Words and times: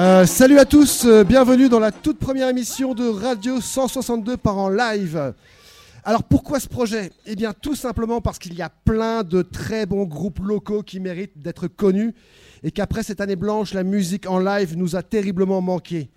Euh, 0.00 0.26
salut 0.26 0.58
à 0.58 0.66
tous, 0.66 1.04
euh, 1.06 1.24
bienvenue 1.24 1.68
dans 1.68 1.78
la 1.78 1.92
toute 1.92 2.18
première 2.18 2.48
émission 2.48 2.94
de 2.94 3.08
Radio 3.08 3.60
162 3.60 4.36
par 4.36 4.58
en 4.58 4.68
live. 4.68 5.32
Alors 6.04 6.24
pourquoi 6.24 6.60
ce 6.60 6.68
projet? 6.68 7.10
Eh 7.26 7.36
bien 7.36 7.52
tout 7.52 7.74
simplement 7.74 8.20
parce 8.20 8.38
qu'il 8.38 8.54
y 8.54 8.62
a 8.62 8.70
plein 8.70 9.22
de 9.22 9.42
très 9.42 9.86
bons 9.86 10.04
groupes 10.04 10.40
locaux 10.40 10.82
qui 10.82 10.98
méritent 11.00 11.38
d'être 11.38 11.68
connus 11.68 12.14
et 12.62 12.70
qu'après 12.70 13.02
cette 13.02 13.20
année 13.20 13.36
blanche, 13.36 13.74
la 13.74 13.84
musique 13.84 14.28
en 14.28 14.38
live 14.38 14.76
nous 14.76 14.96
a 14.96 15.02
terriblement 15.02 15.60
manqué. 15.60 16.10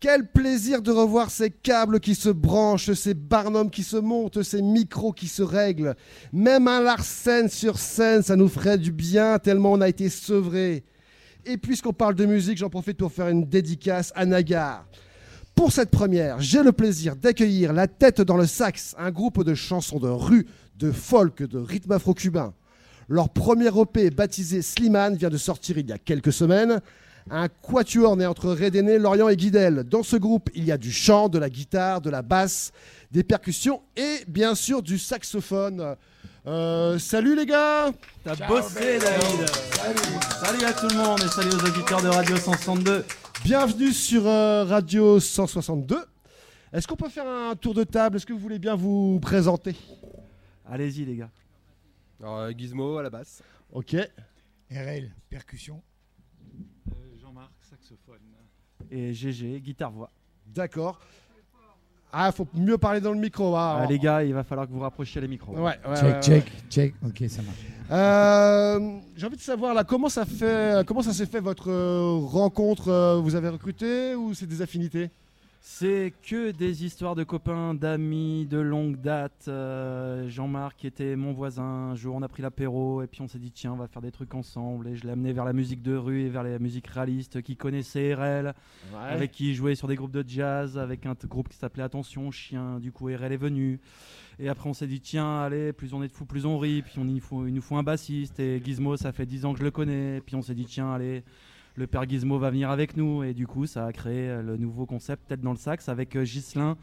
Quel 0.00 0.30
plaisir 0.30 0.80
de 0.80 0.90
revoir 0.90 1.30
ces 1.30 1.50
câbles 1.50 2.00
qui 2.00 2.14
se 2.14 2.30
branchent, 2.30 2.92
ces 2.94 3.12
barnums 3.12 3.70
qui 3.70 3.82
se 3.82 3.98
montent, 3.98 4.42
ces 4.42 4.62
micros 4.62 5.12
qui 5.12 5.28
se 5.28 5.42
règlent. 5.42 5.94
Même 6.32 6.68
un 6.68 6.80
Larsen 6.80 7.50
sur 7.50 7.78
scène, 7.78 8.22
ça 8.22 8.36
nous 8.36 8.48
ferait 8.48 8.78
du 8.78 8.92
bien 8.92 9.38
tellement 9.38 9.72
on 9.72 9.82
a 9.82 9.88
été 9.90 10.08
sevrés. 10.08 10.84
Et 11.44 11.58
puisqu'on 11.58 11.92
parle 11.92 12.14
de 12.14 12.24
musique, 12.24 12.56
j'en 12.56 12.70
profite 12.70 12.96
pour 12.96 13.12
faire 13.12 13.28
une 13.28 13.44
dédicace 13.44 14.10
à 14.14 14.24
Nagar. 14.24 14.86
Pour 15.60 15.72
cette 15.72 15.90
première, 15.90 16.40
j'ai 16.40 16.62
le 16.62 16.72
plaisir 16.72 17.16
d'accueillir 17.16 17.74
La 17.74 17.86
Tête 17.86 18.22
dans 18.22 18.38
le 18.38 18.46
Sax, 18.46 18.94
un 18.96 19.10
groupe 19.10 19.44
de 19.44 19.54
chansons 19.54 19.98
de 19.98 20.08
rue, 20.08 20.46
de 20.78 20.90
folk, 20.90 21.42
de 21.42 21.58
rythme 21.58 21.92
afro-cubain. 21.92 22.54
Leur 23.10 23.28
premier 23.28 23.66
EP, 23.66 24.08
baptisé 24.08 24.62
Slimane, 24.62 25.16
vient 25.16 25.28
de 25.28 25.36
sortir 25.36 25.76
il 25.76 25.86
y 25.86 25.92
a 25.92 25.98
quelques 25.98 26.32
semaines. 26.32 26.80
Un 27.30 27.48
quatuor 27.48 28.16
né 28.16 28.24
entre 28.24 28.48
Rédéné, 28.52 28.96
Lorient 28.96 29.28
et 29.28 29.36
Guidel. 29.36 29.84
Dans 29.84 30.02
ce 30.02 30.16
groupe, 30.16 30.48
il 30.54 30.64
y 30.64 30.72
a 30.72 30.78
du 30.78 30.90
chant, 30.90 31.28
de 31.28 31.38
la 31.38 31.50
guitare, 31.50 32.00
de 32.00 32.08
la 32.08 32.22
basse, 32.22 32.72
des 33.12 33.22
percussions 33.22 33.82
et 33.98 34.24
bien 34.28 34.54
sûr 34.54 34.80
du 34.80 34.98
saxophone. 34.98 35.94
Euh, 36.46 36.98
salut 36.98 37.36
les 37.36 37.44
gars 37.44 37.90
T'as 38.24 38.34
bossé 38.48 38.98
David 38.98 39.46
salut. 40.42 40.64
à 40.64 40.72
tout 40.72 40.88
le 40.88 40.96
monde 40.96 41.20
et 41.22 41.28
salut 41.28 41.50
aux 41.50 41.68
auditeurs 41.68 42.00
de 42.00 42.08
Radio 42.08 42.34
162 42.34 43.04
Bienvenue 43.44 43.92
sur 43.92 44.26
euh, 44.26 44.64
Radio 44.64 45.18
162. 45.18 45.96
Est-ce 46.72 46.86
qu'on 46.86 46.96
peut 46.96 47.08
faire 47.08 47.26
un 47.26 47.54
tour 47.56 47.74
de 47.74 47.84
table? 47.84 48.16
Est-ce 48.16 48.26
que 48.26 48.32
vous 48.32 48.38
voulez 48.38 48.58
bien 48.58 48.74
vous 48.76 49.18
présenter? 49.20 49.74
Allez-y 50.66 51.04
les 51.04 51.16
gars. 51.16 51.30
Alors, 52.20 52.36
euh, 52.38 52.50
Gizmo 52.56 52.98
à 52.98 53.02
la 53.02 53.10
basse. 53.10 53.42
Ok. 53.72 53.96
RL, 54.70 55.10
percussion. 55.28 55.82
Jean-Marc, 57.20 57.50
saxophone. 57.68 58.20
Et 58.90 59.12
GG, 59.12 59.60
guitare-voix. 59.60 60.10
D'accord. 60.46 61.00
Ah, 62.12 62.30
faut 62.32 62.46
mieux 62.54 62.78
parler 62.78 63.00
dans 63.00 63.12
le 63.12 63.18
micro. 63.20 63.56
hein. 63.56 63.78
Ah, 63.82 63.86
les 63.86 63.98
gars, 63.98 64.22
il 64.24 64.34
va 64.34 64.42
falloir 64.44 64.66
que 64.66 64.72
vous 64.72 64.80
rapprochiez 64.80 65.20
les 65.20 65.28
micros. 65.28 65.54
Ouais, 65.54 65.62
ouais, 65.62 65.94
check, 65.96 66.02
ouais, 66.02 66.12
ouais. 66.12 66.20
check, 66.22 66.44
check. 66.68 66.94
Ok, 67.04 67.24
ça 67.28 67.42
marche. 67.42 67.58
Euh, 67.90 69.00
J'ai 69.16 69.26
envie 69.26 69.36
de 69.36 69.40
savoir 69.42 69.74
là, 69.74 69.82
comment 69.84 70.08
ça 70.08 70.24
fait, 70.24 70.86
comment 70.86 71.02
ça 71.02 71.12
s'est 71.12 71.26
fait 71.26 71.40
votre 71.40 71.70
euh, 71.70 72.18
rencontre 72.24 72.88
euh, 72.88 73.20
Vous 73.20 73.34
avez 73.34 73.48
recruté 73.48 74.14
ou 74.14 74.32
c'est 74.32 74.46
des 74.46 74.62
affinités? 74.62 75.10
C'est 75.62 76.14
que 76.22 76.52
des 76.52 76.86
histoires 76.86 77.14
de 77.14 77.22
copains, 77.22 77.74
d'amis, 77.74 78.46
de 78.46 78.56
longue 78.56 78.96
date. 78.96 79.44
Euh, 79.46 80.26
Jean-Marc 80.26 80.86
était 80.86 81.16
mon 81.16 81.34
voisin. 81.34 81.62
Un 81.62 81.94
jour, 81.94 82.16
on 82.16 82.22
a 82.22 82.28
pris 82.28 82.40
l'apéro 82.40 83.02
et 83.02 83.06
puis 83.06 83.20
on 83.20 83.28
s'est 83.28 83.38
dit 83.38 83.52
tiens, 83.52 83.74
on 83.74 83.76
va 83.76 83.86
faire 83.86 84.00
des 84.00 84.10
trucs 84.10 84.34
ensemble. 84.34 84.88
Et 84.88 84.96
je 84.96 85.04
l'ai 85.04 85.10
amené 85.10 85.34
vers 85.34 85.44
la 85.44 85.52
musique 85.52 85.82
de 85.82 85.94
rue 85.94 86.22
et 86.22 86.28
vers 86.30 86.44
la 86.44 86.58
musique 86.58 86.86
réaliste 86.86 87.42
qui 87.42 87.56
connaissait 87.56 88.14
RL. 88.14 88.54
avec 88.94 89.32
qui 89.32 89.50
il 89.50 89.54
jouait 89.54 89.74
sur 89.74 89.86
des 89.86 89.96
groupes 89.96 90.12
de 90.12 90.24
jazz, 90.26 90.78
avec 90.78 91.04
un 91.04 91.14
groupe 91.28 91.50
qui 91.50 91.58
s'appelait 91.58 91.82
Attention 91.82 92.30
Chien. 92.30 92.80
Du 92.80 92.90
coup, 92.90 93.08
RL 93.08 93.30
est 93.30 93.36
venu. 93.36 93.80
Et 94.38 94.48
après, 94.48 94.70
on 94.70 94.72
s'est 94.72 94.86
dit, 94.86 95.00
tiens, 95.00 95.42
allez, 95.42 95.74
plus 95.74 95.92
on 95.92 96.02
est 96.02 96.08
de 96.08 96.12
fous, 96.12 96.24
plus 96.24 96.46
on 96.46 96.58
rit. 96.58 96.80
Puis 96.80 96.94
on, 96.98 97.06
il, 97.06 97.20
faut, 97.20 97.46
il 97.46 97.52
nous 97.52 97.60
faut 97.60 97.76
un 97.76 97.82
bassiste. 97.82 98.40
Et 98.40 98.62
Gizmo, 98.64 98.96
ça 98.96 99.12
fait 99.12 99.26
10 99.26 99.44
ans 99.44 99.52
que 99.52 99.58
je 99.58 99.64
le 99.64 99.70
connais. 99.70 100.22
Puis 100.22 100.36
on 100.36 100.40
s'est 100.40 100.54
dit, 100.54 100.64
tiens, 100.64 100.90
allez, 100.94 101.22
le 101.74 101.86
père 101.86 102.08
Gizmo 102.08 102.38
va 102.38 102.50
venir 102.50 102.70
avec 102.70 102.96
nous. 102.96 103.22
Et 103.22 103.34
du 103.34 103.46
coup, 103.46 103.66
ça 103.66 103.86
a 103.86 103.92
créé 103.92 104.28
euh, 104.28 104.42
le 104.42 104.56
nouveau 104.56 104.86
concept 104.86 105.28
Tête 105.28 105.40
dans 105.40 105.52
le 105.52 105.58
sax 105.58 105.88
avec 105.88 106.16
euh, 106.16 106.24
Ghislain 106.24 106.76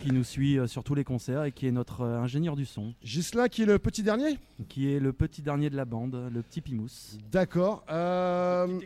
qui 0.00 0.12
nous 0.12 0.24
suit 0.24 0.58
euh, 0.58 0.66
sur 0.66 0.84
tous 0.84 0.94
les 0.94 1.04
concerts 1.04 1.44
et 1.44 1.52
qui 1.52 1.66
est 1.66 1.72
notre 1.72 2.04
ingénieur 2.04 2.56
du 2.56 2.66
son, 2.66 2.94
Gislain 3.02 3.48
qui 3.48 3.62
est 3.62 3.66
le 3.66 3.78
petit 3.78 4.02
dernier? 4.02 4.38
Qui 4.68 4.92
est 4.92 5.00
le 5.00 5.12
petit 5.12 5.42
dernier 5.42 5.70
de 5.70 5.76
la 5.76 5.84
bande, 5.84 6.30
le 6.32 6.42
petit 6.42 6.60
Pimous. 6.60 7.18
D'accord. 7.30 7.84
Euh, 7.90 8.80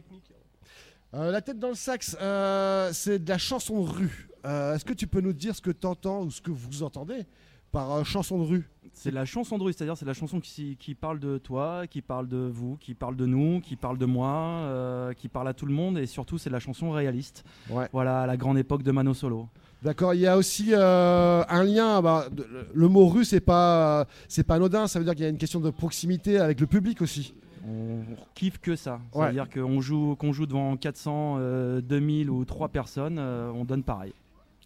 euh, 1.15 1.31
la 1.31 1.41
tête 1.41 1.59
dans 1.59 1.69
le 1.69 1.75
sax, 1.75 2.17
euh, 2.21 2.91
c'est 2.93 3.19
de 3.19 3.29
la 3.29 3.39
chanson 3.39 3.83
de 3.83 3.89
rue. 3.89 4.29
Est-ce 4.45 4.85
que 4.85 4.95
tu 4.95 5.07
peux 5.07 5.21
nous 5.21 5.35
dire 5.35 5.55
ce 5.55 5.61
que 5.61 5.71
tu 5.71 5.87
entends 5.87 6.23
ou 6.23 6.31
ce 6.31 6.41
que 6.41 6.51
vous 6.51 6.83
entendez? 6.83 7.27
Par 7.73 7.93
euh, 7.93 8.05
chanson 8.05 8.39
de 8.39 8.45
rue 8.45 8.69
C'est 8.93 9.11
la 9.11 9.25
chanson 9.25 9.59
de 9.59 9.63
rue, 9.65 9.73
c'est-à-dire 9.73 9.97
c'est 9.97 10.05
la 10.07 10.15
chanson 10.15 10.41
qui, 10.41 10.77
qui 10.79 10.95
parle 10.95 11.19
de 11.21 11.39
toi, 11.39 11.87
qui 11.87 12.03
parle 12.03 12.27
de 12.29 12.51
vous, 12.53 12.77
qui 12.81 12.95
parle 12.95 13.17
de 13.17 13.27
nous, 13.27 13.61
qui 13.61 13.77
parle 13.77 13.99
de 13.99 14.07
moi, 14.07 14.31
euh, 14.33 15.13
qui 15.13 15.29
parle 15.29 15.49
à 15.49 15.55
tout 15.55 15.67
le 15.67 15.75
monde 15.75 15.99
et 15.99 16.07
surtout 16.07 16.39
c'est 16.39 16.51
la 16.51 16.59
chanson 16.61 16.91
réaliste. 16.91 17.45
Ouais. 17.71 17.89
Voilà, 17.93 18.23
à 18.23 18.27
la 18.27 18.37
grande 18.37 18.59
époque 18.59 18.83
de 18.83 18.91
Mano 18.93 19.15
Solo. 19.15 19.49
D'accord. 19.83 20.13
Il 20.15 20.21
y 20.21 20.27
a 20.27 20.37
aussi 20.37 20.71
euh, 20.73 21.45
un 21.49 21.63
lien. 21.63 22.03
bah, 22.03 22.27
de- 22.33 22.43
le- 22.45 22.67
le 22.75 22.89
mot 22.89 23.07
rue, 23.07 23.25
c'est 23.25 23.41
pas, 23.41 24.07
c'est 24.27 24.43
pas 24.45 24.57
anodin. 24.57 24.89
Ça 24.89 24.99
veut 24.99 25.05
dire 25.05 25.15
qu'il 25.15 25.23
y 25.23 25.27
a 25.27 25.31
une 25.31 25.39
question 25.39 25.61
de 25.61 25.71
proximité 25.71 26.39
avec 26.39 26.59
le 26.61 26.67
public 26.67 27.01
aussi. 27.01 27.33
On 27.71 28.01
kiffe 28.35 28.59
que 28.59 28.75
ça. 28.77 28.95
Ouais. 29.15 29.27
C'est-à-dire 29.33 29.49
qu'on 29.51 29.81
joue, 29.81 30.17
qu'on 30.17 30.33
joue 30.33 30.47
devant 30.47 30.77
400, 30.77 31.37
euh, 31.39 31.81
2000 31.81 32.31
ou 32.31 32.45
3 32.45 32.69
personnes, 32.69 33.19
euh, 33.19 33.53
on 33.55 33.65
donne 33.65 33.83
pareil. 33.85 34.15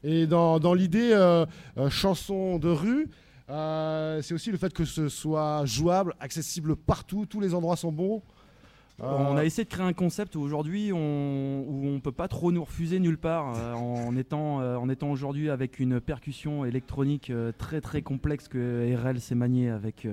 Et 0.04 0.26
dans, 0.26 0.74
l'idée 0.74 1.12
euh, 1.12 1.46
euh, 1.78 1.88
chanson 1.88 2.58
de 2.58 2.68
rue, 2.68 3.08
euh, 3.50 4.20
c'est 4.22 4.34
aussi 4.34 4.50
le 4.50 4.58
fait 4.58 4.72
que 4.72 4.84
ce 4.84 5.08
soit 5.08 5.64
jouable, 5.64 6.14
accessible 6.20 6.76
partout, 6.76 7.26
tous 7.26 7.40
les 7.40 7.54
endroits 7.54 7.76
sont 7.76 7.92
bons. 7.92 8.22
On 8.98 9.36
a 9.36 9.44
essayé 9.44 9.64
de 9.64 9.68
créer 9.68 9.84
un 9.84 9.92
concept 9.94 10.36
où 10.36 10.40
aujourd'hui 10.40 10.92
on, 10.92 11.64
où 11.66 11.88
on 11.88 11.98
peut 11.98 12.12
pas 12.12 12.28
trop 12.28 12.52
nous 12.52 12.62
refuser 12.62 13.00
nulle 13.00 13.18
part 13.18 13.46
en 13.76 14.14
étant, 14.14 14.58
en 14.58 14.88
étant 14.88 15.10
aujourd'hui 15.10 15.50
avec 15.50 15.80
une 15.80 16.00
percussion 16.00 16.64
électronique 16.64 17.32
très 17.58 17.80
très 17.80 18.02
complexe 18.02 18.46
que 18.46 18.94
RL 18.94 19.20
s'est 19.20 19.34
manié 19.34 19.70
avec, 19.70 20.06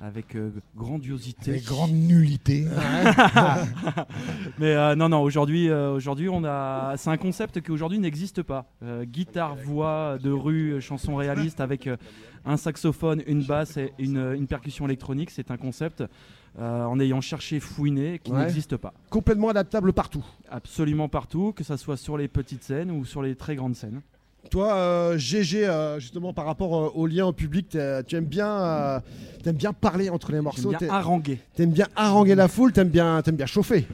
avec 0.00 0.34
euh, 0.34 0.50
grandiosité. 0.76 1.52
Avec 1.52 1.64
grande 1.64 1.92
nullité. 1.92 2.66
Mais 4.58 4.74
euh, 4.74 4.94
non, 4.94 5.08
non, 5.08 5.22
aujourd'hui, 5.22 5.68
euh, 5.68 5.92
aujourd'hui, 5.92 6.28
on 6.28 6.44
a, 6.44 6.94
c'est 6.96 7.10
un 7.10 7.16
concept 7.16 7.60
qui 7.60 7.70
aujourd'hui 7.70 7.98
n'existe 7.98 8.42
pas. 8.42 8.66
Guitare, 9.04 9.56
voix 9.56 10.18
de 10.22 10.30
rue, 10.30 10.80
chanson 10.80 11.16
réaliste 11.16 11.60
avec 11.60 11.88
un 12.44 12.56
saxophone, 12.56 13.22
une 13.26 13.42
basse 13.44 13.76
et 13.76 13.92
une, 13.98 14.34
une 14.36 14.46
percussion 14.46 14.84
électronique, 14.86 15.30
c'est 15.30 15.50
un 15.50 15.56
concept 15.56 16.04
en 16.58 17.00
ayant 17.00 17.20
cherché, 17.20 17.58
fouiné, 17.58 18.20
qui 18.22 18.30
Ouais. 18.30 18.38
n'existe 18.40 18.76
pas. 18.76 18.92
complètement 19.10 19.48
adaptable 19.48 19.92
partout. 19.92 20.24
Absolument 20.50 21.08
partout, 21.08 21.52
que 21.52 21.64
ça 21.64 21.76
soit 21.76 21.96
sur 21.96 22.16
les 22.16 22.28
petites 22.28 22.62
scènes 22.62 22.90
ou 22.90 23.04
sur 23.04 23.22
les 23.22 23.34
très 23.34 23.56
grandes 23.56 23.74
scènes. 23.74 24.02
Toi, 24.50 24.74
euh, 24.74 25.18
GG, 25.18 25.66
euh, 25.66 25.98
justement 25.98 26.32
par 26.32 26.44
rapport 26.46 26.76
euh, 26.76 26.88
au 26.94 27.06
lien 27.06 27.26
au 27.26 27.32
public, 27.32 27.76
tu 28.06 28.16
aimes 28.16 28.24
bien, 28.24 28.48
euh, 28.48 29.00
t'aimes 29.42 29.56
bien 29.56 29.72
parler 29.72 30.10
entre 30.10 30.30
les 30.32 30.40
morceaux, 30.40 30.68
bien 30.70 30.78
t'es- 30.78 30.88
haranguer. 30.88 31.38
t'aimes 31.56 31.72
bien 31.72 31.88
haranguer 31.96 32.34
la 32.34 32.48
foule, 32.48 32.72
t'aimes 32.72 32.88
bien, 32.90 33.20
t'aimes 33.22 33.36
bien 33.36 33.46
chauffer 33.46 33.86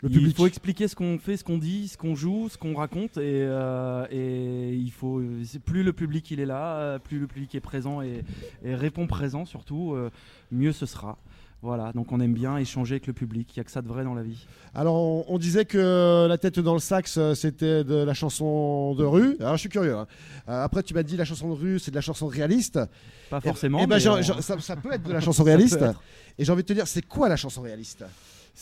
le 0.00 0.08
il 0.10 0.14
public. 0.18 0.36
faut 0.36 0.46
expliquer 0.46 0.86
ce 0.86 0.94
qu'on 0.94 1.18
fait, 1.18 1.36
ce 1.36 1.42
qu'on 1.42 1.58
dit, 1.58 1.88
ce 1.88 1.96
qu'on 1.96 2.14
joue, 2.14 2.48
ce 2.48 2.56
qu'on 2.56 2.74
raconte, 2.74 3.16
et, 3.16 3.20
euh, 3.42 4.06
et 4.12 4.72
il 4.74 4.92
faut. 4.92 5.20
Plus 5.66 5.82
le 5.82 5.92
public 5.92 6.30
il 6.30 6.38
est 6.38 6.46
là, 6.46 6.76
euh, 6.76 6.98
plus 7.00 7.18
le 7.18 7.26
public 7.26 7.52
est 7.56 7.60
présent 7.60 8.00
et, 8.00 8.22
et 8.64 8.74
répond 8.76 9.08
présent 9.08 9.44
surtout, 9.44 9.94
euh, 9.94 10.10
mieux 10.52 10.70
ce 10.72 10.86
sera. 10.86 11.18
Voilà, 11.60 11.92
donc 11.92 12.12
on 12.12 12.20
aime 12.20 12.34
bien 12.34 12.56
échanger 12.56 12.94
avec 12.94 13.08
le 13.08 13.12
public. 13.12 13.50
Il 13.54 13.56
y 13.56 13.60
a 13.60 13.64
que 13.64 13.70
ça 13.72 13.82
de 13.82 13.88
vrai 13.88 14.04
dans 14.04 14.14
la 14.14 14.22
vie. 14.22 14.46
Alors, 14.76 14.94
on, 14.94 15.24
on 15.26 15.38
disait 15.38 15.64
que 15.64 16.26
la 16.28 16.38
tête 16.38 16.60
dans 16.60 16.72
le 16.74 16.78
sax, 16.78 17.16
euh, 17.18 17.34
c'était 17.34 17.82
de 17.82 17.96
la 17.96 18.14
chanson 18.14 18.94
de 18.94 19.04
rue. 19.04 19.36
Alors, 19.40 19.54
je 19.56 19.60
suis 19.60 19.68
curieux. 19.68 19.96
hein. 19.96 20.06
Euh, 20.48 20.62
après, 20.64 20.84
tu 20.84 20.94
m'as 20.94 21.02
dit 21.02 21.16
la 21.16 21.24
chanson 21.24 21.48
de 21.48 21.54
rue, 21.54 21.80
c'est 21.80 21.90
de 21.90 21.96
la 21.96 22.00
chanson 22.00 22.28
réaliste. 22.28 22.78
Pas 23.28 23.40
Eh- 23.42 23.48
forcément. 23.48 23.78
eh 23.82 23.86
ben, 23.88 23.96
mais 23.96 24.00
j'ai- 24.00 24.08
on- 24.08 24.22
j'ai- 24.22 24.40
ça, 24.40 24.56
ça 24.60 24.76
peut 24.76 24.92
être 24.92 25.02
de 25.02 25.12
la 25.12 25.20
chanson 25.20 25.38
ça 25.38 25.42
peut 25.42 25.48
réaliste. 25.48 25.82
être. 25.82 26.00
Et 26.38 26.44
j'ai 26.44 26.52
envie 26.52 26.62
de 26.62 26.68
te 26.68 26.72
dire, 26.74 26.86
c'est 26.86 27.02
quoi 27.02 27.28
la 27.28 27.36
chanson 27.36 27.62
réaliste? 27.62 28.04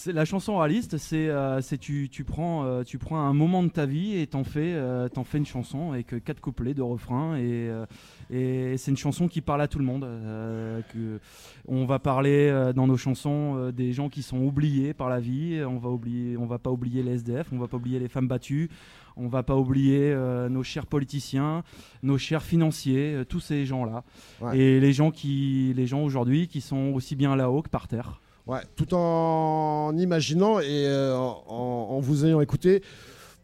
La 0.06 0.25
chanson 0.25 0.58
réaliste, 0.58 0.98
c'est 0.98 1.28
euh, 1.28 1.60
c'est 1.60 1.78
tu, 1.78 2.08
tu 2.10 2.25
prends 2.25 2.64
euh, 2.64 2.82
tu 2.82 2.98
prends 2.98 3.19
un 3.19 3.32
moment 3.32 3.62
de 3.62 3.69
ta 3.69 3.87
vie 3.87 4.19
et 4.19 4.26
t'en 4.26 4.44
fais 4.44 4.75
euh, 4.75 5.08
fais 5.25 5.38
une 5.38 5.46
chanson 5.46 5.93
avec 5.93 6.22
quatre 6.25 6.40
couplets 6.40 6.75
de 6.75 6.82
refrains 6.82 7.37
et 7.37 7.70
et 8.31 8.76
c'est 8.76 8.90
une 8.90 8.96
chanson 8.96 9.28
qui 9.28 9.40
parle 9.40 9.62
à 9.62 9.69
tout 9.69 9.78
le 9.78 9.84
monde. 9.84 10.02
que 10.93 11.19
on 11.66 11.84
va 11.87 11.98
parler 11.98 12.72
dans 12.75 12.87
nos 12.87 12.96
chansons 12.96 13.70
des 13.70 13.93
gens 13.93 14.08
qui 14.08 14.22
sont 14.22 14.38
oubliés 14.38 14.93
par 14.94 15.08
la 15.08 15.20
vie. 15.20 15.62
On 15.66 15.78
va 15.78 15.88
oublier 15.88 16.37
on 16.37 16.46
va 16.46 16.58
pas 16.58 16.70
oublier 16.70 17.02
les 17.02 17.14
SDF, 17.14 17.52
on 17.52 17.58
va 17.58 17.69
pas 17.69 17.76
oublier 17.76 17.99
les 17.99 18.08
femmes 18.08 18.28
battues. 18.28 18.70
On 19.19 19.28
va 19.28 19.42
pas 19.42 19.56
oublier 19.56 20.14
nos 20.50 20.62
chers 20.62 20.87
politiciens, 20.87 21.62
nos 22.02 22.19
chers 22.19 22.42
financiers, 22.42 23.22
tous 23.28 23.40
ces 23.40 23.64
gens-là, 23.64 24.04
Ouais. 24.42 24.58
et 24.58 24.78
les 24.81 24.92
gens 24.92 25.10
qui, 25.10 25.72
les 25.75 25.87
gens 25.87 26.02
aujourd'hui 26.02 26.49
qui 26.49 26.60
sont 26.60 26.92
aussi 26.94 27.16
bien 27.16 27.34
là-haut 27.34 27.62
que 27.62 27.70
par 27.70 27.88
terre. 27.88 28.20
Ouais, 28.46 28.60
tout 28.76 28.94
en 28.94 29.93
imaginant 29.96 30.60
et 30.60 30.87
euh, 30.87 31.16
en, 31.16 31.88
en 31.90 32.00
vous 32.00 32.25
ayant 32.26 32.40
écouté, 32.40 32.82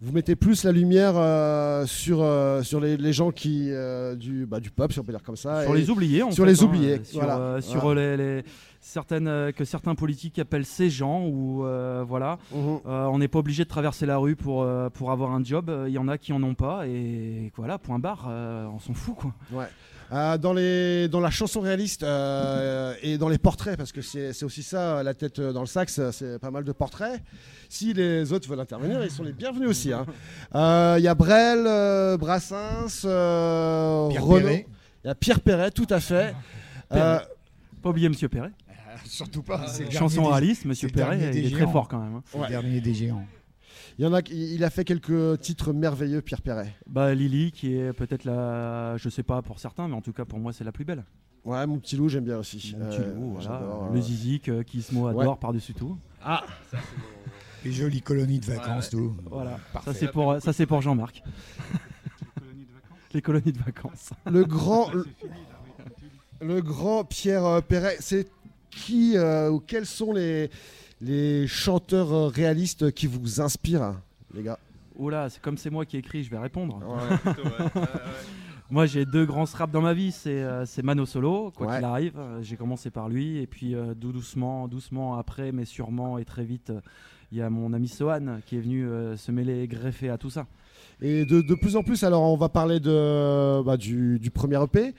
vous 0.00 0.12
mettez 0.12 0.37
plus 0.37 0.62
la 0.64 0.70
lumière 0.72 1.14
euh, 1.16 1.87
sur, 1.87 2.22
euh, 2.22 2.62
sur 2.62 2.81
les, 2.81 2.96
les 2.96 3.12
gens 3.12 3.31
qui, 3.32 3.69
euh, 3.70 4.14
du, 4.14 4.46
bah, 4.46 4.60
du 4.60 4.70
peuple, 4.70 4.93
si 4.93 5.00
on 5.00 5.04
peut 5.04 5.12
dire 5.12 5.22
comme 5.22 5.37
ça. 5.37 5.62
Sur 5.64 5.75
les 5.75 5.90
oubliés, 5.90 6.22
en 6.22 6.31
sur 6.31 6.44
fait, 6.44 6.50
les 6.52 6.60
hein, 6.62 6.66
oubliés, 6.66 7.00
sur, 7.04 7.20
voilà. 7.22 7.60
sur 7.60 7.81
Voilà. 7.81 8.16
les, 8.16 8.37
les- 8.37 8.44
certaines 8.81 9.52
que 9.52 9.64
certains 9.64 9.94
politiques 9.94 10.38
appellent 10.40 10.64
ces 10.66 10.90
gens 10.90 11.25
ou 11.26 11.64
voilà. 12.06 12.38
Mhm. 12.52 12.81
On 12.84 13.19
n'est 13.19 13.28
pas 13.28 13.38
obligé 13.38 13.62
de 13.64 13.69
traverser 13.69 14.06
la 14.06 14.19
rue 14.19 14.34
pour, 14.37 14.66
pour 14.94 15.10
avoir 15.12 15.31
un 15.32 15.43
job. 15.44 15.70
Il 15.87 15.93
y 15.93 15.98
en 15.98 16.08
a 16.08 16.19
qui 16.19 16.32
en 16.32 16.43
ont 16.43 16.55
pas 16.55 16.87
et 16.88 17.52
voilà, 17.56 17.78
point 17.78 18.00
barre. 18.00 18.28
on 18.28 18.81
s'en 18.81 18.93
fout 18.94 19.14
quoi. 19.16 19.32
Ouais. 19.52 19.66
Euh, 20.12 20.37
dans, 20.37 20.53
les, 20.53 21.09
dans 21.09 21.20
la 21.20 21.31
chanson 21.31 21.61
réaliste 21.61 22.03
euh, 22.03 22.94
et 23.03 23.17
dans 23.17 23.31
les 23.31 23.38
portraits, 23.38 23.79
parce 23.79 23.93
que 23.93 24.03
c'est 24.03 24.43
aussi 24.44 24.62
ça, 24.62 25.03
la 25.03 25.14
tête 25.14 25.41
dans 25.41 25.61
le 25.62 25.67
sac, 25.67 25.88
c'est 25.88 26.38
pas 26.38 26.50
mal 26.50 26.64
de 26.64 26.73
portraits. 26.73 27.19
Si 27.70 27.94
les 27.94 28.31
autres 28.32 28.47
veulent 28.49 28.61
intervenir, 28.61 29.03
ils 29.03 29.11
sont 29.11 29.23
les 29.23 29.32
bienvenus 29.32 29.69
aussi. 29.70 29.91
hein. 29.93 30.05
Euh, 30.55 30.97
Il 30.99 31.03
y 31.05 31.09
a 31.09 31.14
Brel, 31.14 31.64
euh, 31.67 32.19
Brassens, 32.19 33.03
euh, 33.06 34.09
Pierre 34.11 34.25
Renaud. 34.25 34.41
Perret. 34.49 34.67
Il 35.05 35.06
y 35.09 35.11
a 35.11 35.14
Pierre 35.14 35.41
Perret, 35.41 35.70
tout 35.70 35.87
à 35.88 35.99
fait. 36.00 36.35
Euh, 36.93 37.19
Pas 37.82 37.88
oublier 37.88 38.11
Monsieur 38.11 38.29
Perret. 38.29 38.50
Surtout 39.06 39.43
pas. 39.43 39.67
c'est 39.67 39.91
Chanson 39.91 40.25
réaliste, 40.25 40.67
Monsieur 40.67 40.88
Perret, 40.91 41.31
il 41.35 41.47
est 41.47 41.50
très 41.56 41.67
fort 41.73 41.88
quand 41.88 41.99
même. 41.99 42.17
hein. 42.17 42.23
c'est 42.26 42.37
le 42.37 42.43
Ouais. 42.44 42.50
dernier 42.50 42.81
des 42.82 42.93
géants. 42.94 43.25
Il 43.99 44.05
y 44.05 44.09
en 44.09 44.12
a, 44.12 44.23
qui- 44.23 44.55
il 44.55 44.65
a 44.65 44.71
fait 44.71 44.85
quelques 44.85 45.41
titres 45.41 45.73
merveilleux, 45.73 46.23
Pierre 46.23 46.41
Perret. 46.43 46.75
Bah 46.87 47.15
Lily 47.15 47.53
qui 47.53 47.75
est 47.77 47.93
peut-être 47.93 48.25
la, 48.25 48.97
je 48.97 49.09
sais 49.09 49.23
pas 49.23 49.43
pour 49.43 49.59
certains, 49.59 49.89
mais 49.89 49.94
en 49.94 50.00
tout 50.00 50.12
cas 50.12 50.25
pour 50.25 50.39
moi 50.39 50.53
c'est 50.53 50.65
la 50.65 50.73
plus 50.73 50.85
belle. 50.85 51.05
Ouais, 51.44 51.67
mon 51.67 51.79
petit 51.81 51.97
loup, 51.97 52.09
j'aime 52.09 52.25
bien 52.25 52.39
aussi. 52.39 52.77
Mon 52.79 52.87
petit 52.89 53.00
Euh, 53.00 53.15
loup, 53.15 53.33
voilà. 53.33 53.59
j'adore, 53.59 53.91
Le 53.93 53.99
euh. 53.99 54.03
zizik 54.03 54.49
euh, 54.49 54.62
qui 54.62 54.81
se 54.81 54.94
adore 54.94 55.39
par-dessus 55.39 55.75
tout. 55.75 55.99
Ah, 56.23 56.44
Les 57.65 57.73
jolies 57.73 58.00
colonies 58.03 58.39
de 58.39 58.47
vacances, 58.47 58.91
tout. 58.91 59.17
Voilà. 59.29 59.59
Parfait. 59.73 59.93
Ça 59.93 59.99
c'est 59.99 60.09
pour, 60.12 60.41
ça 60.41 60.53
c'est 60.53 60.67
pour 60.67 60.81
Jean-Marc. 60.83 61.23
Les 63.15 63.21
colonies 63.23 63.53
de 63.53 63.59
vacances. 63.59 64.11
le 64.31 64.44
grand, 64.44 64.91
le, 64.93 65.06
le 66.41 66.62
grand 66.62 67.05
Pierre 67.05 67.44
euh, 67.44 67.61
Perret, 67.61 67.97
c'est 68.00 68.27
qui 68.71 69.17
euh, 69.17 69.50
ou 69.50 69.61
quels 69.61 69.85
sont 69.85 70.12
les, 70.15 70.49
les 71.02 71.46
chanteurs 71.46 72.12
euh, 72.12 72.28
réalistes 72.28 72.93
qui 72.93 73.06
vous 73.06 73.40
inspirent, 73.40 73.94
les 74.34 74.43
gars 74.43 74.58
Oula, 74.96 75.28
c'est 75.31 75.40
comme 75.43 75.56
c'est 75.58 75.70
moi 75.70 75.84
qui 75.84 75.96
écris, 75.96 76.22
je 76.22 76.31
vais 76.31 76.38
répondre. 76.38 76.78
Plutôt, 77.25 77.43
ouais. 77.43 77.50
Ouais, 77.75 77.81
ouais. 77.82 77.88
Moi 78.70 78.87
j'ai 78.87 79.04
deux 79.04 79.26
grands 79.26 79.44
straps 79.44 79.70
dans 79.72 79.82
ma 79.82 79.93
vie, 79.93 80.12
c'est 80.12 80.43
euh, 80.43 80.64
c'est 80.64 80.82
Mano 80.82 81.04
Solo, 81.04 81.50
quoi 81.54 81.66
Ouais. 81.66 81.76
qu'il 81.76 81.84
arrive. 81.84 82.14
Euh, 82.19 82.43
J'ai 82.43 82.56
commencé 82.56 82.90
par 82.90 83.08
lui 83.10 83.37
et 83.38 83.46
puis 83.46 83.75
euh, 83.75 83.93
dou- 83.94 84.12
doucement, 84.12 84.66
doucement 84.69 85.19
après, 85.19 85.52
mais 85.52 85.66
sûrement 85.66 86.16
et 86.19 86.25
très 86.25 86.44
vite, 86.44 86.70
euh, 86.70 86.81
il 87.32 87.38
y 87.38 87.43
a 87.43 87.50
mon 87.50 87.72
ami 87.75 87.88
Sohan 87.88 88.38
qui 88.46 88.56
est 88.56 88.60
venu 88.60 88.87
euh, 88.87 89.16
se 89.19 89.31
mêler 89.31 89.62
et 89.62 89.69
greffer 89.69 90.08
à 90.08 90.16
tout 90.16 90.31
ça. 90.31 90.46
Et 91.02 91.26
de, 91.26 91.43
de 91.43 91.55
plus 91.55 91.76
en 91.76 91.82
plus, 91.82 92.02
alors 92.05 92.22
on 92.22 92.37
va 92.37 92.48
parler 92.48 92.81
de, 92.81 93.62
bah, 93.62 93.76
du, 93.76 94.19
du 94.19 94.31
premier 94.31 94.62
EP. 94.62 94.94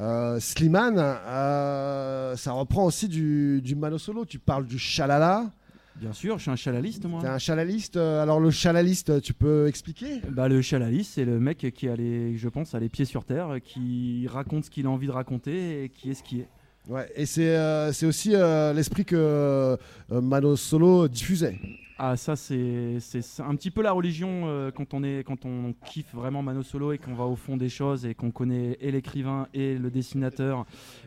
Euh, 0.00 0.38
Slimane, 0.38 0.98
euh, 0.98 2.36
ça 2.36 2.52
reprend 2.52 2.84
aussi 2.84 3.08
du, 3.08 3.60
du 3.62 3.74
Mano 3.74 3.98
Solo. 3.98 4.24
Tu 4.24 4.38
parles 4.38 4.66
du 4.66 4.78
Chalala. 4.78 5.50
Bien 5.96 6.12
sûr, 6.12 6.36
je 6.36 6.42
suis 6.42 6.50
un 6.52 6.56
chalaliste 6.56 7.04
moi. 7.06 7.20
T'es 7.20 7.26
un 7.26 7.38
chalaliste. 7.38 7.96
euh, 7.96 8.22
Alors 8.22 8.38
le 8.38 8.52
chalaliste, 8.52 9.20
tu 9.20 9.34
peux 9.34 9.66
expliquer? 9.66 10.20
Bah, 10.30 10.48
le 10.48 10.62
chalaliste, 10.62 11.14
c'est 11.14 11.24
le 11.24 11.40
mec 11.40 11.66
qui 11.74 11.88
a 11.88 11.96
les, 11.96 12.36
je 12.36 12.48
pense, 12.48 12.74
a 12.76 12.78
les 12.78 12.88
pieds 12.88 13.04
sur 13.04 13.24
terre, 13.24 13.56
qui 13.64 14.28
raconte 14.28 14.66
ce 14.66 14.70
qu'il 14.70 14.86
a 14.86 14.90
envie 14.90 15.08
de 15.08 15.12
raconter 15.12 15.82
et 15.82 15.88
qui 15.88 16.10
est 16.10 16.14
ce 16.14 16.22
qui 16.22 16.40
est. 16.40 16.48
Ouais, 16.88 17.10
et 17.16 17.26
c'est 17.26 17.54
euh, 17.56 17.92
c'est 17.92 18.06
aussi 18.06 18.30
euh, 18.34 18.72
l'esprit 18.72 19.04
que 19.04 19.16
euh, 19.16 19.76
Mano 20.08 20.54
Solo 20.54 21.08
diffusait. 21.08 21.58
Ah 22.00 22.16
ça 22.16 22.36
c'est 22.36 22.98
un 23.40 23.56
petit 23.56 23.72
peu 23.72 23.82
la 23.82 23.90
religion 23.90 24.42
euh, 24.46 24.70
quand 24.70 24.94
on 24.94 25.02
est 25.02 25.24
quand 25.26 25.44
on 25.44 25.74
kiffe 25.84 26.14
vraiment 26.14 26.42
Mano 26.42 26.62
Solo 26.62 26.92
et 26.92 26.98
qu'on 26.98 27.14
va 27.14 27.24
au 27.24 27.34
fond 27.34 27.56
des 27.56 27.68
choses 27.68 28.06
et 28.06 28.14
qu'on 28.14 28.30
connaît 28.30 28.76
et 28.80 28.92
l'écrivain 28.92 29.48
et 29.52 29.76
le 29.76 29.90
dessinateur 29.90 30.64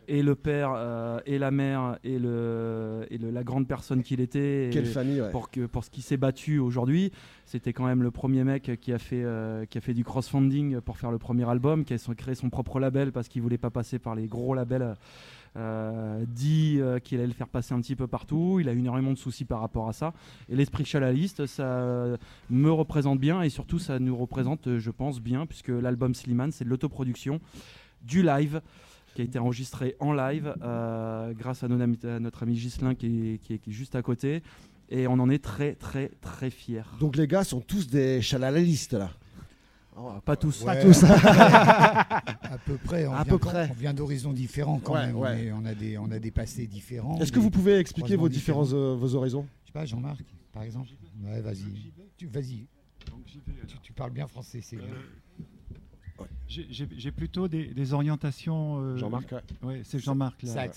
et 0.10 0.22
le 0.22 0.36
père 0.36 0.74
euh, 0.76 1.22
et 1.26 1.38
la 1.40 1.50
mère 1.50 1.98
et 2.04 2.20
le 2.20 3.06
et 3.10 3.18
le- 3.18 3.32
la 3.32 3.44
grande 3.44 3.68
personne 3.70 4.04
qu'il 4.04 4.20
était. 4.20 4.70
Quelle 4.74 4.86
famille, 4.86 5.22
ouais. 5.22 5.32
pour, 5.32 5.50
que, 5.50 5.66
pour 5.66 5.86
ce 5.86 5.90
qui 5.90 6.02
s'est 6.02 6.18
battu 6.18 6.60
aujourd'hui, 6.60 7.12
c'était 7.46 7.72
quand 7.72 7.86
même 7.86 8.04
le 8.04 8.12
premier 8.12 8.44
mec 8.44 8.72
qui 8.82 8.92
a 8.92 9.00
fait, 9.00 9.24
euh, 9.24 9.64
qui 9.66 9.78
a 9.78 9.82
fait 9.82 9.94
du 9.94 10.04
crossfunding 10.04 10.82
pour 10.82 10.98
faire 10.98 11.12
le 11.12 11.18
premier 11.20 11.50
album, 11.50 11.86
qui 11.86 11.94
a 11.94 11.98
créé 12.18 12.36
son 12.36 12.50
propre 12.50 12.80
label 12.82 13.14
parce 13.14 13.30
qu'il 13.30 13.42
voulait 13.42 13.58
pas 13.58 13.70
passer 13.70 13.98
par 13.98 14.14
les 14.16 14.28
gros 14.28 14.54
labels. 14.56 14.96
Euh, 15.58 16.24
dit 16.28 16.78
euh, 16.80 17.00
qu'il 17.00 17.18
allait 17.20 17.28
le 17.28 17.34
faire 17.34 17.48
passer 17.48 17.74
un 17.74 17.82
petit 17.82 17.96
peu 17.96 18.08
partout. 18.08 18.60
Il 18.60 18.70
a 18.70 18.74
eu 18.74 18.80
énormément 18.80 19.12
de 19.12 19.18
soucis 19.18 19.46
par 19.46 19.60
rapport 19.60 19.90
à 19.90 19.94
ça. 19.94 20.14
Et 20.50 20.56
l'esprit 20.56 20.86
chalaliste, 20.86 21.46
ça 21.46 21.64
euh, 21.64 22.18
me 22.50 22.72
représente 22.72 23.20
bien 23.20 23.42
et 23.42 23.50
surtout 23.50 23.80
ça 23.80 24.00
nous 24.00 24.16
représente, 24.16 24.78
je 24.78 24.92
pense, 24.92 25.20
bien, 25.20 25.46
puisque 25.46 25.70
l'album 25.70 26.14
Slimane, 26.14 26.52
c'est 26.52 26.64
de 26.66 26.70
l'autoproduction, 26.70 27.40
du 28.04 28.24
live 28.24 28.62
qui 29.14 29.22
a 29.22 29.26
été 29.26 29.40
enregistré 29.40 29.96
en 30.00 30.14
live 30.14 30.54
grâce 31.38 31.64
à, 31.64 31.68
notre 31.68 32.44
ami 32.44 32.56
est, 32.56 33.38
qui 33.40 33.54
est- 33.54 33.58
qui 33.60 33.70
est 33.70 33.74
juste 33.74 33.96
à 33.96 34.02
côté. 34.02 34.42
Et 34.90 35.08
on 35.08 35.14
en 35.14 35.30
est 35.30 35.44
très 35.44 35.76
très 35.76 36.12
très 36.22 36.50
fiers. 36.50 36.84
Donc 37.00 37.16
les 37.16 37.28
gars 37.28 37.44
sont 37.44 37.62
tous 37.62 37.88
des 37.88 38.22
chalalalistes 38.22 38.94
là. 38.94 39.10
Pas 40.26 40.36
tous. 40.36 40.64
Ouais, 40.64 40.82
tous. 40.82 41.04
à 41.06 42.58
peu 42.66 42.78
près. 42.78 43.06
On 43.08 43.14
À 43.14 43.24
vient 43.24 43.26
peu 43.26 43.38
quand- 43.38 43.50
près. 43.50 43.70
On 43.72 43.74
vient 43.80 43.94
d'horizons 43.94 44.34
différents 44.34 44.80
quand 44.80 44.94
Ouais, 44.94 45.08
même. 45.08 45.16
ouais. 45.16 45.52
On, 45.54 45.66
a 45.66 45.74
des, 45.76 45.98
on 45.98 46.10
a 46.12 46.20
des 46.20 46.32
passés 46.32 46.68
différents. 46.68 47.20
Est-ce 47.20 47.32
que 47.32 47.40
vous 47.40 47.52
pouvez 47.52 47.78
expliquer 47.78 48.16
vos 48.16 48.30
différents 48.30 48.72
euh, 48.74 48.96
vos 48.96 49.16
horizons? 49.16 49.46
Je 49.64 49.68
sais 49.68 49.74
pas, 49.74 49.86
Jean-Marc, 49.86 50.24
par 50.54 50.64
exemple. 50.64 50.90
Ouais, 51.24 51.42
vas-y. 51.42 51.66
Tu, 52.18 52.28
vas-y. 52.28 52.66
Tu, 53.26 53.40
tu 53.84 53.94
parles 53.94 54.12
bien 54.12 54.28
français, 54.28 54.60
c'est 54.62 54.78
bien. 54.78 54.86
J'ai- 56.48 56.68
J'ai 56.98 57.12
plutôt 57.12 57.48
des, 57.48 57.68
des 57.74 57.94
orientations. 57.94 58.78
euh, 58.80 58.98
Jean-Marc 58.98 59.32
ouais. 59.32 59.42
Ouais, 59.64 59.82
c'est 59.86 59.98
Jean-Marc 60.00 60.44
là. 60.44 60.68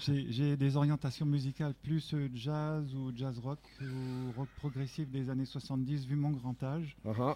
J'ai 0.00 0.56
des 0.56 0.76
orientations 0.76 1.26
musicales 1.26 1.74
plus 1.82 2.14
euh, 2.14 2.28
jazz 2.34 2.84
ou 2.94 3.12
jazz 3.14 3.38
rock 3.38 3.58
ou 3.82 4.32
rock 4.38 4.48
progressif 4.56 5.08
des 5.10 5.28
années 5.30 5.44
70 5.44 6.06
vu 6.06 6.16
mon 6.16 6.30
grand 6.30 6.60
âge, 6.64 6.96
Uh-huh. 7.06 7.34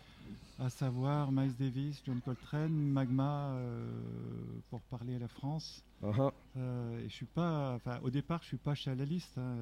À 0.64 0.70
savoir 0.70 1.32
Miles 1.32 1.54
Davis, 1.58 2.02
John 2.06 2.20
Coltrane, 2.24 2.70
Magma 2.72 3.48
euh, 3.54 3.90
pour 4.70 4.80
parler 4.82 5.16
à 5.16 5.18
la 5.18 5.28
France. 5.28 5.82
Uh-huh. 6.02 6.30
Euh, 6.56 7.00
et 7.00 7.08
je 7.08 7.14
suis 7.14 7.26
pas, 7.26 7.74
enfin, 7.74 7.98
au 8.02 8.10
départ, 8.10 8.40
je 8.42 8.48
suis 8.48 8.56
pas 8.56 8.74
chalaliste. 8.74 9.36
hein. 9.38 9.56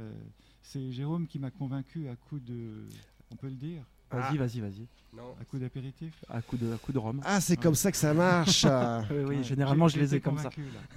C'est 0.62 0.93
Jérôme 0.93 1.26
qui 1.26 1.38
m'a 1.38 1.50
convaincu 1.50 2.08
à 2.08 2.17
coup 2.17 2.38
de, 2.38 2.87
on 3.32 3.37
peut 3.37 3.49
le 3.49 3.55
dire, 3.55 3.83
Vas-y, 4.12 4.38
vas-y, 4.38 4.61
vas-y. 4.61 4.87
Non. 5.16 5.37
à 5.40 5.45
coup 5.45 5.57
d'apéritif. 5.59 6.12
À 6.28 6.42
coup 6.42 6.57
de, 6.57 6.73
à 6.73 6.76
coup 6.78 6.92
de 6.92 6.99
rhum. 6.99 7.21
Ah, 7.25 7.40
c'est 7.40 7.57
comme 7.57 7.76
ça 7.76 7.92
que 7.92 7.97
ça 7.97 8.12
marche. 8.12 8.66
Oui, 9.11 9.16
oui, 9.19 9.37
Ouais, 9.37 9.42
généralement 9.45 9.87
je 9.87 9.99
les 10.00 10.16
ai 10.16 10.21
comme 10.21 10.37
ça. 10.38 10.50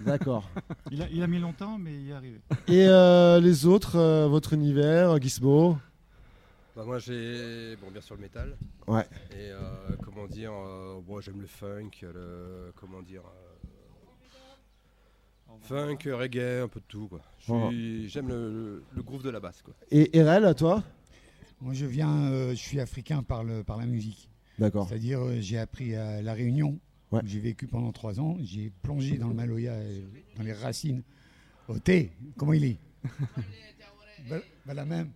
D'accord. 0.03 0.49
Il 0.91 0.99
a, 1.01 1.07
il 1.09 1.21
a 1.21 1.27
mis 1.27 1.37
longtemps, 1.39 1.77
mais 1.77 1.93
il 1.93 2.07
y 2.07 2.09
est 2.09 2.13
arrivé. 2.13 2.41
Et 2.67 2.87
euh, 2.87 3.39
les 3.39 3.67
autres, 3.67 3.97
euh, 3.97 4.27
votre 4.27 4.53
univers, 4.53 5.21
Gizmo? 5.21 5.77
Bah, 6.75 6.83
moi 6.85 6.97
j'ai 6.99 7.75
bon 7.77 7.91
bien 7.91 8.01
sûr 8.01 8.15
le 8.15 8.21
métal. 8.21 8.57
Ouais. 8.87 9.05
Et 9.31 9.51
euh, 9.51 9.95
comment 10.01 10.27
dire, 10.27 10.51
euh, 10.53 10.99
bon, 11.01 11.21
j'aime 11.21 11.39
le 11.41 11.47
funk, 11.47 11.91
le 12.01 12.71
comment 12.75 13.01
dire, 13.03 13.21
euh, 13.25 14.29
funk, 15.61 15.99
reggae, 16.11 16.63
un 16.63 16.67
peu 16.67 16.79
de 16.79 16.85
tout 16.87 17.07
quoi. 17.07 17.21
J'aime 17.39 18.27
le, 18.27 18.51
le- 18.51 18.83
le 18.91 19.03
groove 19.03 19.23
de 19.23 19.29
la 19.29 19.39
basse 19.39 19.61
quoi. 19.61 19.73
Et 19.91 20.17
Erel, 20.17 20.53
toi? 20.55 20.83
Moi, 21.61 21.73
je 21.73 21.85
viens, 21.85 22.25
euh, 22.31 22.49
je 22.49 22.55
suis 22.55 22.79
africain 22.81 23.23
par, 23.23 23.43
le, 23.43 23.63
par 23.63 23.77
la 23.77 23.85
musique. 23.85 24.27
D'accord. 24.59 24.89
C'est-à-dire, 24.89 25.21
euh, 25.21 25.37
j'ai 25.39 25.57
appris 25.57 25.95
à 25.95 26.21
La 26.21 26.33
Réunion. 26.33 26.77
Ouais. 27.11 27.21
où 27.23 27.27
J'ai 27.27 27.39
vécu 27.39 27.67
pendant 27.67 27.91
trois 27.93 28.19
ans. 28.19 28.35
J'ai 28.41 28.69
plongé 28.81 29.17
dans 29.17 29.29
le 29.29 29.33
Maloya, 29.35 29.71
euh, 29.73 30.01
dans 30.35 30.43
les 30.43 30.51
racines. 30.51 31.03
Au 31.69 31.77
thé, 31.79 32.11
comment 32.37 32.53
il 32.53 32.65
est? 32.65 32.77
Ben, 34.29 34.41
ben, 34.65 34.73
la 34.73 34.85
même. 34.85 35.11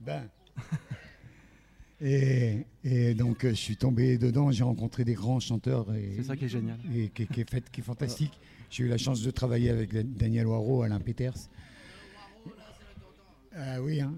Ben. 0.00 0.28
Et, 2.00 2.64
et 2.84 3.14
donc, 3.14 3.44
euh, 3.44 3.50
je 3.50 3.54
suis 3.54 3.76
tombé 3.76 4.18
dedans. 4.18 4.52
J'ai 4.52 4.62
rencontré 4.62 5.04
des 5.04 5.14
grands 5.14 5.40
chanteurs. 5.40 5.92
Et, 5.94 6.12
C'est 6.18 6.22
ça 6.22 6.36
qui 6.36 6.44
est 6.44 6.48
génial. 6.48 6.78
et 6.94 7.08
qui, 7.08 7.26
qui 7.26 7.40
est 7.40 7.50
fait, 7.50 7.68
qui 7.70 7.80
est 7.80 7.84
fantastique. 7.84 8.38
J'ai 8.70 8.84
eu 8.84 8.88
la 8.88 8.98
chance 8.98 9.20
de 9.22 9.30
travailler 9.32 9.70
avec 9.70 9.92
Da- 9.92 10.04
Daniel 10.04 10.46
Waro, 10.46 10.82
Alain 10.82 11.00
Peters. 11.00 11.34
Ah 13.54 13.82
oui, 13.82 14.00
hein. 14.00 14.14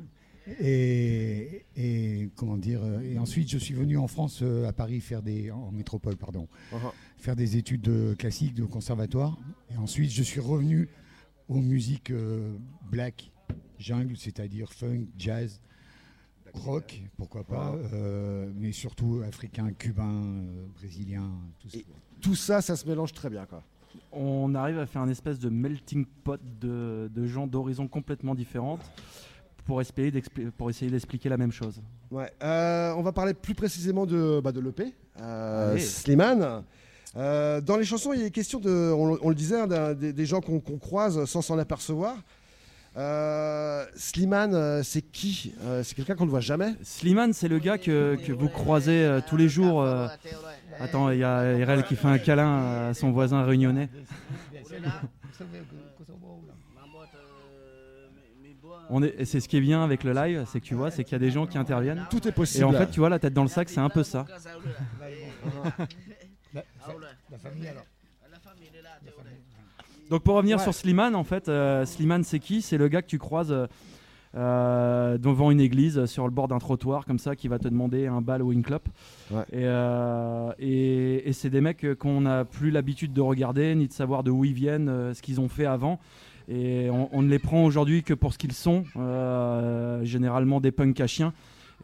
Et, 0.60 1.64
et 1.76 2.28
comment 2.34 2.56
dire 2.56 2.80
euh, 2.82 3.00
Et 3.00 3.18
ensuite, 3.18 3.48
je 3.50 3.58
suis 3.58 3.74
venu 3.74 3.96
en 3.96 4.08
France, 4.08 4.40
euh, 4.42 4.66
à 4.68 4.72
Paris, 4.72 5.00
faire 5.00 5.22
des 5.22 5.50
en 5.50 5.70
métropole, 5.70 6.16
pardon, 6.16 6.48
Uh-huh. 6.72 6.92
faire 7.18 7.36
des 7.36 7.56
études 7.56 7.82
de 7.82 8.14
classiques, 8.18 8.54
de 8.54 8.64
conservatoire. 8.64 9.38
Et 9.72 9.76
ensuite, 9.76 10.10
je 10.10 10.22
suis 10.22 10.40
revenu 10.40 10.88
aux 11.48 11.60
musiques 11.60 12.12
black, 12.90 13.30
jungle, 13.78 14.16
c'est-à-dire 14.16 14.72
funk, 14.72 15.06
jazz, 15.18 15.60
rock, 16.54 17.00
pourquoi 17.16 17.44
pas, 17.44 17.74
euh, 17.92 18.50
mais 18.56 18.72
surtout 18.72 19.22
africain, 19.26 19.70
cubain, 19.72 20.10
euh, 20.12 20.66
brésilien, 20.78 21.30
tout 21.60 21.68
ça. 21.70 21.78
Et- 21.78 21.86
Tout 22.20 22.34
ça, 22.34 22.60
ça 22.60 22.76
se 22.76 22.86
mélange 22.86 23.12
très 23.12 23.30
bien, 23.30 23.46
quoi. 23.46 23.62
on 24.12 24.54
arrive 24.54 24.78
à 24.78 24.86
faire 24.86 25.02
un 25.02 25.08
espèce 25.08 25.38
de 25.38 25.48
melting 25.48 26.04
pot 26.24 26.40
de, 26.60 27.10
de 27.14 27.26
gens 27.26 27.46
d'horizons 27.46 27.88
complètement 27.88 28.34
différentes 28.34 28.80
pour 29.64 29.80
essayer 29.80 30.10
d'expli- 30.10 30.50
pour 30.50 30.68
essayer 30.70 30.90
d'expliquer 30.90 31.28
la 31.28 31.36
même 31.36 31.52
chose. 31.52 31.80
Ouais. 32.10 32.30
Euh, 32.42 32.92
on 32.96 33.02
va 33.02 33.12
parler 33.12 33.34
plus 33.34 33.54
précisément 33.54 34.06
de, 34.06 34.40
bah, 34.42 34.52
de 34.52 34.60
l'EP, 34.60 34.92
euh. 35.20 35.78
Slimane. 35.78 36.64
Euh, 37.16 37.60
dans 37.60 37.76
les 37.76 37.84
chansons, 37.84 38.12
il 38.12 38.20
y 38.20 38.24
a 38.24 38.30
question 38.30 38.60
de, 38.60 38.70
on, 38.96 39.18
on 39.22 39.28
le 39.28 39.34
disait, 39.34 39.60
hein, 39.60 39.94
des, 39.94 40.12
des 40.12 40.26
gens 40.26 40.40
qu'on 40.40 40.60
qu'on 40.60 40.78
croise 40.78 41.24
sans 41.24 41.42
s'en 41.42 41.58
apercevoir. 41.58 42.16
Euh, 42.96 43.84
Slimane, 43.94 44.54
euh, 44.54 44.82
c'est 44.82 45.02
qui 45.02 45.54
Euh, 45.62 45.82
C'est 45.84 45.94
quelqu'un 45.94 46.16
qu'on 46.16 46.24
ne 46.26 46.30
voit 46.30 46.40
jamais 46.40 46.74
Slimane, 46.82 47.32
c'est 47.32 47.46
le 47.48 47.58
gars 47.60 47.78
que, 47.78 48.16
que 48.16 48.32
vous 48.32 48.48
croisez 48.48 49.04
euh, 49.04 49.20
tous 49.26 49.36
les 49.36 49.48
jours. 49.48 49.80
euh, 49.82 50.08
Attends, 50.80 51.10
il 51.10 51.18
y 51.20 51.24
a 51.24 51.40
RL 51.64 51.84
qui 51.84 51.94
fait 51.94 52.08
un 52.08 52.18
câlin 52.18 52.88
à 52.88 52.94
son 52.94 53.12
voisin 53.12 53.44
réunionnais. 53.44 53.88
On 58.92 59.04
est, 59.04 59.14
et 59.18 59.24
c'est 59.24 59.38
ce 59.38 59.48
qui 59.48 59.56
est 59.56 59.60
bien 59.60 59.84
avec 59.84 60.02
le 60.02 60.12
live, 60.12 60.44
c'est 60.50 60.58
que 60.60 60.64
tu 60.64 60.74
vois, 60.74 60.90
c'est 60.90 61.04
qu'il 61.04 61.12
y 61.12 61.16
a 61.16 61.20
des 61.20 61.30
gens 61.30 61.46
qui 61.46 61.56
interviennent. 61.58 62.04
Tout 62.10 62.26
est 62.26 62.32
possible. 62.32 62.62
Et 62.62 62.66
en 62.66 62.72
fait, 62.72 62.90
tu 62.90 62.98
vois, 62.98 63.08
la 63.08 63.20
tête 63.20 63.32
dans 63.32 63.44
le 63.44 63.48
sac, 63.48 63.68
c'est 63.68 63.78
un 63.78 63.88
peu 63.88 64.02
ça. 64.02 64.26
La, 66.52 66.64
la 67.30 67.38
famille 67.38 67.68
alors. 67.68 67.84
Donc 70.10 70.22
pour 70.22 70.34
revenir 70.34 70.58
Ouais. 70.58 70.62
sur 70.62 70.74
Slimane, 70.74 71.14
en 71.14 71.24
fait, 71.24 71.48
euh, 71.48 71.86
Slimane 71.86 72.24
c'est 72.24 72.40
qui? 72.40 72.62
C'est 72.62 72.76
le 72.76 72.88
gars 72.88 73.00
que 73.00 73.06
tu 73.06 73.18
croises 73.18 73.54
euh, 74.36 75.18
devant 75.18 75.50
une 75.50 75.60
église, 75.60 75.98
euh, 75.98 76.06
sur 76.06 76.24
le 76.24 76.30
bord 76.30 76.46
d'un 76.48 76.58
trottoir, 76.58 77.04
comme 77.04 77.18
ça, 77.18 77.34
qui 77.34 77.48
va 77.48 77.58
te 77.58 77.66
demander 77.68 78.06
un 78.06 78.20
bal 78.20 78.42
ou 78.42 78.52
une 78.52 78.62
clope. 78.62 78.88
Ouais. 79.30 79.42
Et, 79.52 79.64
euh, 79.64 80.52
et, 80.58 81.28
et 81.28 81.32
c'est 81.32 81.50
des 81.50 81.60
mecs 81.60 81.94
qu'on 81.98 82.20
n'a 82.22 82.44
plus 82.44 82.70
l'habitude 82.70 83.12
de 83.12 83.20
regarder, 83.20 83.74
ni 83.74 83.88
de 83.88 83.92
savoir 83.92 84.22
de 84.22 84.30
où 84.30 84.44
ils 84.44 84.52
viennent, 84.52 85.14
ce 85.14 85.22
qu'ils 85.22 85.40
ont 85.40 85.48
fait 85.48 85.66
avant. 85.66 85.98
Et 86.48 86.90
on, 86.90 87.08
on 87.12 87.22
ne 87.22 87.28
les 87.28 87.38
prend 87.38 87.64
aujourd'hui 87.64 88.02
que 88.02 88.14
pour 88.14 88.32
ce 88.32 88.38
qu'ils 88.38 88.52
sont, 88.52 88.84
généralement 90.04 90.60
des 90.60 90.72
punks 90.72 91.00
à 91.00 91.06
chiens. 91.06 91.32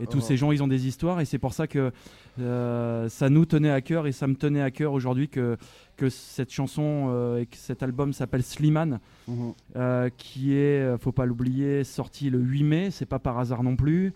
Et 0.00 0.06
tous 0.06 0.18
Oh. 0.18 0.20
ces 0.26 0.36
gens, 0.36 0.52
ils 0.52 0.62
ont 0.62 0.68
des 0.68 0.86
histoires, 0.86 1.20
et 1.20 1.24
c'est 1.24 1.38
pour 1.38 1.54
ça 1.54 1.66
que 1.66 1.90
euh, 2.38 3.08
ça 3.08 3.30
nous 3.30 3.46
tenait 3.46 3.70
à 3.70 3.80
cœur, 3.80 4.06
et 4.06 4.12
ça 4.12 4.26
me 4.26 4.34
tenait 4.34 4.60
à 4.60 4.70
cœur 4.70 4.92
aujourd'hui 4.92 5.28
que, 5.28 5.56
que 5.96 6.10
cette 6.10 6.52
chanson 6.52 7.06
euh, 7.08 7.38
et 7.38 7.46
que 7.46 7.56
cet 7.56 7.82
album 7.82 8.12
s'appelle 8.12 8.42
Slimane, 8.42 9.00
Mhm. 9.26 9.52
euh, 9.76 10.10
qui 10.18 10.52
est, 10.54 10.80
euh, 10.82 10.98
faut 10.98 11.12
pas 11.12 11.24
l'oublier, 11.24 11.82
sorti 11.84 12.28
le 12.30 12.38
8 12.38 12.62
mai, 12.64 12.90
c'est 12.90 13.06
pas 13.06 13.18
par 13.18 13.38
hasard 13.38 13.62
non 13.62 13.74
plus, 13.76 14.12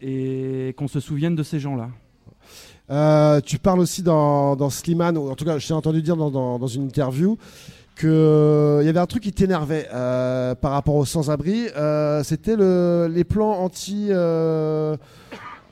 et 0.00 0.74
qu'on 0.76 0.88
se 0.88 1.00
souvienne 1.00 1.34
de 1.36 1.42
ces 1.42 1.60
gens-là. 1.60 1.90
Tu 3.44 3.58
parles 3.58 3.80
aussi 3.80 4.02
dans, 4.02 4.56
dans 4.56 4.70
Slimane, 4.70 5.16
en 5.16 5.34
tout 5.34 5.44
cas, 5.44 5.58
je 5.58 5.66
t'ai 5.66 5.72
entendu 5.74 6.02
dire 6.02 6.16
dans, 6.16 6.30
dans- 6.30 6.58
dans 6.58 6.66
une 6.66 6.84
interview 6.84 7.38
qu'il 7.96 8.86
y 8.86 8.88
avait 8.88 8.98
un 8.98 9.06
truc 9.06 9.22
qui 9.22 9.32
t'énervait 9.32 9.88
euh, 9.92 10.54
par 10.54 10.72
rapport 10.72 10.94
aux 10.96 11.04
sans-abri. 11.04 11.68
euh, 11.76 12.22
C'était 12.22 12.56
le, 12.56 13.08
les 13.10 13.24
plans 13.24 13.50
anti, 13.52 14.08
euh, 14.10 14.96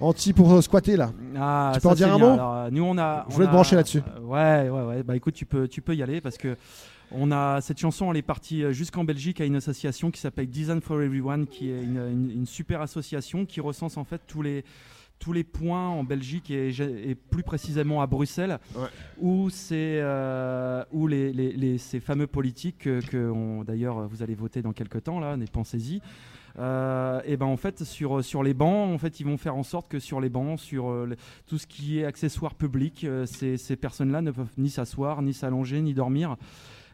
anti 0.00 0.32
pour 0.32 0.52
euh, 0.52 0.60
squatter 0.62 0.96
là. 0.96 1.10
Ah, 1.38 1.72
Tu 1.74 1.80
peux 1.80 1.88
ça, 1.88 1.92
en 1.92 1.94
dire 1.94 2.12
un 2.12 2.16
bien. 2.16 2.26
mot 2.28 2.32
Alors, 2.34 2.54
euh, 2.56 2.68
Nous, 2.70 2.84
on 2.84 2.98
a. 2.98 3.24
Je 3.28 3.32
on 3.32 3.34
voulais 3.34 3.46
te 3.46 3.52
brancher 3.52 3.76
là-dessus. 3.76 4.02
euh, 4.16 4.20
Ouais, 4.20 4.68
ouais, 4.70 4.82
ouais. 4.96 5.02
Bah 5.02 5.16
écoute, 5.16 5.34
tu 5.34 5.46
peux, 5.46 5.66
tu 5.68 5.80
peux 5.82 5.94
y 5.94 6.02
aller 6.02 6.20
parce 6.20 6.36
que 6.38 6.56
on 7.12 7.30
a 7.32 7.60
cette 7.60 7.78
chanson. 7.78 8.10
Elle 8.10 8.18
est 8.18 8.22
partie 8.22 8.62
euh, 8.64 8.72
jusqu'en 8.72 9.04
Belgique 9.04 9.40
à 9.40 9.44
une 9.44 9.56
association 9.56 10.10
qui 10.10 10.20
s'appelle 10.20 10.48
Design 10.48 10.80
for 10.80 11.00
Everyone, 11.02 11.46
qui 11.46 11.70
est 11.70 11.82
une, 11.82 11.96
une- 11.98 12.30
une 12.30 12.46
super 12.46 12.80
association 12.80 13.46
qui 13.46 13.60
recense 13.60 13.96
en 13.96 14.04
fait 14.04 14.20
tous 14.26 14.42
les 14.42 14.64
tous 15.18 15.34
les 15.34 15.44
points 15.44 15.86
en 15.86 16.02
Belgique 16.02 16.50
et, 16.50 16.72
plus 17.14 17.42
précisément 17.42 18.00
à 18.00 18.06
Bruxelles 18.06 18.58
Ouais. 18.74 18.86
où 19.20 19.50
euh, 20.02 20.82
où 20.92 21.06
les, 21.06 21.30
les- 21.34 21.52
les- 21.52 21.76
ces 21.76 22.00
fameux 22.00 22.26
politiques 22.26 22.78
que, 22.78 23.00
d'ailleurs 23.62 24.08
vous 24.08 24.22
allez 24.22 24.34
voter 24.34 24.62
dans 24.62 24.72
quelques 24.72 25.02
temps 25.04 25.20
là, 25.20 25.36
pensez-y. 25.52 26.00
Euh, 26.58 27.20
et 27.26 27.36
ben 27.36 27.46
en 27.46 27.56
fait 27.56 27.84
sur 27.84 28.24
sur 28.24 28.42
les 28.42 28.54
bancs 28.54 28.92
en 28.92 28.98
fait 28.98 29.20
ils 29.20 29.26
vont 29.26 29.36
faire 29.36 29.54
en 29.54 29.62
sorte 29.62 29.88
que 29.88 29.98
sur 30.00 30.20
les 30.20 30.28
bancs 30.30 30.58
sur 30.58 30.88
euh, 30.90 31.06
le- 31.06 31.16
tout 31.46 31.58
ce 31.58 31.66
qui 31.66 32.00
est 32.00 32.04
accessoire 32.04 32.54
public 32.56 33.04
euh, 33.04 33.24
ces, 33.24 33.56
ces 33.56 33.76
personnes-là 33.76 34.20
ne 34.20 34.32
peuvent 34.32 34.48
ni 34.58 34.68
s'asseoir 34.68 35.22
ni 35.22 35.32
s'allonger 35.32 35.80
ni 35.80 35.94
dormir 35.94 36.36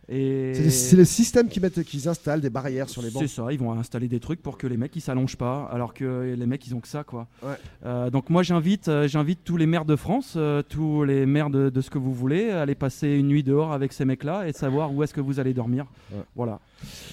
et 0.09 0.71
C'est 0.71 0.97
le 0.97 1.05
système 1.05 1.49
qu'ils 1.49 2.09
installent 2.09 2.41
des 2.41 2.51
barrières 2.51 2.89
sur 2.89 3.03
les 3.03 3.11
bancs. 3.11 3.23
c'est 3.23 3.29
ça, 3.29 3.53
ils 3.53 3.59
vont 3.59 3.73
installer 3.73 4.07
des 4.07 4.21
trucs 4.21 4.41
pour 4.41 4.57
que 4.57 4.67
les 4.67 4.77
mecs 4.77 4.95
ils 4.95 5.01
s'allongent 5.01 5.37
pas, 5.37 5.69
alors 5.73 5.95
que 5.95 6.35
les 6.37 6.47
mecs 6.47 6.65
ils 6.67 6.75
ont 6.75 6.81
que 6.81 6.89
ça 6.89 7.03
quoi. 7.03 7.27
Ouais. 7.43 7.55
Euh, 7.85 8.11
donc 8.11 8.31
moi 8.31 8.43
j'invite, 8.43 8.89
euh, 8.89 9.09
j'invite 9.09 9.41
tous 9.45 9.57
les 9.57 9.67
maires 9.67 9.85
de 9.85 9.97
France, 9.97 10.35
euh, 10.37 10.63
tous 10.63 11.03
les 11.05 11.27
maires 11.27 11.51
de, 11.51 11.71
de 11.71 11.81
ce 11.81 11.91
que 11.91 11.99
vous 11.99 12.15
voulez, 12.15 12.51
à 12.51 12.63
aller 12.63 12.77
passer 12.77 13.09
une 13.09 13.29
nuit 13.29 13.43
dehors 13.43 13.73
avec 13.73 13.93
ces 13.93 14.05
mecs-là 14.05 14.47
et 14.47 14.53
de 14.53 14.57
savoir 14.57 14.95
où 14.95 15.03
est-ce 15.03 15.15
que 15.15 15.21
vous 15.21 15.41
allez 15.41 15.55
dormir. 15.55 15.87
Ouais. 16.13 16.23
Voilà. 16.37 16.61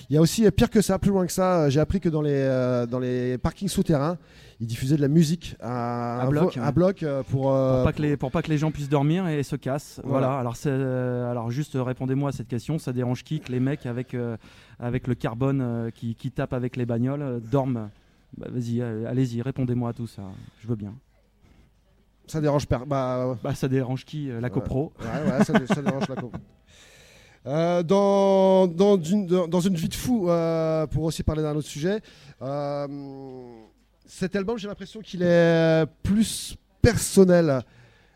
Il 0.10 0.14
y 0.14 0.18
a 0.18 0.22
aussi 0.22 0.50
pire 0.52 0.70
que 0.70 0.82
ça, 0.82 1.00
plus 1.00 1.12
loin 1.12 1.26
que 1.26 1.32
ça. 1.32 1.70
J'ai 1.70 1.80
appris 1.80 2.00
que 2.00 2.10
dans 2.10 2.22
les, 2.22 2.32
euh, 2.34 2.86
dans 2.86 3.00
les 3.00 3.38
parkings 3.38 3.70
souterrains, 3.70 4.18
ils 4.64 4.68
diffusaient 4.68 4.96
de 4.96 5.02
la 5.02 5.10
musique 5.10 5.58
à, 5.60 6.26
bloc, 6.30 6.58
à 6.58 6.70
euh, 7.06 7.24
pour. 7.24 7.42
Pour 7.52 7.84
pas, 7.84 7.92
que 7.94 8.02
les, 8.02 8.16
pour 8.16 8.32
pas 8.32 8.42
que 8.42 8.50
les 8.50 8.58
gens 8.58 8.72
puissent 8.72 8.88
dormir 8.88 9.28
et 9.28 9.44
se 9.44 9.58
cassent. 9.58 10.00
Voilà. 10.06 10.28
Voilà. 10.28 10.40
Alors, 10.40 10.56
c'est, 10.56 10.70
euh, 10.72 11.30
alors 11.30 11.52
juste 11.52 11.74
répondez-moi 11.76 12.30
à 12.30 12.32
cette 12.32 12.48
question. 12.48 12.80
Ça 12.80 12.94
dérange 12.94 13.26
qui 13.26 13.42
que 13.42 13.52
les 13.52 13.60
mecs 13.60 13.86
avec, 13.86 14.14
euh, 14.14 14.38
avec 14.80 15.08
le 15.08 15.16
carbone 15.16 15.60
euh, 15.62 15.90
qui, 15.90 16.16
qui 16.16 16.32
tape 16.32 16.54
avec 16.54 16.78
les 16.78 16.86
bagnoles 16.86 17.42
dorment? 17.52 17.90
Bah, 18.38 18.48
Vas-y, 18.50 18.82
allez-y, 18.82 19.42
répondez-moi 19.42 19.90
à 19.90 19.94
tout 19.94 20.08
ça. 20.08 20.24
Je 20.62 20.68
veux 20.68 20.78
bien. 20.78 20.94
Ça 22.26 22.40
dérange 22.40 22.66
pas. 22.66 22.84
Bah, 22.88 23.38
Bah, 23.44 23.54
ça 23.54 23.68
dérange 23.68 24.06
qui 24.06 24.30
La 24.40 24.50
copro? 24.50 24.94
Ouais, 25.02 25.32
ouais, 25.32 25.44
ça, 25.44 25.60
dé- 25.60 25.68
ça 25.68 25.82
dérange 25.82 26.08
la. 26.08 26.16
Euh, 27.46 27.84
dans, 27.84 28.68
dans, 28.68 28.98
une, 28.98 29.28
dans, 29.28 29.50
dans 29.50 29.60
une 29.60 29.76
vie 29.76 29.90
de 29.90 29.94
fou, 29.96 30.30
euh, 30.30 30.88
pour 30.88 31.04
aussi 31.04 31.24
parler 31.24 31.42
d'un 31.42 31.54
autre 31.54 31.68
sujet, 31.68 32.00
euh, 32.42 32.88
cet 34.06 34.36
album, 34.36 34.58
j'ai 34.58 34.68
l'impression 34.68 35.02
qu'il 35.02 35.22
est 35.24 35.86
plus 36.04 36.56
personnel. 36.82 37.62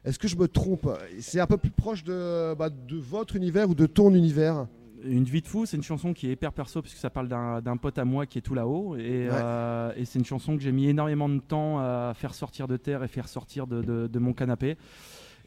Est-ce 0.06 0.20
que 0.20 0.28
je 0.28 0.36
me 0.38 0.48
trompe? 0.48 0.90
C'est 1.20 1.40
un 1.40 1.48
peu 1.48 1.58
plus 1.58 1.72
proche 1.72 2.04
de, 2.04 2.54
bah, 2.56 2.70
de 2.70 2.96
votre 2.98 3.36
univers 3.36 3.70
ou 3.70 3.76
de 3.76 3.86
ton 3.86 4.14
univers? 4.14 4.68
Une 5.04 5.26
vie 5.26 5.42
de 5.42 5.48
fou, 5.48 5.66
c'est 5.66 5.78
une 5.78 5.84
chanson 5.84 6.14
qui 6.14 6.28
est 6.28 6.32
hyper 6.32 6.52
perso 6.54 6.82
puisque 6.82 6.98
ça 6.98 7.10
parle 7.10 7.28
d'un 7.28 7.78
pote 7.78 7.98
à 8.00 8.06
moi 8.06 8.26
qui 8.26 8.40
est 8.40 8.42
tout 8.42 8.54
là-haut. 8.56 8.96
Et, 8.96 9.28
Ouais. 9.28 9.30
euh, 9.32 9.92
et 9.96 10.06
c'est 10.06 10.18
une 10.20 10.26
chanson 10.26 10.56
que 10.58 10.64
j'ai 10.64 10.72
mis 10.72 10.88
énormément 10.88 11.30
de 11.30 11.40
temps 11.40 11.80
à 11.80 12.14
faire 12.16 12.34
sortir 12.34 12.68
de 12.68 12.78
terre 12.78 13.04
et 13.04 13.08
faire 13.08 13.28
sortir 13.28 13.68
de, 13.68 13.82
de- 13.82 14.08
de 14.08 14.20
mon 14.20 14.34
canapé. 14.34 14.76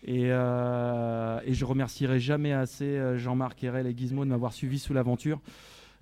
Et, 0.03 0.27
euh, 0.31 1.41
et 1.45 1.53
je 1.53 1.65
remercierai 1.65 2.21
jamais 2.21 2.53
assez 2.53 2.85
euh, 2.85 3.19
Jean-Marc, 3.19 3.63
Erel 3.65 3.87
et 3.87 3.95
Gizmo 3.97 4.25
de 4.25 4.31
m'avoir 4.31 4.53
suivi 4.53 4.79
sous 4.79 4.95
l'aventure. 4.95 5.41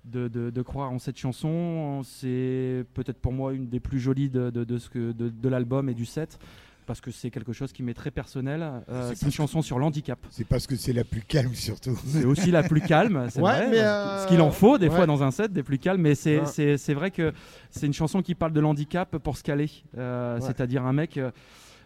De, 0.05 0.27
de- 0.29 0.49
de 0.49 0.61
croire 0.61 0.91
en 0.91 0.97
cette 0.97 1.17
chanson. 1.17 2.01
C'est 2.03 2.85
peut-être 2.93 3.19
pour 3.19 3.33
moi 3.33 3.53
une 3.53 3.67
des 3.67 3.79
plus 3.81 3.99
jolies 3.99 4.29
de, 4.29 4.49
de- 4.49 4.77
ce 4.77 4.89
que, 4.89 5.11
de, 5.11 5.29
de 5.29 5.49
l'album 5.49 5.89
et 5.89 5.93
du 5.93 6.05
set, 6.05 6.39
parce 6.85 7.01
que 7.01 7.11
c'est 7.11 7.29
quelque 7.29 7.51
chose 7.51 7.73
qui 7.73 7.83
m'est 7.83 7.93
très 7.93 8.09
personnel. 8.09 8.65
Euh, 8.89 9.11
C'est 9.13 9.25
une 9.25 9.31
chanson 9.31 9.61
sur 9.61 9.77
l'handicap. 9.77 10.17
C'est 10.31 10.47
parce 10.47 10.65
que 10.67 10.75
c'est 10.77 10.93
la 10.93 11.03
plus 11.03 11.21
calme 11.21 11.53
surtout. 11.53 11.95
C'est 12.05 12.23
aussi 12.25 12.49
la 12.49 12.63
plus 12.63 12.79
calme, 12.81 13.27
c'est 13.29 13.41
Ouais, 13.41 13.51
vrai. 13.51 13.69
mais, 13.69 13.79
euh, 13.81 14.23
Ce 14.23 14.27
qu'il 14.29 14.39
en 14.41 14.51
faut 14.51 14.77
des 14.77 14.87
ouais. 14.87 14.95
fois 14.95 15.05
dans 15.05 15.21
un 15.21 15.31
set, 15.31 15.51
des 15.51 15.63
plus 15.63 15.77
calmes. 15.77 16.01
Mais 16.01 16.15
c'est 16.15 16.39
Ouais. 16.39 16.93
vrai 16.93 17.11
que 17.11 17.33
c'est 17.69 17.85
une 17.85 17.93
chanson 17.93 18.21
qui 18.21 18.35
parle 18.35 18.53
de 18.53 18.59
l'handicap 18.61 19.17
pour 19.17 19.37
se 19.37 19.43
caler. 19.43 19.69
Euh. 19.97 20.39
C'est-à-dire 20.39 20.85
un 20.85 20.93
mec. 20.93 21.17
euh, 21.17 21.29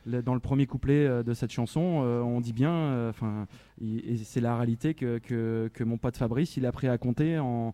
dans 0.06 0.34
le 0.34 0.42
premier 0.42 0.66
couplet 0.66 1.08
euh, 1.08 1.24
de 1.24 1.34
cette 1.34 1.52
chanson, 1.52 2.02
euh, 2.04 2.20
on 2.22 2.42
dit 2.42 2.52
bien, 2.52 2.72
euh, 2.74 3.10
enfin, 3.10 3.48
et 3.82 4.18
c'est 4.18 4.42
la 4.42 4.58
réalité 4.58 4.94
que, 4.96 5.18
que, 5.20 5.70
que 5.74 5.84
mon 5.86 5.98
pote 5.98 6.18
Fabrice, 6.18 6.58
il 6.58 6.66
a 6.66 6.70
appris 6.70 6.90
à 6.90 6.98
compter 6.98 7.40
en, 7.40 7.74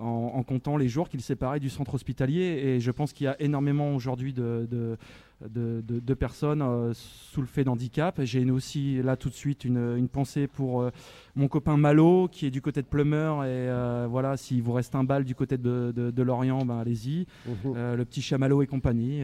en, 0.00 0.42
comptant 0.42 0.76
les 0.76 0.88
jours 0.88 1.08
qu'il 1.08 1.20
séparait 1.20 1.60
du 1.60 1.70
centre 1.70 1.94
hospitalier. 1.94 2.42
Et 2.42 2.80
je 2.80 2.90
pense 2.90 3.12
qu'il 3.12 3.24
y 3.24 3.28
a 3.28 3.40
énormément 3.40 3.94
aujourd'hui 3.94 4.32
de, 4.32 4.96
de, 5.42 5.82
de- 5.86 6.00
de 6.00 6.14
personnes 6.14 6.62
euh, 6.62 6.92
sous 6.94 7.40
le 7.40 7.46
fait 7.46 7.64
d'handicap. 7.64 8.20
J'ai 8.24 8.48
aussi 8.50 9.02
là 9.02 9.16
tout 9.16 9.28
de 9.28 9.34
suite 9.34 9.64
une, 9.64 9.96
une 9.96 10.08
pensée 10.08 10.46
pour 10.48 10.82
euh, 10.82 10.90
mon 11.36 11.48
copain 11.48 11.76
Malo 11.76 12.28
qui 12.30 12.46
est 12.46 12.50
du 12.50 12.60
côté 12.60 12.82
de 12.82 12.86
Plumeur. 12.86 13.44
Et 13.44 13.48
euh, 13.48 14.06
voilà, 14.10 14.36
s'il 14.36 14.62
vous 14.62 14.72
reste 14.72 14.94
un 14.94 15.04
bal 15.04 15.24
du 15.24 15.34
côté 15.34 15.56
de, 15.58 16.22
Lorient, 16.22 16.64
ben 16.64 16.78
allez-y. 16.78 17.26
Mhm. 17.46 17.74
Le 17.96 18.04
petit 18.04 18.22
Chamallow 18.22 18.62
et 18.62 18.66
compagnie. 18.66 19.22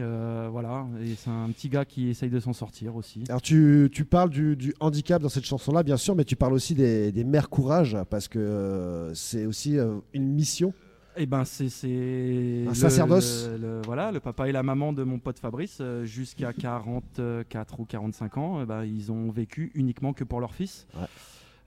voilà, 0.51 0.85
et 1.01 1.15
c'est 1.15 1.29
un 1.29 1.49
petit 1.51 1.69
gars 1.69 1.85
qui 1.85 2.09
essaye 2.09 2.29
de 2.29 2.39
s'en 2.39 2.53
sortir 2.53 2.95
aussi. 2.95 3.23
Alors 3.29 3.41
tu, 3.41 3.89
tu 3.91 4.05
parles 4.05 4.29
du, 4.29 4.55
du 4.55 4.73
handicap 4.79 5.21
dans 5.21 5.29
cette 5.29 5.45
chanson-là, 5.45 5.83
bien 5.83 5.97
sûr, 5.97 6.15
mais 6.15 6.23
tu 6.23 6.35
parles 6.35 6.53
aussi 6.53 6.73
des, 6.75 7.11
des 7.11 7.23
mères 7.23 7.49
courage, 7.49 7.97
parce 8.09 8.27
que 8.27 9.11
c'est 9.13 9.45
aussi 9.45 9.77
une 10.13 10.27
mission. 10.33 10.73
Et 11.17 11.25
ben 11.25 11.45
c'est 11.45 11.69
c'est 11.69 12.63
Un 12.65 12.69
le- 12.69 12.73
sacerdoce. 12.75 13.47
le- 13.51 13.57
le- 13.57 13.81
voilà, 13.85 14.11
le 14.11 14.19
papa 14.19 14.49
et 14.49 14.51
la 14.51 14.63
maman 14.63 14.91
de 14.93 15.03
mon 15.03 15.19
pote 15.19 15.39
Fabrice 15.39 15.77
euh, 15.81 16.03
jusqu'à 16.03 16.51
44 17.13 17.79
ou 17.79 17.85
45 17.85 18.37
ans, 18.37 18.59
euh, 18.59 18.65
ben, 18.65 18.83
ils 18.83 19.11
ont 19.11 19.29
vécu 19.31 19.71
uniquement 19.75 20.13
que 20.13 20.23
pour 20.23 20.39
leur 20.41 20.53
fils. 20.53 20.87
Ouais. 20.95 21.05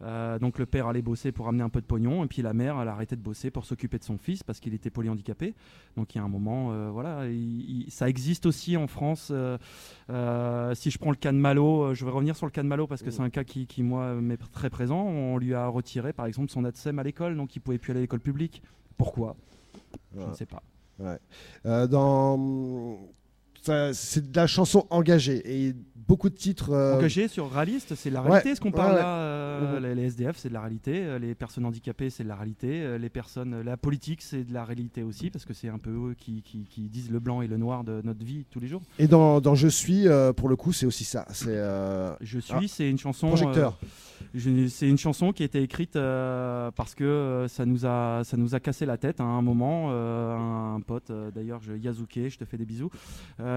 Euh, 0.01 0.39
donc 0.39 0.61
le 0.61 0.67
père 0.67 0.87
allait 0.87 1.03
bosser 1.03 1.33
pour 1.33 1.49
amener 1.49 1.65
un 1.65 1.71
peu 1.71 1.81
de 1.81 1.87
pognon 1.87 2.23
et 2.23 2.29
puis 2.29 2.41
la 2.41 2.53
mère 2.53 2.81
elle 2.81 2.87
a 2.87 2.93
arrêté 2.93 3.17
de 3.17 3.21
bosser 3.21 3.51
pour 3.51 3.65
s'occuper 3.65 3.99
de 3.99 4.05
son 4.05 4.17
fils 4.17 4.45
parce 4.45 4.61
qu'il 4.61 4.73
était 4.73 4.91
polyhandicapé. 4.91 5.55
Donc 5.97 6.15
il 6.15 6.19
y 6.19 6.21
a 6.21 6.25
un 6.25 6.29
moment, 6.29 6.69
euh, 6.71 6.89
voilà, 6.93 7.27
il- 7.27 7.85
il- 7.87 7.91
ça 7.91 8.09
existe 8.09 8.47
aussi 8.47 8.77
en 8.77 8.87
France. 8.87 9.33
euh, 9.33 10.75
si 10.75 10.91
je 10.93 10.99
prends 10.99 11.11
le 11.11 11.17
cas 11.17 11.33
de 11.33 11.39
Malo, 11.39 11.95
je 11.95 12.05
vais 12.05 12.11
revenir 12.13 12.37
sur 12.37 12.47
le 12.47 12.53
cas 12.53 12.63
de 12.63 12.69
Malo 12.69 12.87
parce 12.87 13.03
que 13.03 13.11
c'est 13.11 13.23
un 13.23 13.31
cas 13.31 13.43
qui, 13.45 13.67
qui, 13.67 13.83
moi, 13.83 14.15
m'est 14.15 14.37
très 14.53 14.71
présent. 14.71 15.01
On 15.03 15.37
lui 15.39 15.55
a 15.55 15.67
retiré, 15.67 16.13
par 16.13 16.27
exemple, 16.27 16.51
son 16.53 16.65
ADSEM 16.65 16.99
à 16.99 17.03
l'école, 17.03 17.37
donc 17.37 17.57
il 17.57 17.61
pouvait 17.61 17.79
plus 17.79 17.91
aller 17.91 17.99
à 18.01 18.03
l'école 18.03 18.21
publique. 18.21 18.63
Pourquoi? 18.99 19.37
Je 20.15 20.21
ne 20.21 20.35
sais 20.35 20.47
pas. 20.47 20.63
Euh, 21.65 21.87
dans 21.87 23.09
c'est 23.93 24.31
de 24.31 24.37
la 24.37 24.47
chanson 24.47 24.87
engagée 24.91 25.43
et 25.69 25.75
beaucoup 26.07 26.31
de 26.31 26.35
titres. 26.35 26.71
euh, 26.73 26.97
Engagé 26.97 27.29
sur 27.29 27.51
réaliste, 27.53 27.95
c'est 27.95 28.09
de 28.09 28.15
la 28.15 28.23
ouais, 28.23 28.29
réalité 28.31 28.55
ce 28.55 28.61
qu'on 28.61 28.71
parle 28.73 28.93
ouais, 28.93 28.97
ouais. 28.97 29.03
là. 29.03 29.17
euh, 29.19 29.81
Mhm. 29.81 29.95
les, 29.97 30.05
SDF, 30.05 30.37
c'est 30.39 30.49
de 30.49 30.55
la 30.55 30.61
réalité. 30.61 31.05
euh, 31.05 31.19
Les 31.19 31.35
personnes 31.35 31.65
handicapées, 31.67 32.09
c'est 32.11 32.23
de 32.23 32.29
la 32.29 32.37
réalité. 32.37 32.81
euh, 32.83 32.97
Les 32.97 33.09
personnes, 33.11 33.61
la 33.63 33.77
politique, 33.77 34.23
c'est 34.23 34.45
de 34.45 34.55
la 34.55 34.65
réalité 34.65 35.03
aussi 35.03 35.31
parce 35.31 35.45
que 35.45 35.53
c'est 35.53 35.69
un 35.69 35.79
peu 35.79 35.91
eux 35.91 36.15
qui, 36.17 36.43
qui, 36.43 36.65
qui 36.65 36.89
disent 36.89 37.11
le 37.11 37.19
blanc 37.19 37.43
et 37.43 37.47
le 37.49 37.57
noir 37.59 37.85
de 37.85 38.01
notre 38.05 38.25
vie 38.25 38.47
tous 38.51 38.61
les 38.61 38.69
jours. 38.69 38.83
Et 38.99 39.07
dans, 39.09 39.41
dans 39.41 39.55
Je 39.55 39.69
suis, 39.69 40.07
euh, 40.09 40.33
pour 40.33 40.49
le 40.49 40.57
coup, 40.57 40.73
c'est 40.73 40.87
aussi 40.87 41.05
ça. 41.05 41.27
C'est 41.31 41.57
Je 42.21 42.39
suis, 42.39 42.55
Ah. 42.57 42.61
c'est 42.69 42.89
une 42.89 42.99
chanson. 42.99 43.27
projecteur. 43.29 43.79
je- 44.35 44.67
c'est 44.69 44.89
une 44.89 44.99
chanson 44.99 45.33
qui 45.33 45.43
a 45.43 45.47
été 45.47 45.63
écrite 45.63 45.93
parce 45.95 46.95
que 46.95 47.47
ça 47.49 47.65
nous 47.67 47.85
a 47.87 48.23
ça 48.25 48.37
nous 48.37 48.55
a 48.55 48.61
cassé 48.61 48.87
la 48.87 48.97
tête 48.97 49.21
à 49.21 49.25
un 49.25 49.43
moment. 49.43 49.91
un, 49.91 50.77
un 50.77 50.81
pote, 50.81 51.13
d'ailleurs, 51.35 51.61
Yazuke, 51.81 52.29
je 52.29 52.39
te 52.39 52.45
fais 52.45 52.57
des 52.57 52.65
bisous, 52.65 52.91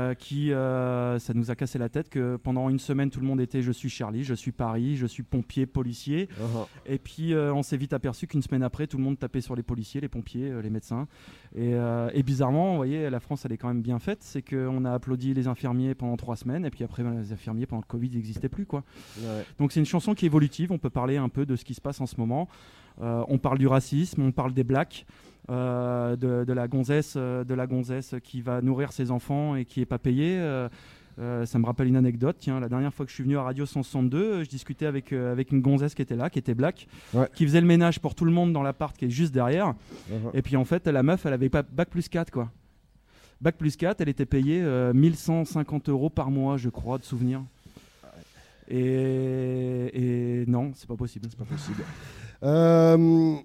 euh, 0.01 0.13
qui 0.13 0.51
euh, 0.51 1.19
ça 1.19 1.33
nous 1.33 1.51
a 1.51 1.55
cassé 1.55 1.77
la 1.77 1.89
tête 1.89 2.09
que 2.09 2.37
pendant 2.37 2.69
une 2.69 2.79
semaine 2.79 3.09
tout 3.09 3.19
le 3.19 3.27
monde 3.27 3.41
était 3.41 3.61
je 3.61 3.71
suis 3.71 3.89
Charlie, 3.89 4.23
je 4.23 4.33
suis 4.33 4.51
Paris, 4.51 4.95
je 4.95 5.05
suis 5.05 5.23
pompier, 5.23 5.65
policier. 5.65 6.27
Uh-huh. 6.39 6.67
Et 6.85 6.97
puis 6.97 7.33
euh, 7.33 7.53
on 7.53 7.63
s'est 7.63 7.77
vite 7.77 7.93
aperçu 7.93 8.27
qu'une 8.27 8.41
semaine 8.41 8.63
après, 8.63 8.87
tout 8.87 8.97
le 8.97 9.03
monde 9.03 9.17
tapait 9.17 9.41
sur 9.41 9.55
les 9.55 9.63
policiers, 9.63 10.01
les 10.01 10.09
pompiers, 10.09 10.61
les 10.61 10.69
médecins. 10.69 11.07
Et, 11.55 11.73
et 12.13 12.23
bizarrement, 12.23 12.71
vous 12.71 12.77
voyez, 12.77 13.09
la 13.09 13.19
France, 13.19 13.45
elle 13.45 13.51
est 13.51 13.57
quand 13.57 13.67
même 13.67 13.81
bien 13.81 13.99
faite. 13.99 14.19
C'est 14.21 14.41
qu'on 14.41 14.85
a 14.85 14.93
applaudi 14.93 15.33
les 15.33 15.47
infirmiers 15.47 15.95
pendant 15.95 16.15
trois 16.15 16.35
semaines, 16.35 16.65
et 16.65 16.69
puis 16.69 16.83
après, 16.83 17.03
ben, 17.03 17.19
les 17.19 17.33
infirmiers 17.33 17.65
pendant 17.65 17.81
le 17.81 17.87
Covid 17.87 18.09
n'existaient 18.09 18.49
plus, 18.49 18.65
quoi. 18.65 18.83
Ouais. 19.19 19.45
Donc 19.59 19.71
c'est 19.71 19.79
une 19.79 19.85
chanson 19.85 20.13
qui 20.13 20.25
est 20.25 20.27
évolutive. 20.27 20.71
On 20.71 20.77
peut 20.77 20.89
parler 20.89 21.17
un 21.17 21.29
peu 21.29 21.45
de 21.45 21.55
ce 21.55 21.65
qui 21.65 21.73
se 21.73 21.81
passe 21.81 21.99
en 21.99 22.05
ce 22.05 22.15
moment. 22.17 22.47
Euh, 23.01 23.23
on 23.27 23.37
parle 23.37 23.57
du 23.57 23.67
racisme, 23.67 24.21
on 24.21 24.31
parle 24.31 24.53
des 24.53 24.63
blacks. 24.63 25.05
euh, 25.49 26.15
de, 26.15 26.45
de 26.45 26.53
la 26.53 26.67
gonzesse, 26.67 27.15
euh, 27.17 27.43
de 27.43 27.53
la 27.55 27.65
gonzesse 27.67 28.15
qui 28.23 28.41
va 28.41 28.61
nourrir 28.61 28.93
ses 28.93 29.09
enfants 29.11 29.55
et 29.55 29.65
qui 29.65 29.81
est 29.81 29.85
pas 29.85 29.97
payée. 29.97 30.37
Euh, 30.39 31.45
ça 31.45 31.59
me 31.59 31.65
rappelle 31.65 31.87
une 31.87 31.97
anecdote. 31.97 32.37
Tiens, 32.39 32.59
la 32.59 32.69
dernière 32.69 32.93
fois 32.93 33.05
que 33.05 33.09
je 33.09 33.15
suis 33.15 33.23
venu 33.23 33.37
à 33.37 33.43
Radio 33.43 33.65
162, 33.65 34.17
euh, 34.17 34.43
je 34.45 34.49
discutais 34.49 34.85
avec, 34.85 35.11
avec 35.11 35.51
une 35.51 35.59
gonzesse 35.61 35.93
qui 35.93 36.01
était 36.01 36.15
là, 36.15 36.29
qui 36.29 36.39
était 36.39 36.53
black, 36.53 36.87
Ouais. 37.13 37.27
qui 37.33 37.43
faisait 37.45 37.59
le 37.59 37.67
ménage 37.67 37.99
pour 37.99 38.15
tout 38.15 38.23
le 38.23 38.31
monde 38.31 38.53
dans 38.53 38.63
l'appart 38.63 38.95
qui 38.95 39.05
est 39.05 39.09
juste 39.09 39.33
derrière. 39.33 39.73
Uh-huh. 40.09 40.29
Et 40.35 40.41
puis 40.41 40.55
en 40.55 40.63
fait, 40.63 40.87
la 40.87 41.03
meuf, 41.03 41.25
elle 41.25 41.33
avait 41.33 41.49
pas 41.49 41.63
bac 41.63 41.89
plus 41.89 42.07
4 42.07 42.31
quoi. 42.31 42.49
Bac 43.41 43.57
plus 43.57 43.75
4, 43.75 43.99
elle 44.01 44.09
était 44.09 44.25
payée 44.27 44.61
euh, 44.63 44.93
1150 44.93 45.89
euros 45.89 46.09
par 46.11 46.29
mois, 46.31 46.55
je 46.57 46.69
crois, 46.69 46.97
de 46.99 47.03
souvenir. 47.03 47.41
Et, 48.69 50.41
et 50.43 50.45
non, 50.47 50.71
c'est 50.75 50.87
pas 50.87 50.95
possible. 50.95 51.27
C'est 51.29 51.37
pas 51.37 51.45
possible. 51.45 51.83
Euh, 52.43 53.35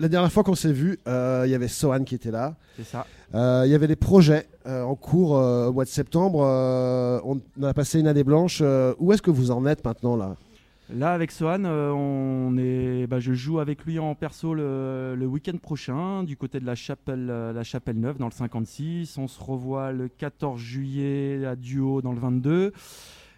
la 0.00 0.08
dernière 0.08 0.32
fois 0.32 0.42
qu'on 0.42 0.54
s'est 0.54 0.72
vu, 0.72 0.98
euh, 1.06 1.42
il 1.46 1.50
y 1.50 1.54
avait 1.54 1.68
Sohan 1.68 2.04
qui 2.04 2.14
était 2.14 2.30
là. 2.30 2.56
C'est 2.76 2.84
ça. 2.84 3.06
Euh, 3.34 3.62
Il 3.66 3.70
y 3.70 3.74
avait 3.74 3.86
des 3.86 3.96
projets 3.96 4.46
en 4.66 4.94
cours 4.94 5.32
au 5.32 5.72
mois 5.72 5.84
de 5.84 5.90
septembre. 5.90 6.40
On, 7.24 7.40
a 7.64 7.74
passé 7.74 8.00
une 8.00 8.06
année 8.06 8.24
blanche. 8.24 8.62
Où 8.98 9.12
est-ce 9.12 9.22
que 9.22 9.30
vous 9.30 9.50
en 9.50 9.66
êtes 9.66 9.84
maintenant 9.84 10.16
là? 10.16 10.36
Là, 10.94 11.14
avec 11.14 11.30
Sohan, 11.30 11.64
on 11.64 12.54
est, 12.58 13.06
bah, 13.06 13.18
je 13.18 13.32
joue 13.32 13.60
avec 13.60 13.84
lui 13.86 13.98
en 13.98 14.14
perso 14.14 14.52
le, 14.52 15.14
le 15.16 15.26
week-end 15.26 15.56
prochain, 15.56 16.22
du 16.22 16.36
côté 16.36 16.60
de 16.60 16.66
la 16.66 16.74
chapelle, 16.74 17.26
la 17.26 17.62
chapelle 17.62 17.98
Neuve, 17.98 18.18
dans 18.18 18.26
le 18.26 18.32
56. 18.32 19.16
On 19.16 19.26
se 19.26 19.42
revoit 19.42 19.92
le 19.92 20.08
14 20.08 20.60
juillet 20.60 21.46
à 21.46 21.56
Duo, 21.56 22.02
dans 22.02 22.12
le 22.12 22.20
22. 22.20 22.72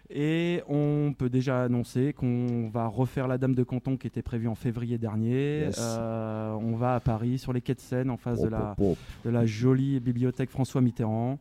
Et 0.09 0.61
on 0.69 1.13
peut 1.17 1.29
déjà 1.29 1.63
annoncer 1.63 2.13
qu'on 2.13 2.69
va 2.71 2.87
refaire 2.87 3.27
la 3.27 3.37
Dame 3.37 3.55
de 3.55 3.63
Canton 3.63 3.97
qui 3.97 4.05
était 4.07 4.21
prévue 4.21 4.47
en 4.47 4.55
février 4.55 4.97
dernier. 4.97 5.61
Yes. 5.65 5.77
Euh, 5.79 6.53
on 6.53 6.75
va 6.75 6.95
à 6.95 6.99
Paris, 6.99 7.39
sur 7.39 7.53
les 7.53 7.61
quais 7.61 7.73
de 7.73 7.79
Seine, 7.79 8.09
en 8.11 8.17
face 8.17 8.39
de, 8.41 8.47
la, 8.47 8.75
Bon, 8.77 8.95
de 9.25 9.29
la 9.31 9.45
jolie 9.45 9.99
bibliothèque 9.99 10.51
François 10.51 10.81
Mitterrand. 10.81 11.39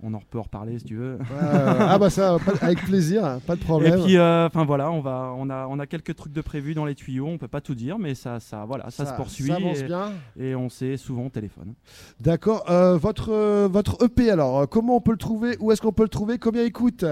On 0.00 0.14
en 0.14 0.20
peut 0.20 0.38
en 0.38 0.42
reparler 0.42 0.78
si 0.78 0.84
tu 0.84 0.94
veux. 0.94 1.18
Euh, 1.18 1.74
ah 1.80 1.98
bah 1.98 2.08
ça, 2.08 2.36
pas- 2.46 2.52
avec 2.64 2.84
plaisir, 2.84 3.24
hein, 3.24 3.40
pas 3.44 3.56
de 3.56 3.60
Et 3.62 3.64
problème. 3.64 4.04
puis, 4.04 4.16
euh, 4.16 4.46
enfin 4.46 4.64
voilà, 4.64 4.92
on 4.92 5.00
va, 5.00 5.32
on 5.36 5.50
a, 5.50 5.66
on 5.66 5.80
a 5.80 5.86
quelques 5.88 6.14
trucs 6.14 6.32
de 6.32 6.40
prévus 6.40 6.74
dans 6.74 6.84
les 6.84 6.94
tuyaux. 6.94 7.26
On 7.26 7.36
peut 7.36 7.48
pas 7.48 7.60
tout 7.60 7.74
dire, 7.74 7.98
mais 7.98 8.14
ça, 8.14 8.38
ça, 8.38 8.64
voilà, 8.64 8.90
ça, 8.90 9.06
se 9.06 9.14
poursuit 9.14 9.48
Ça 9.48 9.56
avance 9.56 9.80
et, 9.80 9.84
bien. 9.86 10.12
et 10.38 10.54
on 10.54 10.68
sait 10.68 10.96
souvent 10.98 11.26
au 11.26 11.30
téléphone. 11.30 11.74
D'accord. 12.20 12.64
Euh, 12.70 12.96
votre, 12.96 13.66
votre 13.66 14.04
EP 14.04 14.30
alors, 14.30 14.68
comment 14.68 14.94
on 14.96 15.00
peut 15.00 15.10
le 15.10 15.16
trouver 15.18 15.56
Où 15.58 15.72
est-ce 15.72 15.80
qu'on 15.82 15.90
peut 15.92 16.04
le 16.04 16.08
trouver 16.10 16.38
Combien 16.38 16.62
il 16.62 16.72
coûte? 16.72 17.04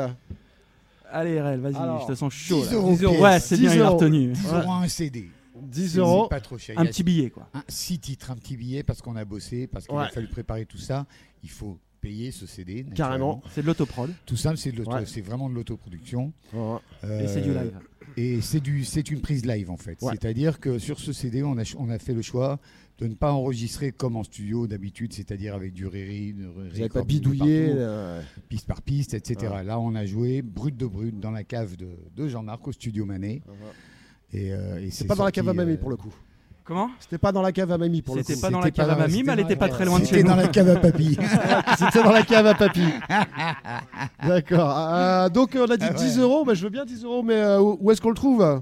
Allez, 1.16 1.40
RL, 1.40 1.60
vas-y, 1.60 1.72
je 2.02 2.06
te 2.06 2.14
sens 2.14 2.32
chaud. 2.32 2.60
10 2.62 2.70
là. 2.70 2.76
euros 2.76 2.96
pièce. 2.96 3.20
Ouais, 3.20 3.40
c'est 3.40 3.56
10 3.56 3.60
bien, 3.62 3.74
il 3.74 3.80
a 3.80 3.84
euros. 3.86 3.96
retenu. 3.96 4.32
10 4.32 4.46
euros 4.52 4.72
un 4.72 4.88
CD. 4.88 5.28
10 5.62 5.88
C'est 5.92 5.98
euros. 5.98 6.28
pas 6.28 6.40
trop 6.40 6.58
cher. 6.58 6.78
Un 6.78 6.82
Il 6.82 6.84
y 6.84 6.88
a 6.88 6.90
petit 6.90 7.02
billet, 7.02 7.30
quoi. 7.30 7.48
un, 7.54 7.62
six 7.68 7.98
titres, 7.98 8.30
un 8.30 8.36
petit 8.36 8.56
billet 8.56 8.82
parce 8.82 9.00
qu'on 9.00 9.16
a 9.16 9.24
bossé, 9.24 9.66
parce 9.66 9.86
qu'il 9.86 9.96
Ouais. 9.96 10.04
a 10.04 10.08
fallu 10.08 10.28
préparer 10.28 10.66
tout 10.66 10.76
ça. 10.78 11.06
Il 11.42 11.48
faut 11.50 11.78
payer 12.02 12.30
ce 12.30 12.46
CD. 12.46 12.84
Carrément. 12.94 13.42
C'est 13.50 13.62
de 13.62 13.66
l'autoprod 13.66 14.12
Tout 14.26 14.36
simple, 14.36 14.58
c'est 14.58 14.70
de 14.72 14.76
l'auto- 14.76 14.92
Ouais. 14.92 15.06
c'est 15.06 15.22
vraiment 15.22 15.48
de 15.48 15.54
l'autoproduction. 15.54 16.32
Et 17.02 17.26
c'est 17.26 17.40
du 17.40 17.50
Euh, 17.50 17.62
live. 17.64 17.78
Et 18.16 18.40
c'est 18.40 18.60
du, 18.60 18.84
c'est 18.84 19.10
une 19.10 19.20
prise 19.20 19.44
live 19.44 19.70
en 19.70 19.76
fait. 19.76 20.00
Ouais. 20.02 20.12
C'est-à-dire 20.12 20.58
que 20.60 20.78
sur 20.78 20.98
ce 20.98 21.12
CD, 21.12 21.42
on 21.42 21.52
a, 21.52 21.64
ch- 21.64 21.76
on 21.78 21.88
a 21.90 21.98
fait 21.98 22.14
le 22.14 22.22
choix 22.22 22.58
de 22.98 23.06
ne 23.06 23.14
pas 23.14 23.30
enregistrer 23.32 23.92
comme 23.92 24.16
en 24.16 24.24
studio 24.24 24.66
d'habitude, 24.66 25.12
c'est-à-dire 25.12 25.54
avec 25.54 25.74
du 25.74 25.84
n'avez 25.84 26.82
record 26.84 26.92
pas 26.92 27.00
de 27.02 27.06
bidouillé. 27.06 27.66
euh, 27.74 28.22
piste 28.48 28.66
par 28.66 28.80
piste, 28.80 29.12
etc. 29.12 29.52
Ouais. 29.56 29.64
Là, 29.64 29.78
on 29.78 29.94
a 29.94 30.06
joué 30.06 30.40
brut 30.40 30.74
de 30.76 30.86
brut 30.86 31.18
dans 31.20 31.30
la 31.30 31.44
cave 31.44 31.76
de, 31.76 31.88
de 32.16 32.28
Jean-Marc 32.28 32.66
au 32.68 32.72
studio 32.72 33.04
Manet. 33.04 33.42
Et, 34.32 34.52
euh, 34.52 34.80
et 34.82 34.90
C'est 34.90 35.06
pas 35.06 35.14
dans 35.14 35.24
la 35.24 35.32
cave 35.32 35.48
à 35.48 35.52
mamie 35.52 35.72
euh, 35.74 35.76
pour 35.76 35.90
le 35.90 35.96
coup. 35.96 36.14
Comment 36.66 36.90
C'était 36.98 37.18
pas 37.18 37.30
dans 37.30 37.42
la 37.42 37.52
cave 37.52 37.70
à 37.70 37.78
mamie 37.78 38.02
pour 38.02 38.16
le 38.16 38.22
coup. 38.22 38.26
C'était 38.28 38.40
pas 38.40 38.50
dans 38.50 38.58
la 38.58 38.64
C'était 38.66 38.82
cave 38.82 38.90
à 38.90 38.96
mamie, 38.96 39.22
mais 39.22 39.32
elle 39.32 39.38
c'était 39.38 39.52
était 39.52 39.56
pas 39.56 39.68
très 39.68 39.84
loin 39.84 40.00
de 40.00 40.04
chez 40.04 40.10
C'était 40.16 40.22
nous. 40.24 40.30
dans 40.30 40.36
la 40.36 40.48
cave 40.48 40.68
à 40.68 40.76
papy. 40.76 41.16
C'était 41.78 42.02
dans 42.02 42.10
la 42.12 42.22
cave 42.24 42.46
à 42.46 42.54
papy. 42.54 42.84
D'accord. 44.26 44.74
Euh, 44.76 45.28
donc 45.28 45.56
on 45.56 45.64
a 45.70 45.76
dit 45.76 45.86
Ah 45.88 45.92
ouais. 45.92 45.96
10 45.96 46.18
euros. 46.18 46.44
Bah, 46.44 46.54
je 46.54 46.64
veux 46.64 46.70
bien 46.70 46.84
10 46.84 47.04
euros, 47.04 47.22
mais 47.22 47.34
euh, 47.36 47.60
où 47.60 47.78
où 47.80 47.90
est-ce 47.92 48.00
qu'on 48.00 48.08
le 48.10 48.16
trouve? 48.16 48.60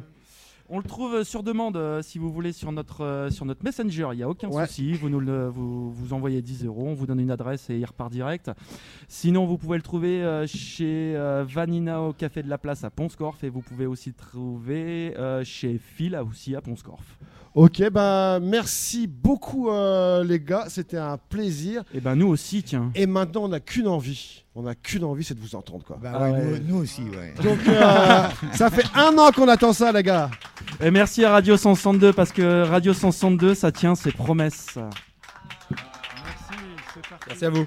On 0.71 0.79
le 0.79 0.85
trouve 0.85 1.25
sur 1.25 1.43
demande, 1.43 1.77
euh, 1.77 2.01
si 2.01 2.19
vous 2.19 2.33
voulez, 2.33 2.53
sur 2.53 2.73
notre, 2.73 3.03
euh, 3.03 3.29
sur 3.31 3.45
notre 3.45 3.63
Messenger. 3.65 4.09
Il 4.13 4.17
n'y 4.17 4.23
a 4.23 4.29
aucun 4.29 4.49
Ouais. 4.49 4.67
souci. 4.67 4.95
Vous, 4.95 5.11
nous 5.11 5.21
le- 5.21 5.49
vous, 5.49 5.93
vous 5.93 6.13
envoyez 6.15 6.41
10 6.41 6.65
euros, 6.65 6.87
on 6.89 6.95
vous 6.95 7.07
donne 7.07 7.21
une 7.21 7.31
adresse 7.31 7.69
et 7.69 7.77
il 7.79 7.85
repart 7.85 8.11
direct. 8.11 8.51
Sinon, 9.07 9.45
vous 9.45 9.59
pouvez 9.59 9.77
le 9.77 9.83
trouver 9.83 10.23
euh, 10.25 10.47
chez 10.47 11.15
Vanina 11.47 12.01
au 12.01 12.13
Café 12.15 12.43
de 12.43 12.49
la 12.49 12.57
Place 12.59 12.83
à 12.83 12.91
Ponscorf 12.91 13.45
et 13.45 13.51
vous 13.51 13.61
pouvez 13.61 13.85
aussi 13.87 14.09
le 14.09 14.15
trouver 14.15 15.15
chez 15.45 15.79
Phil 15.79 16.17
aussi 16.17 16.57
à 16.57 16.61
Ponscorf. 16.63 17.19
Ok, 17.55 17.89
bah 17.91 18.41
merci 18.43 19.07
beaucoup 19.07 19.69
les 19.71 20.41
gars, 20.41 20.65
c'était 20.69 20.97
un 20.97 21.19
plaisir. 21.19 21.85
Et 21.95 22.01
ben 22.01 22.17
nous 22.17 22.27
aussi, 22.27 22.63
tiens. 22.63 22.91
Et 22.95 23.07
maintenant 23.07 23.45
on 23.45 23.49
n'a 23.49 23.61
qu'une 23.61 23.87
envie, 23.87 24.44
on 24.57 24.63
n'a 24.63 24.75
qu'une 24.75 25.05
envie, 25.05 25.25
c'est 25.25 25.35
de 25.35 25.41
vous 25.41 25.57
entendre. 25.57 25.85
Quoi. 25.85 25.99
Bah. 26.01 26.13
Ah 26.15 26.29
nous, 26.67 26.77
aussi, 26.77 27.03
ouais. 27.03 27.35
Donc, 27.43 27.59
euh, 27.69 28.23
ça 28.53 28.71
fait 28.71 28.87
un 28.95 29.17
an 29.19 29.33
qu'on 29.33 29.49
attend 29.49 29.73
ça, 29.73 29.91
les 29.93 30.03
gars. 30.03 30.31
Et 30.81 30.91
merci 30.91 31.25
à 31.25 31.31
Radio 31.33 31.57
162 31.57 32.13
parce 32.13 32.31
que 32.33 32.63
Radio 32.63 32.93
162, 32.93 33.55
ça 33.55 33.73
tient 33.73 33.95
ses 33.95 34.13
promesses. 34.13 34.77
Merci, 34.77 34.93
c'est 36.95 37.09
parti. 37.09 37.25
Merci 37.29 37.45
à 37.45 37.51
vous. 37.51 37.67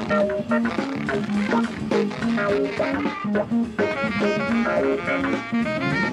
Thank 0.11 0.51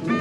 you. 0.08 0.17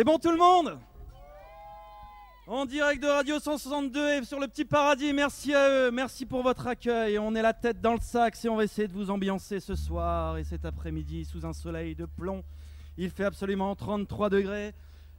C'est 0.00 0.04
bon 0.04 0.18
tout 0.18 0.30
le 0.30 0.38
monde 0.38 0.78
En 2.46 2.64
direct 2.64 3.02
de 3.02 3.06
Radio 3.06 3.38
162 3.38 4.14
et 4.14 4.24
sur 4.24 4.40
le 4.40 4.48
petit 4.48 4.64
paradis, 4.64 5.12
merci 5.12 5.52
à 5.52 5.68
eux, 5.68 5.90
merci 5.90 6.24
pour 6.24 6.42
votre 6.42 6.66
accueil. 6.68 7.18
On 7.18 7.34
est 7.34 7.42
la 7.42 7.52
tête 7.52 7.82
dans 7.82 7.92
le 7.92 8.00
sac 8.00 8.42
et 8.42 8.48
on 8.48 8.56
va 8.56 8.64
essayer 8.64 8.88
de 8.88 8.94
vous 8.94 9.10
ambiancer 9.10 9.60
ce 9.60 9.74
soir 9.74 10.38
et 10.38 10.44
cet 10.44 10.64
après-midi 10.64 11.26
sous 11.26 11.44
un 11.44 11.52
soleil 11.52 11.94
de 11.94 12.06
plomb. 12.06 12.42
Il 12.96 13.10
fait 13.10 13.24
absolument 13.24 13.76
33 13.76 14.30
degrés, 14.30 14.72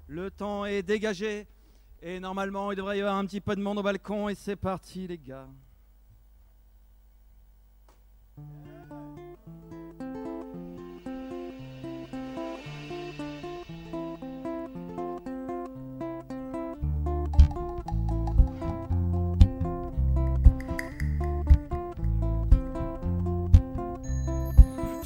le 0.08 0.32
temps 0.32 0.66
est 0.66 0.82
dégagé 0.82 1.46
et 2.02 2.20
normalement 2.20 2.72
il 2.72 2.76
devrait 2.76 2.98
y 2.98 3.02
avoir 3.02 3.18
un 3.18 3.26
petit 3.28 3.40
peu 3.40 3.56
de 3.56 3.62
monde 3.62 3.78
au 3.78 3.84
balcon 3.84 4.30
et 4.30 4.34
c'est 4.34 4.56
parti 4.56 5.06
les 5.06 5.20
gars. 5.20 5.48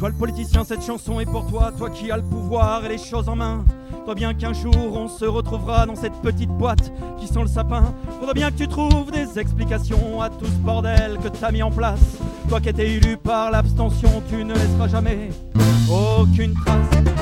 Toi 0.06 0.12
le 0.12 0.20
politicien, 0.20 0.64
cette 0.64 0.86
chanson 0.86 1.20
est 1.20 1.26
pour 1.26 1.48
toi, 1.48 1.72
toi 1.76 1.90
qui 1.90 2.12
as 2.12 2.18
le 2.18 2.22
pouvoir 2.22 2.86
et 2.86 2.90
les 2.90 3.00
choses 3.00 3.28
en 3.28 3.36
main. 3.36 3.66
Toi 4.06 4.14
bien 4.14 4.36
qu'un 4.36 4.54
jour 4.54 4.76
on 4.94 5.08
se 5.08 5.26
retrouvera 5.26 5.88
dans 5.88 5.96
cette 5.96 6.14
petite 6.22 6.52
boîte 6.52 6.92
qui 7.20 7.26
sent 7.26 7.42
le 7.42 7.48
sapin. 7.48 7.92
Faudra 8.20 8.36
bien 8.36 8.52
que 8.52 8.58
tu 8.58 8.68
trouves 8.68 9.10
des 9.10 9.40
explications 9.40 10.22
à 10.22 10.30
tout 10.30 10.46
ce 10.46 10.60
bordel 10.64 11.18
que 11.24 11.30
t'as 11.30 11.52
mis 11.52 11.64
en 11.64 11.72
place. 11.72 12.20
Toi 12.48 12.62
qui 12.62 12.70
étais 12.70 12.88
élu 12.88 13.18
par 13.18 13.50
l'abstention, 13.50 14.22
tu 14.30 14.46
ne 14.46 14.54
laisseras 14.54 14.90
jamais 14.90 15.30
aucune 15.90 16.54
trace. 16.54 17.15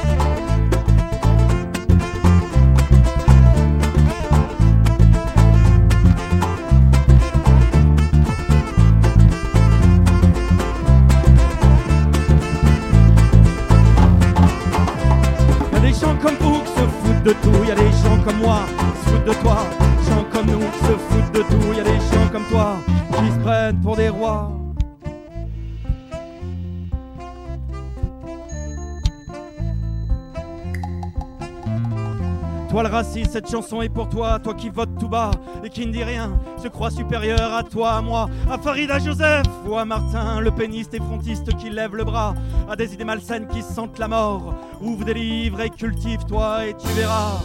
Raciste, 33.03 33.33
cette 33.33 33.51
chanson 33.51 33.81
est 33.81 33.89
pour 33.89 34.07
toi, 34.07 34.39
toi 34.39 34.53
qui 34.53 34.69
votes 34.69 34.97
tout 34.97 35.09
bas 35.09 35.31
et 35.61 35.69
qui 35.69 35.85
ne 35.85 35.91
dit 35.91 36.05
rien, 36.05 36.39
se 36.57 36.69
croit 36.69 36.89
supérieur 36.89 37.53
à 37.53 37.61
toi, 37.61 37.95
à 37.95 38.01
moi, 38.01 38.29
à 38.49 38.57
Farida 38.57 38.97
Joseph 38.97 39.45
ou 39.67 39.75
à 39.75 39.83
Martin, 39.83 40.39
le 40.39 40.51
péniste 40.51 40.93
et 40.93 40.99
frontiste 40.99 41.53
qui 41.57 41.69
lève 41.69 41.97
le 41.97 42.05
bras, 42.05 42.33
à 42.69 42.77
des 42.77 42.93
idées 42.93 43.03
malsaines 43.03 43.47
qui 43.47 43.61
sentent 43.61 43.99
la 43.99 44.07
mort. 44.07 44.55
Ouvre 44.79 45.03
des 45.03 45.15
livres 45.15 45.59
et 45.59 45.69
cultive-toi 45.69 46.67
et 46.67 46.77
tu 46.77 46.87
verras 46.95 47.41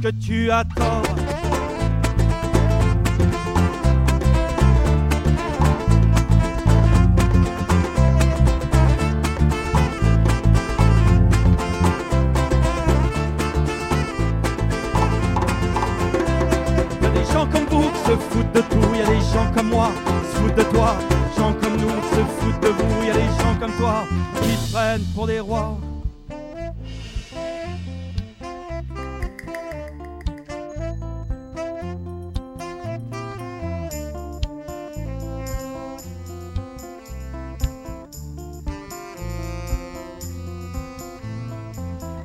que 0.00 0.10
tu 0.10 0.52
as 0.52 0.64
tort. 0.64 1.53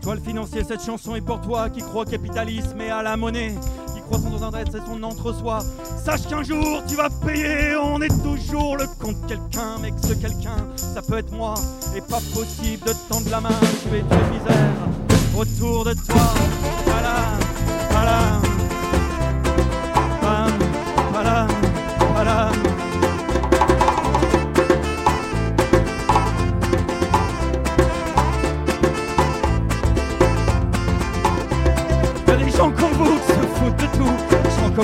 Toi 0.10 0.16
le 0.16 0.22
financier, 0.22 0.64
cette 0.68 0.84
chanson 0.84 1.14
est 1.14 1.22
pour 1.22 1.40
toi 1.40 1.70
qui 1.70 1.82
croit 1.82 2.02
au 2.02 2.06
capitalisme 2.06 2.82
et 2.82 2.90
à 2.90 3.04
la 3.04 3.16
monnaie, 3.16 3.54
qui 3.94 4.02
croit 4.02 4.18
son 4.18 4.42
adresse 4.42 4.70
et 4.70 4.84
son 4.84 5.04
entre-soi. 5.04 5.60
Sache 6.04 6.26
qu'un 6.28 6.42
jour 6.42 6.82
tu 6.88 6.96
vas 6.96 7.12
payer, 7.12 7.76
on 7.76 8.02
est 8.02 8.24
toujours 8.24 8.76
le 8.76 8.88
compte 9.00 9.22
de 9.22 9.28
quelqu'un, 9.28 9.78
mais 9.80 9.92
que 9.92 10.02
ce 10.02 10.14
quelqu'un, 10.14 10.66
ça 10.76 11.04
peut 11.04 11.20
être 11.20 11.32
moi, 11.32 11.54
et 11.96 12.02
pas 12.02 12.22
possible 12.34 12.88
de 12.88 12.94
te 12.94 13.08
tendre 13.08 13.30
la 13.30 13.40
main, 13.40 13.60
je 13.84 13.90
vais 13.90 14.02
te 14.02 14.16
misère 14.34 14.72
autour 15.38 15.86
de 15.86 15.94
toi. 15.94 16.34
Voilà, 16.86 17.18
voilà, 17.92 18.49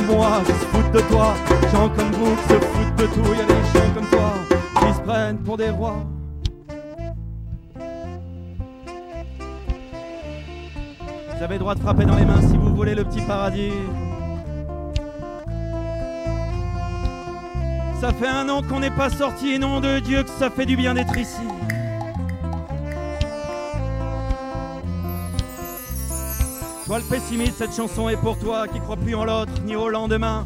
moi 0.05 0.41
qui 0.45 0.51
se 0.51 0.65
foutent 0.65 0.91
de 0.91 1.01
toi, 1.01 1.33
des 1.61 1.69
gens 1.69 1.89
comme 1.89 2.11
vous 2.11 2.35
qui 2.35 2.53
se 2.53 2.59
foutent 2.59 2.95
de 2.95 3.05
tout, 3.07 3.33
y 3.33 3.41
a 3.41 3.45
des 3.45 3.53
gens 3.53 3.93
comme 3.93 4.07
toi 4.07 4.33
qui 4.79 4.93
se 4.93 5.01
prennent 5.01 5.37
pour 5.39 5.57
des 5.57 5.69
rois. 5.69 6.05
Vous 11.35 11.43
avez 11.43 11.55
le 11.55 11.59
droit 11.59 11.75
de 11.75 11.79
frapper 11.79 12.05
dans 12.05 12.15
les 12.15 12.25
mains 12.25 12.41
si 12.41 12.55
vous 12.55 12.73
voulez 12.75 12.95
le 12.95 13.03
petit 13.03 13.21
paradis. 13.21 13.73
Ça 17.99 18.11
fait 18.13 18.27
un 18.27 18.47
an 18.49 18.61
qu'on 18.61 18.79
n'est 18.79 18.91
pas 18.91 19.09
sorti, 19.09 19.57
nom 19.59 19.79
de 19.79 19.99
Dieu 19.99 20.23
que 20.23 20.29
ça 20.29 20.49
fait 20.49 20.65
du 20.65 20.75
bien 20.75 20.93
d'être 20.93 21.17
ici. 21.17 21.41
Le 26.95 27.01
pessimiste, 27.01 27.57
cette 27.57 27.75
chanson 27.75 28.07
est 28.07 28.15
pour 28.15 28.39
toi 28.39 28.69
qui 28.69 28.79
crois 28.79 28.95
plus 28.95 29.15
en 29.15 29.25
l'autre 29.25 29.51
ni 29.65 29.75
au 29.75 29.89
lendemain. 29.89 30.45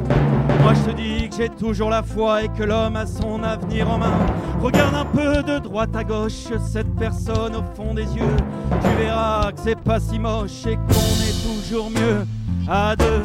Moi 0.63 0.73
je 0.73 0.91
te 0.91 0.95
dis 0.95 1.29
que 1.29 1.35
j'ai 1.35 1.49
toujours 1.49 1.91
la 1.91 2.01
foi 2.01 2.43
et 2.43 2.47
que 2.49 2.63
l'homme 2.63 2.95
a 2.95 3.05
son 3.05 3.43
avenir 3.43 3.87
en 3.87 3.99
main. 3.99 4.17
Regarde 4.59 4.95
un 4.95 5.05
peu 5.05 5.43
de 5.43 5.59
droite 5.59 5.95
à 5.95 6.03
gauche 6.03 6.47
cette 6.71 6.91
personne 6.95 7.55
au 7.55 7.63
fond 7.75 7.93
des 7.93 8.05
yeux. 8.15 8.35
Tu 8.81 9.03
verras 9.03 9.51
que 9.51 9.59
c'est 9.63 9.79
pas 9.79 9.99
si 9.99 10.17
moche 10.17 10.65
et 10.65 10.75
qu'on 10.75 10.89
est 10.89 11.61
toujours 11.61 11.91
mieux 11.91 12.25
à 12.67 12.95
deux. 12.95 13.21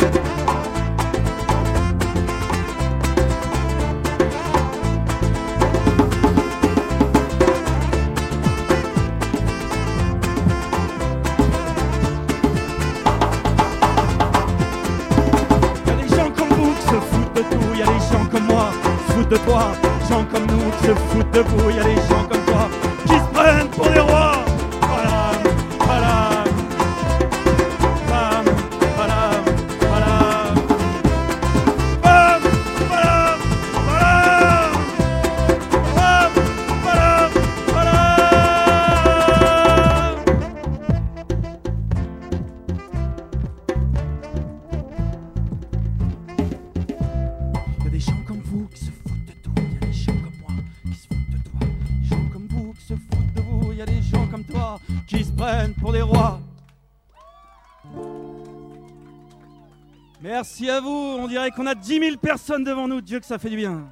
De 19.35 19.38
toi, 19.38 19.73
gens 20.09 20.25
comme 20.33 20.47
nous 20.47 20.70
qui 20.79 20.87
se 20.87 20.94
foutent 20.94 21.31
de 21.33 21.40
vous, 21.40 21.70
y 21.70 21.79
a 21.79 21.83
des 21.83 21.94
gens 22.09 22.25
comme 22.31 22.44
toi 22.47 22.68
qui 23.07 23.14
se 23.14 23.33
prennent 23.33 23.68
pour 23.68 23.87
des 23.90 24.01
rois. 24.01 24.13
À 60.68 60.81
vous. 60.81 60.88
On 60.88 61.29
dirait 61.29 61.50
qu'on 61.50 61.66
a 61.66 61.74
10 61.74 61.98
000 62.00 62.16
personnes 62.16 62.64
devant 62.64 62.88
nous. 62.88 63.00
Dieu 63.00 63.20
que 63.20 63.27
ça 63.27 63.38
fait 63.38 63.50
du 63.50 63.57
bien. 63.57 63.87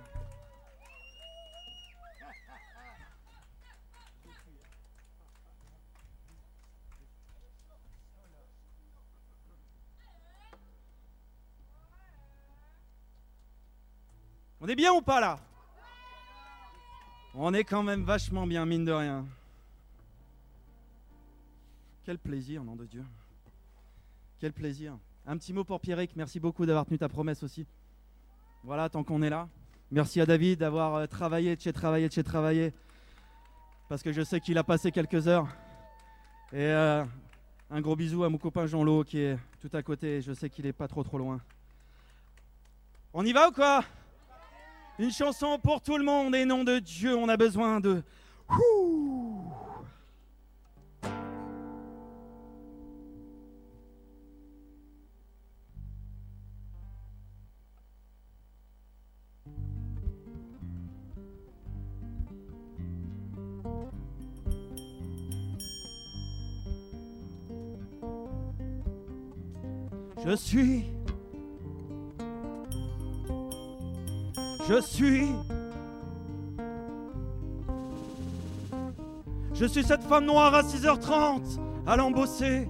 On 14.60 14.68
est 14.68 14.76
bien 14.76 14.92
ou 14.92 15.02
pas 15.02 15.20
là? 15.20 15.40
On 17.34 17.52
est 17.52 17.64
quand 17.64 17.82
même 17.82 18.04
vachement 18.04 18.46
bien, 18.46 18.64
mine 18.64 18.84
de 18.84 18.92
rien. 18.92 19.26
Quel 22.04 22.18
plaisir, 22.18 22.62
nom 22.62 22.76
de 22.76 22.86
Dieu. 22.86 23.04
Quel 24.38 24.52
plaisir. 24.52 24.96
Un 25.24 25.36
petit 25.36 25.52
mot 25.52 25.62
pour 25.62 25.80
Pierrick, 25.80 26.16
merci 26.16 26.40
beaucoup 26.40 26.66
d'avoir 26.66 26.84
tenu 26.84 26.98
ta 26.98 27.08
promesse 27.08 27.44
aussi. 27.44 27.64
Voilà, 28.64 28.88
tant 28.88 29.04
qu'on 29.04 29.22
est 29.22 29.30
là. 29.30 29.48
Merci 29.92 30.20
à 30.20 30.26
David 30.26 30.58
d'avoir 30.58 30.96
euh, 30.96 31.06
travaillé, 31.06 31.54
de 31.54 31.60
chez 31.60 31.72
travaillé, 31.72 32.08
de 32.08 32.12
chez 32.12 32.24
travaillé. 32.24 32.72
Parce 33.88 34.02
que 34.02 34.12
je 34.12 34.22
sais 34.22 34.40
qu'il 34.40 34.58
a 34.58 34.64
passé 34.64 34.90
quelques 34.90 35.28
heures. 35.28 35.46
Et 36.52 36.56
euh, 36.58 37.04
un 37.70 37.80
gros 37.80 37.94
bisou 37.94 38.24
à 38.24 38.28
mon 38.28 38.38
copain 38.38 38.66
Jean-Lo 38.66 39.04
qui 39.04 39.20
est 39.20 39.38
tout 39.60 39.70
à 39.74 39.82
côté. 39.82 40.22
Je 40.22 40.32
sais 40.32 40.50
qu'il 40.50 40.66
est 40.66 40.72
pas 40.72 40.88
trop 40.88 41.04
trop 41.04 41.18
loin. 41.18 41.40
On 43.14 43.24
y 43.24 43.32
va 43.32 43.48
ou 43.48 43.52
quoi? 43.52 43.84
Une 44.98 45.12
chanson 45.12 45.56
pour 45.62 45.80
tout 45.82 45.98
le 45.98 46.04
monde 46.04 46.34
et 46.34 46.44
nom 46.44 46.64
de 46.64 46.80
Dieu, 46.80 47.14
on 47.14 47.28
a 47.28 47.36
besoin 47.36 47.78
de. 47.78 48.02
Je 70.24 70.36
suis. 70.36 70.84
Je 74.68 74.80
suis. 74.80 75.26
Je 79.54 79.66
suis 79.66 79.82
cette 79.82 80.02
femme 80.04 80.26
noire 80.26 80.54
à 80.54 80.62
6h30, 80.62 81.58
allant 81.86 82.10
bosser, 82.10 82.68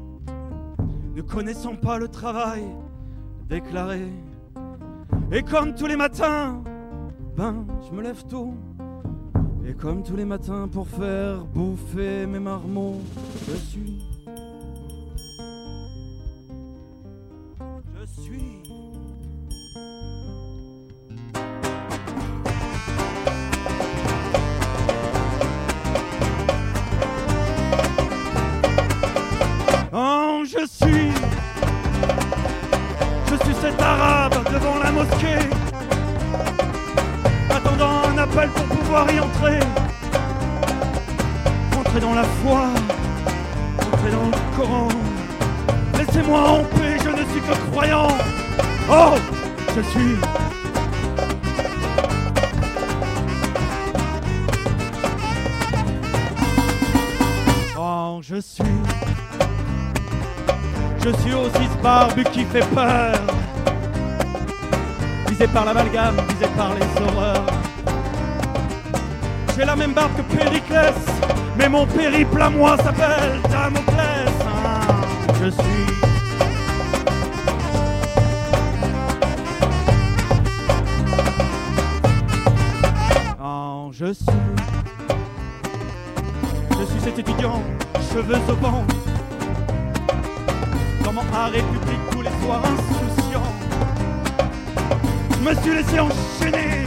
ne 1.15 1.23
connaissant 1.23 1.77
pas 1.77 1.99
le 1.99 2.09
travail 2.09 2.65
déclaré. 3.49 4.09
Et 5.31 5.43
comme 5.43 5.75
tous 5.75 5.87
les 5.87 5.97
matins, 5.97 6.63
ben, 7.37 7.67
je 7.87 7.95
me 7.95 8.03
lève 8.03 8.25
tôt. 8.25 8.55
Et 9.67 9.75
comme 9.75 10.03
tous 10.03 10.17
les 10.17 10.25
matins, 10.25 10.69
pour 10.69 10.89
faire 10.89 11.45
bouffer 11.45 12.27
mes 12.27 12.41
marmots, 12.41 13.01
je 13.49 13.57
suis. 13.57 13.92
Fait 62.53 62.75
peur. 62.75 63.15
Visé 65.29 65.47
par 65.47 65.65
l'amalgame, 65.65 66.17
visé 66.29 66.47
par 66.55 66.75
les 66.75 67.03
horreurs. 67.03 67.47
J'ai 69.57 69.65
la 69.65 69.75
même 69.75 69.95
barbe 69.95 70.13
que 70.17 70.23
Périclès, 70.37 70.95
mais 71.57 71.69
mon 71.71 71.87
périple 71.87 72.43
à 72.43 72.51
moi 72.51 72.77
s'appelle 72.77 73.41
Damoclès. 73.51 74.35
Ah, 74.45 74.81
je 75.43 75.49
suis. 75.49 75.87
Oh, 83.43 83.91
je 83.93 84.13
suis. 84.13 84.27
Je 86.79 86.85
suis 86.85 87.01
cet 87.01 87.19
étudiant, 87.19 87.63
cheveux 88.13 88.41
au 88.49 88.55
vent, 88.57 88.85
dans 91.03 91.13
mon 91.15 91.23
art 91.35 91.51
Je 95.31 95.49
me 95.49 95.55
suis 95.63 95.75
laissé 95.75 96.01
enchaîner 96.01 96.87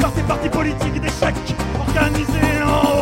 par 0.00 0.12
ces 0.14 0.22
partis 0.22 0.48
politiques 0.48 1.00
d'échecs 1.00 1.54
organisés. 1.78 2.62
Oh, 2.64 2.93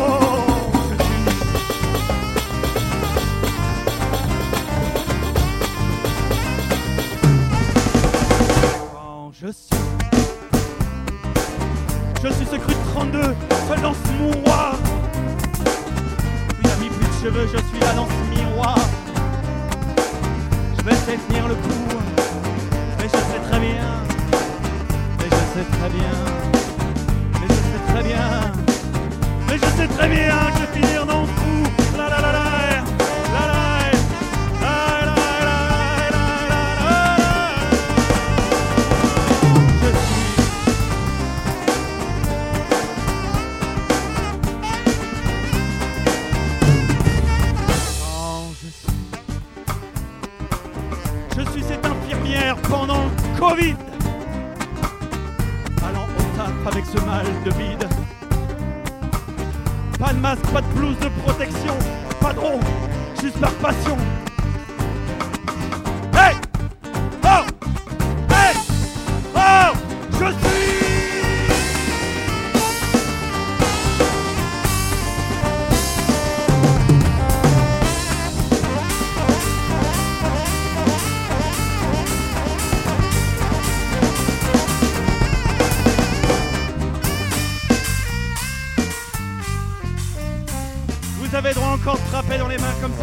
Le 21.13 21.19
coup, 21.19 21.92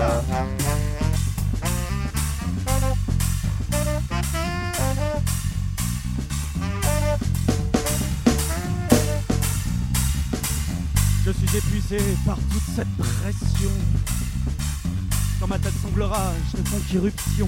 Je 0.01 0.07
suis 11.33 11.57
épuisé 11.57 11.99
par 12.25 12.37
toute 12.37 12.63
cette 12.75 12.97
pression. 12.97 13.71
Quand 15.39 15.47
ma 15.47 15.59
tête 15.59 15.75
semblera, 15.83 16.33
je 16.51 16.57
ne 16.61 16.67
fais 16.67 16.79
qu'irruption. 16.89 17.47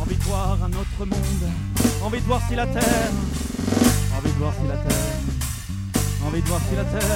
Envie 0.00 0.16
de 0.16 0.22
voir 0.22 0.56
un 0.62 0.72
autre 0.72 1.00
monde. 1.00 1.50
Envie 2.02 2.20
de 2.20 2.26
voir 2.26 2.40
si 2.48 2.54
la 2.54 2.66
terre. 2.66 3.12
Envie 4.16 4.32
de 4.32 4.38
voir 4.38 4.54
si 4.54 4.66
la 4.68 4.78
terre. 4.78 5.18
Envie 6.26 6.40
de 6.40 6.48
voir 6.48 6.62
si 6.68 6.76
la 6.76 6.84
terre. 6.84 7.09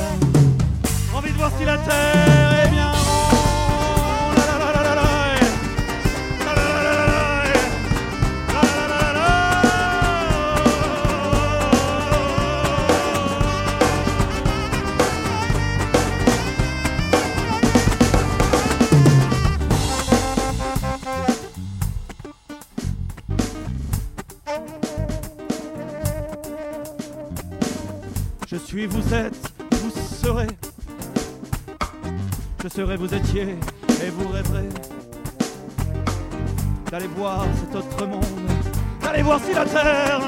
Vous 28.86 29.14
êtes, 29.14 29.52
vous 29.72 29.90
serez. 29.90 30.46
Je 32.62 32.68
serai, 32.68 32.96
vous 32.96 33.12
étiez, 33.14 33.56
et 34.04 34.10
vous 34.10 34.28
rêverez 34.28 34.68
d'aller 36.90 37.06
voir 37.16 37.46
cet 37.60 37.74
autre 37.76 38.06
monde, 38.06 38.24
d'aller 39.02 39.22
voir 39.22 39.40
si 39.40 39.54
la 39.54 39.64
terre, 39.64 40.20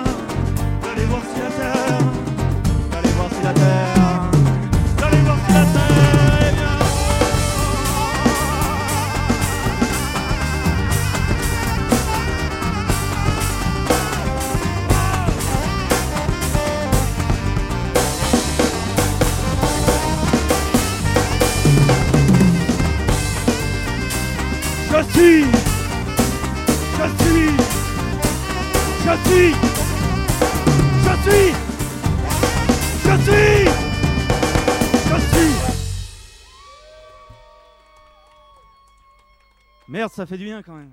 Ça 40.09 40.25
fait 40.25 40.38
du 40.38 40.45
bien 40.45 40.62
quand 40.62 40.77
même. 40.77 40.92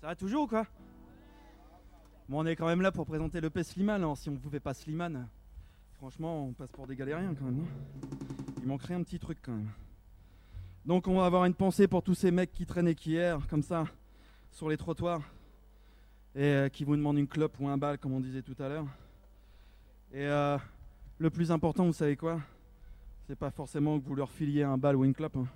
Ça 0.00 0.08
va 0.08 0.14
toujours 0.14 0.42
ou 0.42 0.46
quoi? 0.46 0.66
Bon, 2.28 2.40
on 2.40 2.46
est 2.46 2.54
quand 2.54 2.66
même 2.66 2.82
là 2.82 2.92
pour 2.92 3.06
présenter 3.06 3.40
le 3.40 3.50
Slimane. 3.62 4.02
alors 4.02 4.18
si 4.18 4.28
on 4.28 4.36
pouvait 4.36 4.60
pas 4.60 4.74
Slimane, 4.74 5.26
franchement, 5.94 6.46
on 6.46 6.52
passe 6.52 6.70
pour 6.70 6.86
des 6.86 6.94
galériens 6.96 7.34
quand 7.34 7.46
même. 7.46 7.56
non 7.56 7.66
Il 8.60 8.68
manquerait 8.68 8.94
un 8.94 9.02
petit 9.02 9.18
truc 9.18 9.38
quand 9.42 9.52
même. 9.52 9.70
Donc, 10.84 11.08
on 11.08 11.16
va 11.16 11.24
avoir 11.24 11.46
une 11.46 11.54
pensée 11.54 11.88
pour 11.88 12.02
tous 12.02 12.14
ces 12.14 12.30
mecs 12.30 12.52
qui 12.52 12.66
traînent 12.66 12.88
et 12.88 12.94
qui 12.94 13.16
errent 13.16 13.48
comme 13.48 13.62
ça 13.62 13.86
sur 14.54 14.68
les 14.68 14.76
trottoirs 14.76 15.20
et 16.36 16.44
euh, 16.44 16.68
qui 16.68 16.84
vous 16.84 16.94
demandent 16.94 17.18
une 17.18 17.26
clope 17.26 17.58
ou 17.58 17.68
un 17.68 17.76
bal, 17.76 17.98
comme 17.98 18.12
on 18.12 18.20
disait 18.20 18.40
tout 18.40 18.54
à 18.60 18.68
l'heure. 18.68 18.86
Et 20.12 20.24
euh, 20.24 20.56
le 21.18 21.28
plus 21.28 21.50
important, 21.50 21.84
vous 21.84 21.92
savez 21.92 22.16
quoi? 22.16 22.40
C'est 23.26 23.36
pas 23.36 23.50
forcément 23.50 23.98
que 23.98 24.06
vous 24.06 24.14
leur 24.14 24.30
filiez 24.30 24.62
un 24.62 24.78
bal 24.78 24.94
ou 24.94 25.04
une 25.04 25.12
clope. 25.12 25.36
hein. 25.36 25.48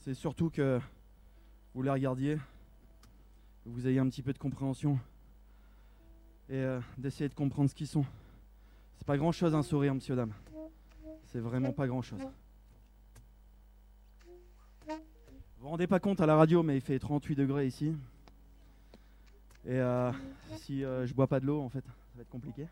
C'est 0.00 0.12
surtout 0.12 0.50
que 0.50 0.78
vous 1.74 1.82
les 1.82 1.90
regardiez, 1.90 2.36
que 2.36 3.70
vous 3.70 3.88
ayez 3.88 3.98
un 3.98 4.08
petit 4.08 4.22
peu 4.22 4.34
de 4.34 4.38
compréhension 4.38 4.98
et 6.50 6.56
euh, 6.56 6.80
d'essayer 6.98 7.30
de 7.30 7.34
comprendre 7.34 7.70
ce 7.70 7.74
qu'ils 7.74 7.86
sont. 7.86 8.04
C'est 8.98 9.06
pas 9.06 9.16
grand 9.16 9.32
chose 9.32 9.54
un 9.54 9.62
sourire, 9.62 9.94
monsieur, 9.94 10.16
dame. 10.16 10.34
C'est 11.24 11.40
vraiment 11.40 11.72
pas 11.72 11.86
grand 11.86 12.02
chose. 12.02 12.20
Vous 15.58 15.64
vous 15.64 15.70
rendez 15.70 15.88
pas 15.88 15.98
compte 15.98 16.20
à 16.20 16.26
la 16.26 16.36
radio, 16.36 16.62
mais 16.62 16.76
il 16.76 16.80
fait 16.80 17.00
38 17.00 17.34
degrés 17.34 17.66
ici. 17.66 17.92
Et 19.66 19.72
euh, 19.72 20.12
si 20.54 20.84
euh, 20.84 21.04
je 21.04 21.12
bois 21.12 21.26
pas 21.26 21.40
de 21.40 21.46
l'eau, 21.46 21.60
en 21.60 21.68
fait, 21.68 21.84
ça 21.84 21.92
va 22.14 22.22
être 22.22 22.28
compliqué. 22.28 22.68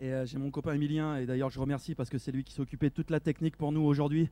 Et 0.00 0.10
euh, 0.10 0.24
j'ai 0.24 0.38
mon 0.38 0.50
copain 0.50 0.72
Emilien, 0.72 1.16
et 1.16 1.26
d'ailleurs 1.26 1.50
je 1.50 1.60
remercie 1.60 1.94
parce 1.94 2.08
que 2.08 2.16
c'est 2.16 2.32
lui 2.32 2.44
qui 2.44 2.58
occupé 2.62 2.88
de 2.88 2.94
toute 2.94 3.10
la 3.10 3.20
technique 3.20 3.58
pour 3.58 3.72
nous 3.72 3.82
aujourd'hui. 3.82 4.30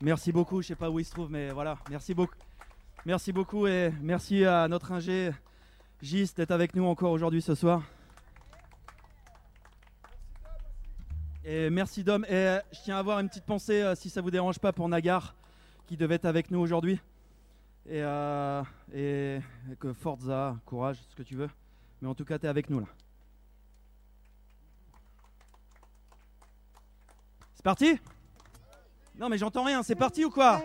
Merci 0.00 0.32
beaucoup, 0.32 0.62
je 0.62 0.68
sais 0.68 0.74
pas 0.74 0.90
où 0.90 1.00
il 1.00 1.04
se 1.04 1.10
trouve, 1.10 1.30
mais 1.30 1.50
voilà, 1.50 1.76
merci 1.90 2.14
beaucoup. 2.14 2.34
Merci 3.04 3.30
beaucoup 3.30 3.66
et 3.66 3.92
merci 4.00 4.46
à 4.46 4.66
notre 4.68 4.92
ingé 4.92 5.32
Gis 6.00 6.32
d'être 6.34 6.50
avec 6.50 6.74
nous 6.74 6.84
encore 6.84 7.12
aujourd'hui 7.12 7.42
ce 7.42 7.54
soir. 7.54 7.82
Et 11.48 11.70
merci 11.70 12.02
Dom. 12.02 12.24
Et 12.24 12.34
euh, 12.34 12.58
je 12.72 12.80
tiens 12.82 12.96
à 12.96 12.98
avoir 12.98 13.20
une 13.20 13.28
petite 13.28 13.44
pensée, 13.44 13.80
euh, 13.80 13.94
si 13.94 14.10
ça 14.10 14.20
vous 14.20 14.32
dérange 14.32 14.58
pas, 14.58 14.72
pour 14.72 14.88
Nagar, 14.88 15.36
qui 15.86 15.96
devait 15.96 16.16
être 16.16 16.24
avec 16.24 16.50
nous 16.50 16.58
aujourd'hui. 16.58 17.00
Et, 17.88 18.02
euh, 18.02 18.64
que 19.78 19.92
Forza, 19.92 20.56
courage, 20.66 20.98
ce 21.08 21.14
que 21.14 21.22
tu 21.22 21.36
veux. 21.36 21.48
Mais 22.02 22.08
en 22.08 22.16
tout 22.16 22.24
cas, 22.24 22.36
tu 22.40 22.46
es 22.46 22.48
avec 22.48 22.68
nous 22.68 22.80
là. 22.80 22.86
C'est 27.54 27.62
parti? 27.62 27.96
Non 29.16 29.28
mais 29.28 29.38
j'entends 29.38 29.62
rien, 29.62 29.84
c'est 29.84 29.94
parti 29.94 30.24
ou 30.24 30.30
quoi? 30.30 30.62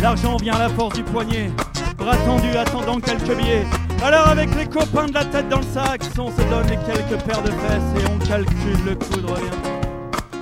L'argent 0.00 0.36
vient 0.38 0.54
à 0.54 0.58
la 0.60 0.68
force 0.70 0.94
du 0.94 1.04
poignet, 1.04 1.52
bras 1.96 2.16
tendu 2.16 2.48
attendant 2.56 2.98
quelques 2.98 3.36
billets. 3.36 3.64
Alors 4.02 4.26
avec 4.26 4.52
les 4.56 4.66
copains 4.66 5.06
de 5.06 5.14
la 5.14 5.24
tête 5.24 5.48
dans 5.48 5.58
le 5.58 5.66
sac, 5.72 6.02
on 6.18 6.30
se 6.30 6.42
donne 6.48 6.66
les 6.68 6.78
quelques 6.78 7.22
paires 7.24 7.42
de 7.42 7.50
fesses 7.50 8.02
et 8.02 8.06
on 8.12 8.18
calcule 8.26 8.84
le 8.86 8.94
coût 8.96 9.20
de 9.20 9.26
rien. 9.26 9.50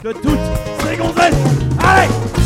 De 0.04 0.12
toutes 0.12 0.86
ces 0.86 0.96
gonzesses 0.96 1.34
Allez 1.84 2.37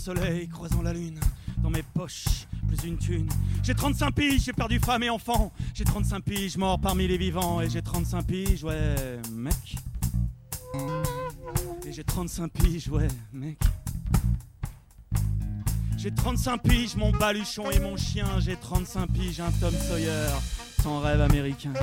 soleil 0.00 0.48
croisant 0.48 0.82
la 0.82 0.92
lune 0.94 1.20
dans 1.58 1.68
mes 1.68 1.82
poches, 1.82 2.46
plus 2.66 2.88
une 2.88 2.96
thune. 2.96 3.28
J'ai 3.62 3.74
35 3.74 4.14
piges, 4.14 4.44
j'ai 4.44 4.52
perdu 4.52 4.80
femme 4.80 5.02
et 5.02 5.10
enfant. 5.10 5.52
J'ai 5.74 5.84
35 5.84 6.24
piges, 6.24 6.56
mort 6.56 6.80
parmi 6.80 7.06
les 7.06 7.18
vivants. 7.18 7.60
Et 7.60 7.68
j'ai 7.68 7.82
35 7.82 8.22
piges, 8.24 8.64
ouais, 8.64 8.96
mec. 9.30 9.76
Et 11.86 11.92
j'ai 11.92 12.04
35 12.04 12.50
piges, 12.50 12.88
ouais, 12.88 13.08
mec. 13.32 13.58
J'ai 15.98 16.14
35 16.14 16.62
piges, 16.62 16.96
mon 16.96 17.12
baluchon 17.12 17.70
et 17.70 17.78
mon 17.78 17.96
chien. 17.98 18.26
J'ai 18.40 18.56
35 18.56 19.06
piges, 19.12 19.40
un 19.40 19.50
Tom 19.60 19.74
Sawyer 19.74 20.28
sans 20.82 21.00
rêve 21.00 21.20
américain. 21.20 21.74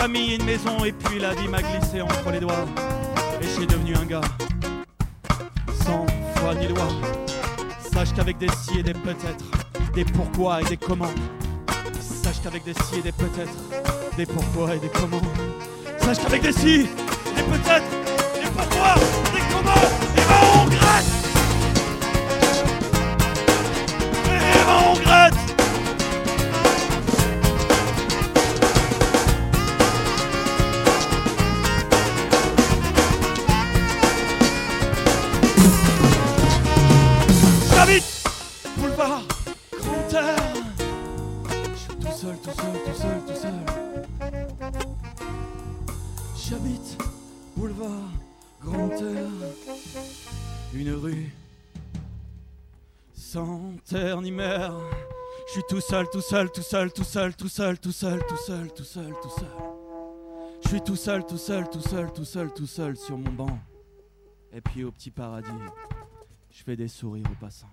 Famille, 0.00 0.36
une 0.36 0.44
maison, 0.44 0.82
et 0.82 0.92
puis 0.92 1.18
la 1.18 1.34
vie 1.34 1.46
m'a 1.46 1.60
glissé 1.60 2.00
entre 2.00 2.30
les 2.32 2.40
doigts. 2.40 2.66
Et 3.42 3.46
j'ai 3.58 3.66
devenu 3.66 3.94
un 3.96 4.06
gars, 4.06 4.22
sans 5.84 6.06
foi 6.36 6.54
ni 6.54 6.68
loi. 6.68 6.88
Sache 7.92 8.14
qu'avec 8.14 8.38
des 8.38 8.48
si 8.48 8.78
et 8.78 8.82
des 8.82 8.94
peut-être, 8.94 9.44
des 9.92 10.06
pourquoi 10.06 10.62
et 10.62 10.64
des 10.64 10.78
comment. 10.78 11.12
Sache 12.00 12.40
qu'avec 12.42 12.64
des 12.64 12.72
si 12.72 13.00
et 13.00 13.02
des 13.02 13.12
peut-être, 13.12 13.58
des 14.16 14.24
pourquoi 14.24 14.74
et 14.74 14.78
des 14.78 14.88
comment. 14.88 15.20
Sache 15.98 16.18
qu'avec 16.22 16.42
des 16.42 16.52
si, 16.52 16.78
des 17.36 17.42
peut-être, 17.52 17.99
J'habite 46.50 46.98
boulevard 47.56 48.10
Grand 48.60 48.90
Air. 48.90 49.28
Une 50.74 50.90
rue 50.94 51.32
sans 53.14 53.76
terre 53.88 54.20
ni 54.20 54.32
mer. 54.32 54.74
Je 55.46 55.52
suis 55.52 55.62
tout 55.68 55.80
seul, 55.80 56.08
tout 56.10 56.20
seul, 56.20 56.50
tout 56.50 56.62
seul, 56.62 56.92
tout 56.92 57.04
seul, 57.04 57.36
tout 57.36 57.48
seul, 57.48 57.78
tout 57.78 57.92
seul, 57.92 58.20
tout 58.26 58.36
seul, 58.36 58.72
tout 58.72 58.82
seul, 58.84 59.14
tout 59.22 59.30
seul. 59.30 59.48
Je 60.64 60.68
suis 60.68 60.80
tout 60.80 60.96
seul, 60.96 61.24
tout 61.24 61.38
seul, 61.38 61.70
tout 61.70 61.80
seul, 61.80 62.12
tout 62.12 62.24
seul, 62.24 62.52
tout 62.52 62.66
seul 62.66 62.96
sur 62.96 63.16
mon 63.16 63.30
banc. 63.30 63.58
Et 64.52 64.60
puis 64.60 64.82
au 64.82 64.90
petit 64.90 65.12
paradis, 65.12 65.48
je 66.50 66.64
fais 66.64 66.74
des 66.74 66.88
sourires 66.88 67.30
aux 67.30 67.40
passants. 67.40 67.70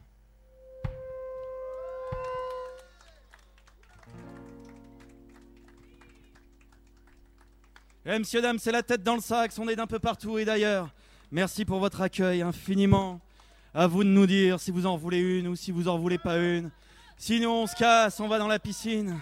Eh, 8.09 8.19
messieurs, 8.19 8.41
dames, 8.41 8.57
c'est 8.57 8.71
la 8.71 8.83
tête 8.83 9.03
dans 9.03 9.15
le 9.15 9.21
sac, 9.21 9.51
on 9.57 9.67
est 9.67 9.75
d'un 9.75 9.85
peu 9.85 9.99
partout 9.99 10.37
et 10.37 10.45
d'ailleurs. 10.45 10.87
Merci 11.29 11.65
pour 11.65 11.79
votre 11.79 11.99
accueil 11.99 12.41
infiniment. 12.41 13.19
À 13.73 13.85
vous 13.85 14.05
de 14.05 14.07
nous 14.07 14.25
dire 14.25 14.61
si 14.61 14.71
vous 14.71 14.85
en 14.85 14.95
voulez 14.95 15.19
une 15.19 15.49
ou 15.49 15.57
si 15.57 15.73
vous 15.73 15.89
en 15.89 15.97
voulez 15.97 16.17
pas 16.17 16.37
une. 16.37 16.71
Sinon, 17.17 17.63
on 17.63 17.67
se 17.67 17.75
casse, 17.75 18.17
on 18.21 18.29
va 18.29 18.39
dans 18.39 18.47
la 18.47 18.59
piscine. 18.59 19.19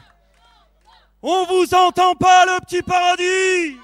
On 1.24 1.46
vous 1.46 1.74
entend 1.74 2.14
pas, 2.14 2.46
le 2.46 2.64
petit 2.64 2.84
paradis 2.84 3.76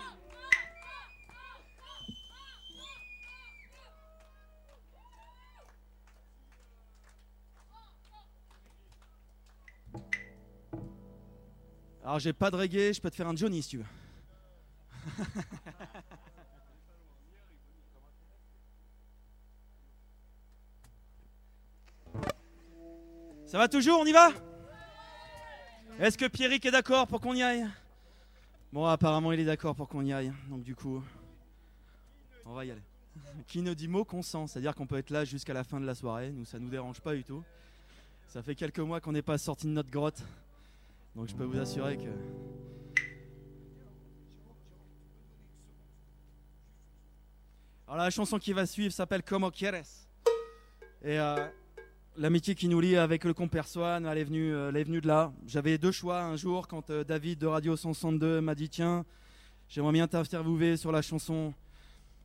Alors, 12.03 12.19
j'ai 12.19 12.33
pas 12.33 12.51
de 12.51 12.55
reggae, 12.57 12.93
je 12.93 13.01
peux 13.01 13.09
te 13.09 13.15
faire 13.15 13.27
un 13.27 13.35
Johnny 13.35 13.63
si 13.63 13.69
tu 13.69 13.77
veux. 13.77 14.00
Ça 23.51 23.57
va 23.57 23.67
toujours, 23.67 23.99
on 23.99 24.05
y 24.05 24.13
va? 24.13 24.31
Est-ce 25.99 26.17
que 26.17 26.25
Pierrick 26.25 26.65
est 26.65 26.71
d'accord 26.71 27.05
pour 27.05 27.19
qu'on 27.19 27.33
y 27.33 27.43
aille? 27.43 27.67
Bon, 28.71 28.85
apparemment, 28.85 29.33
il 29.33 29.41
est 29.41 29.45
d'accord 29.45 29.75
pour 29.75 29.89
qu'on 29.89 30.05
y 30.05 30.13
aille. 30.13 30.31
Donc, 30.49 30.63
du 30.63 30.73
coup, 30.73 31.03
on 32.45 32.53
va 32.53 32.63
y 32.63 32.71
aller. 32.71 32.81
Qui 33.47 33.61
ne 33.61 33.73
dit 33.73 33.89
mot 33.89 34.05
consent, 34.05 34.47
c'est-à-dire 34.47 34.73
qu'on 34.73 34.87
peut 34.87 34.97
être 34.97 35.09
là 35.09 35.25
jusqu'à 35.25 35.53
la 35.53 35.65
fin 35.65 35.81
de 35.81 35.85
la 35.85 35.95
soirée. 35.95 36.31
Nous, 36.31 36.45
ça 36.45 36.59
nous 36.59 36.69
dérange 36.69 37.01
pas 37.01 37.13
du 37.13 37.25
tout. 37.25 37.43
Ça 38.29 38.41
fait 38.41 38.55
quelques 38.55 38.79
mois 38.79 39.01
qu'on 39.01 39.11
n'est 39.11 39.21
pas 39.21 39.37
sorti 39.37 39.67
de 39.67 39.73
notre 39.73 39.91
grotte. 39.91 40.23
Donc, 41.17 41.27
je 41.27 41.35
peux 41.35 41.43
vous 41.43 41.59
assurer 41.59 41.97
que. 41.97 42.70
Alors, 47.91 48.05
la 48.05 48.09
chanson 48.09 48.39
qui 48.39 48.53
va 48.53 48.65
suivre 48.65 48.93
s'appelle 48.93 49.21
Como 49.21 49.51
Quieres. 49.51 50.07
Et. 51.03 51.19
euh, 51.19 51.35
L'amitié 52.15 52.55
qui 52.55 52.69
nous 52.69 52.79
lie 52.79 52.95
avec 52.95 53.25
le 53.25 53.33
compère 53.33 53.67
Swan, 53.67 54.05
elle 54.05 54.17
est 54.17 54.23
venue, 54.23 54.53
euh, 54.53 54.69
elle 54.69 54.77
est 54.77 54.85
venue 54.85 55.01
de 55.01 55.07
là. 55.07 55.33
J'avais 55.45 55.77
deux 55.77 55.91
choix 55.91 56.21
un 56.21 56.37
jour 56.37 56.69
quand 56.69 56.89
euh, 56.89 57.03
David 57.03 57.39
de 57.39 57.47
Radio 57.47 57.75
162 57.75 58.39
m'a 58.39 58.55
dit 58.55 58.69
Tiens, 58.69 59.05
j'aimerais 59.67 59.91
bien 59.91 60.07
t'interviewer 60.07 60.77
sur 60.77 60.93
la 60.93 61.01
chanson 61.01 61.53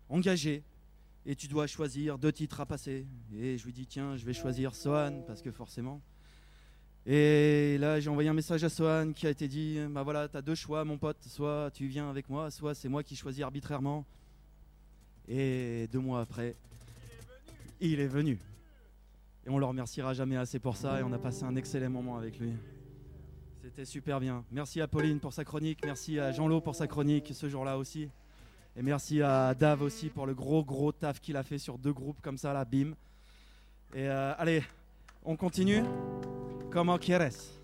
Engagé. 0.08 0.62
Et 1.24 1.34
tu 1.34 1.48
dois 1.48 1.66
choisir 1.66 2.16
deux 2.16 2.30
titres 2.30 2.60
à 2.60 2.66
passer. 2.66 3.04
Et 3.36 3.58
je 3.58 3.64
lui 3.64 3.72
dis 3.72 3.86
Tiens, 3.86 4.16
je 4.16 4.24
vais 4.24 4.32
choisir 4.34 4.72
Swan 4.72 5.24
parce 5.26 5.42
que 5.42 5.50
forcément. 5.50 6.00
Et 7.06 7.76
là, 7.78 7.98
j'ai 7.98 8.08
envoyé 8.10 8.28
un 8.28 8.34
message 8.34 8.62
à 8.62 8.68
Swan 8.68 9.12
qui 9.14 9.26
a 9.26 9.30
été 9.30 9.48
dit 9.48 9.78
Bah 9.90 10.04
voilà, 10.04 10.28
t'as 10.28 10.42
deux 10.42 10.54
choix, 10.54 10.84
mon 10.84 10.96
pote. 10.98 11.18
Soit 11.28 11.70
tu 11.74 11.86
viens 11.88 12.08
avec 12.08 12.28
moi, 12.28 12.52
soit 12.52 12.74
c'est 12.74 12.88
moi 12.88 13.02
qui 13.02 13.16
choisis 13.16 13.42
arbitrairement. 13.42 14.04
Et 15.28 15.88
deux 15.92 15.98
mois 15.98 16.20
après, 16.20 16.54
il 17.80 18.00
est 18.00 18.06
venu. 18.06 18.38
Et 19.46 19.50
on 19.50 19.58
le 19.58 19.66
remerciera 19.66 20.14
jamais 20.14 20.36
assez 20.36 20.58
pour 20.58 20.76
ça. 20.76 21.00
Et 21.00 21.02
on 21.02 21.12
a 21.12 21.18
passé 21.18 21.44
un 21.44 21.56
excellent 21.56 21.90
moment 21.90 22.16
avec 22.16 22.38
lui. 22.38 22.52
C'était 23.62 23.84
super 23.84 24.20
bien. 24.20 24.44
Merci 24.52 24.80
à 24.80 24.86
Pauline 24.86 25.18
pour 25.18 25.32
sa 25.32 25.44
chronique, 25.44 25.80
merci 25.84 26.20
à 26.20 26.30
Jean-Lo 26.30 26.60
pour 26.60 26.76
sa 26.76 26.86
chronique 26.86 27.32
ce 27.34 27.48
jour-là 27.48 27.76
aussi. 27.76 28.08
Et 28.76 28.82
merci 28.82 29.22
à 29.22 29.54
Dave 29.54 29.82
aussi 29.82 30.08
pour 30.08 30.26
le 30.26 30.34
gros 30.34 30.64
gros 30.64 30.92
taf 30.92 31.20
qu'il 31.20 31.36
a 31.36 31.42
fait 31.42 31.58
sur 31.58 31.76
deux 31.76 31.92
groupes 31.92 32.20
comme 32.22 32.38
ça, 32.38 32.52
là, 32.52 32.64
bim. 32.64 32.92
Et 33.94 34.08
euh, 34.08 34.34
allez, 34.38 34.62
on 35.24 35.36
continue. 35.36 35.82
Comment 36.70 36.96
quieres 36.96 37.55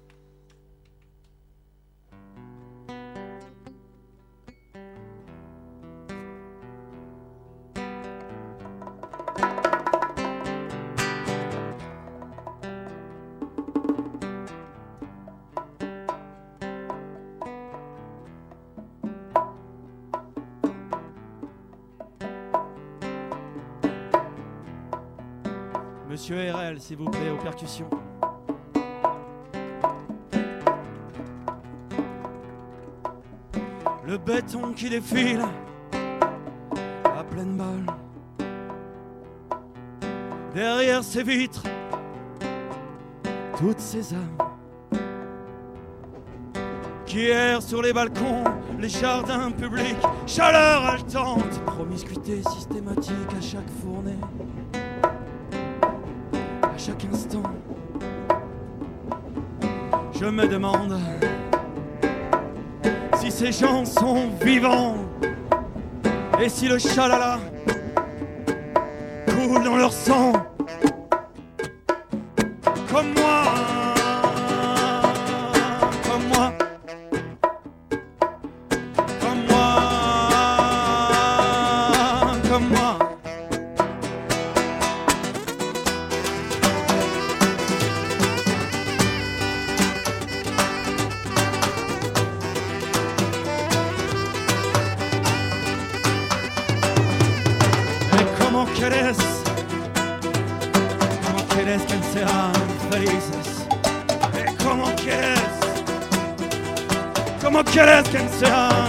s'il 26.82 26.96
vous 26.96 27.10
plaît, 27.10 27.30
aux 27.30 27.36
percussions. 27.36 27.88
Le 34.04 34.18
béton 34.18 34.72
qui 34.72 34.90
défile 34.90 35.42
à 37.04 37.22
pleine 37.22 37.56
balle. 37.56 37.86
Derrière 40.54 41.04
ces 41.04 41.22
vitres, 41.22 41.62
toutes 43.56 43.78
ces 43.78 44.12
âmes 44.12 44.38
qui 47.06 47.26
errent 47.26 47.62
sur 47.62 47.80
les 47.80 47.92
balcons, 47.92 48.42
les 48.80 48.88
jardins 48.88 49.52
publics, 49.52 49.96
chaleur 50.26 50.84
haletante, 50.84 51.64
promiscuité 51.64 52.42
systématique 52.42 53.32
à 53.38 53.40
chaque 53.40 53.70
fournée 53.82 54.18
chaque 56.84 57.04
instant. 57.12 57.42
Je 60.12 60.24
me 60.24 60.48
demande 60.48 60.98
si 63.20 63.30
ces 63.30 63.52
gens 63.52 63.84
sont 63.84 64.30
vivants 64.40 64.96
et 66.40 66.48
si 66.48 66.66
le 66.66 66.78
chalala 66.78 67.38
coule 69.28 69.62
dans 69.62 69.76
leur 69.76 69.92
sang. 69.92 70.32
¿Y 98.82 98.84
cómo 98.84 98.90
quieres? 98.90 99.16
¿Cómo 101.24 101.44
quieres 101.54 101.82
que 101.82 102.02
sean 102.12 102.52
felices? 102.90 103.66
¿Y 104.34 104.64
cómo 104.64 104.86
quieres? 104.96 105.40
¿Cómo 107.40 107.62
quieres 107.62 108.08
que 108.08 108.28
sean 108.40 108.81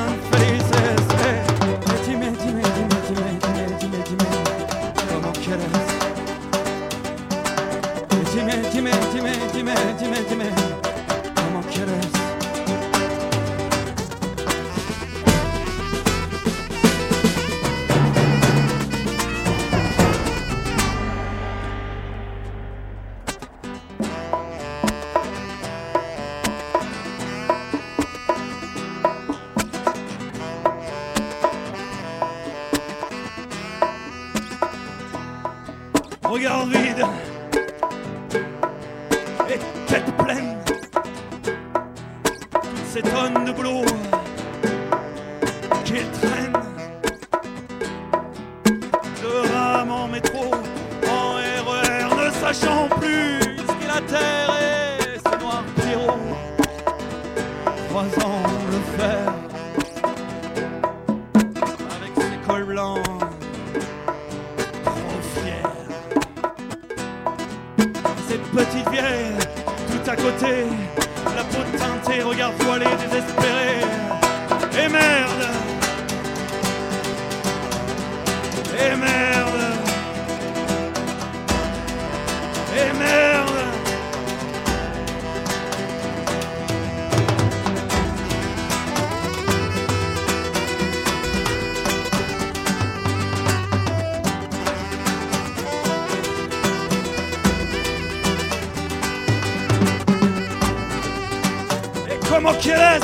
cómo 102.44 102.58
quieres? 102.60 103.02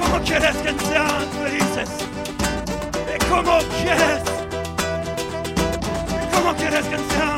¿Cómo 0.00 0.24
quieres 0.24 0.56
que 0.56 0.84
sean 0.86 1.28
felices? 1.42 1.90
¿Y 3.14 3.24
cómo 3.28 3.58
quieres? 3.82 4.22
¿Cómo 6.32 6.54
quieres 6.54 6.86
que 6.86 6.96
sean 6.96 7.33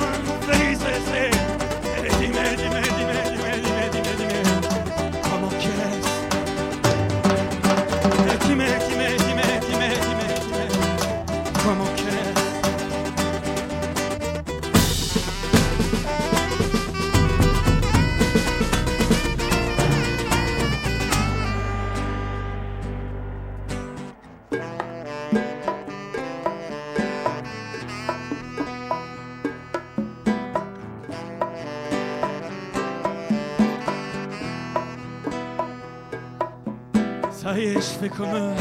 est, 38.25 38.57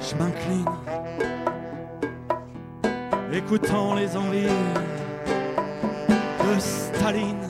je 0.00 0.14
m'incline. 0.16 0.64
Écoutant 3.32 3.94
les 3.94 4.16
envies 4.16 4.48
de 6.08 6.58
Staline. 6.58 7.48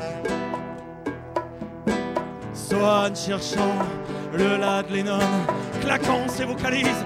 Swann 2.53 3.15
cherchant 3.15 3.79
le 4.33 4.57
la 4.59 4.83
de 4.83 4.93
Lennon. 4.93 5.19
Claquant 5.81 6.29
ses 6.29 6.45
vocalises 6.45 7.06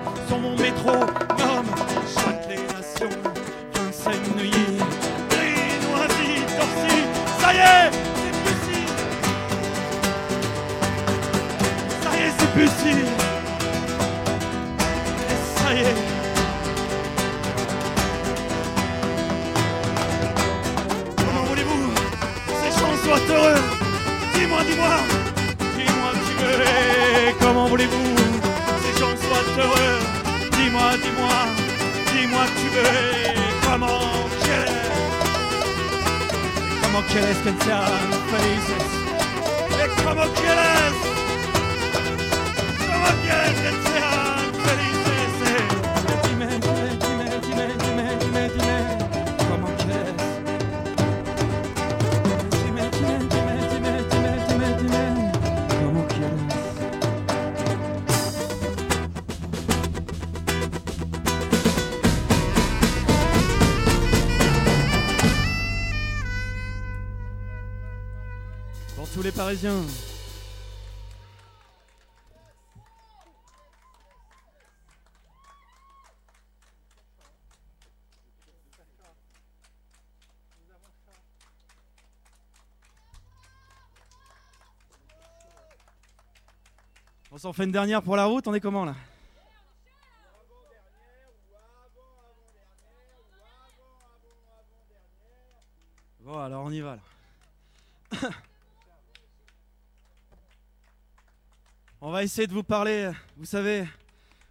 On 69.53 69.57
s'en 87.39 87.53
fait 87.53 87.65
une 87.65 87.73
dernière 87.73 88.03
pour 88.03 88.15
la 88.15 88.27
route, 88.27 88.47
on 88.47 88.55
est 88.55 88.61
comment 88.61 88.85
là? 88.85 88.95
Bon 96.21 96.39
alors 96.39 96.67
on 96.67 96.71
y 96.71 96.81
va 96.81 96.99
là. 98.13 98.31
On 102.03 102.11
va 102.11 102.25
essayer 102.25 102.47
de 102.47 102.55
vous 102.55 102.63
parler. 102.63 103.13
Vous 103.37 103.45
savez, 103.45 103.87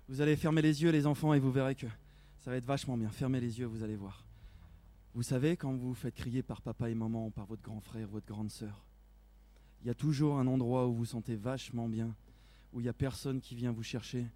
vous 0.07 0.21
allez 0.21 0.35
fermer 0.35 0.61
les 0.61 0.83
yeux, 0.83 0.91
les 0.91 1.07
enfants, 1.07 1.33
et 1.33 1.39
vous 1.39 1.51
verrez 1.51 1.73
que 1.73 1.87
ça 2.37 2.51
va 2.51 2.57
être 2.57 2.65
vachement 2.65 2.95
bien. 2.95 3.09
Fermez 3.09 3.39
les 3.39 3.57
yeux, 3.57 3.65
vous 3.65 3.81
allez 3.81 3.95
voir. 3.95 4.23
Vous 5.15 5.23
savez, 5.23 5.57
quand 5.57 5.71
vous 5.71 5.87
vous 5.87 5.93
faites 5.95 6.13
crier 6.13 6.43
par 6.43 6.61
papa 6.61 6.91
et 6.91 6.93
maman, 6.93 7.25
ou 7.25 7.29
par 7.31 7.47
votre 7.47 7.63
grand 7.63 7.79
frère, 7.79 8.07
votre 8.07 8.27
grande 8.27 8.51
sœur, 8.51 8.85
il 9.81 9.87
y 9.87 9.89
a 9.89 9.95
toujours 9.95 10.37
un 10.37 10.45
endroit 10.45 10.85
où 10.85 10.91
vous 10.91 10.97
vous 10.99 11.05
sentez 11.05 11.35
vachement 11.35 11.89
bien, 11.89 12.13
où 12.71 12.81
il 12.81 12.83
n'y 12.83 12.89
a 12.89 12.93
personne 12.93 13.41
qui 13.41 13.55
vient 13.55 13.71
vous 13.71 13.81
chercher, 13.81 14.27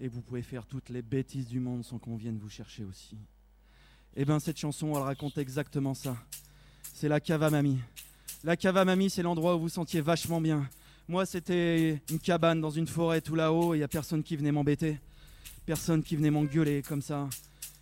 et 0.00 0.08
vous 0.08 0.20
pouvez 0.20 0.42
faire 0.42 0.66
toutes 0.66 0.88
les 0.88 1.02
bêtises 1.02 1.46
du 1.46 1.60
monde 1.60 1.84
sans 1.84 1.98
qu'on 1.98 2.16
vienne 2.16 2.36
vous 2.36 2.50
chercher 2.50 2.82
aussi. 2.82 3.16
Eh 4.16 4.24
bien, 4.24 4.40
cette 4.40 4.58
chanson, 4.58 4.92
elle 4.96 5.04
raconte 5.04 5.38
exactement 5.38 5.94
ça. 5.94 6.16
C'est 6.82 7.08
la 7.08 7.20
cave 7.20 7.44
à 7.44 7.50
mamie. 7.50 7.78
La 8.42 8.56
cave 8.56 8.76
à 8.76 8.84
mamie, 8.84 9.08
c'est 9.08 9.22
l'endroit 9.22 9.54
où 9.54 9.60
vous 9.60 9.68
sentiez 9.68 10.00
vachement 10.00 10.40
bien. 10.40 10.68
Moi, 11.08 11.24
c'était 11.24 12.02
une 12.10 12.18
cabane 12.18 12.60
dans 12.60 12.70
une 12.70 12.88
forêt 12.88 13.20
tout 13.20 13.36
là-haut, 13.36 13.74
il 13.74 13.78
n'y 13.78 13.84
a 13.84 13.88
personne 13.88 14.24
qui 14.24 14.34
venait 14.34 14.50
m'embêter. 14.50 14.98
Personne 15.64 16.02
qui 16.02 16.16
venait 16.16 16.32
m'engueuler 16.32 16.82
comme 16.82 17.00
ça. 17.00 17.28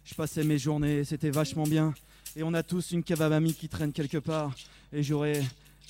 Je 0.05 0.15
passais 0.15 0.45
mes 0.45 0.59
journées, 0.59 1.05
c'était 1.05 1.31
vachement 1.31 1.65
bien. 1.65 1.95
Et 2.37 2.43
on 2.43 2.53
a 2.53 2.63
tous 2.63 2.91
une 2.91 3.03
mamie 3.19 3.55
qui 3.55 3.71
traîne 3.71 3.95
quelque 3.95 4.19
part. 4.19 4.55
Et 4.93 5.03
j'aurais 5.03 5.43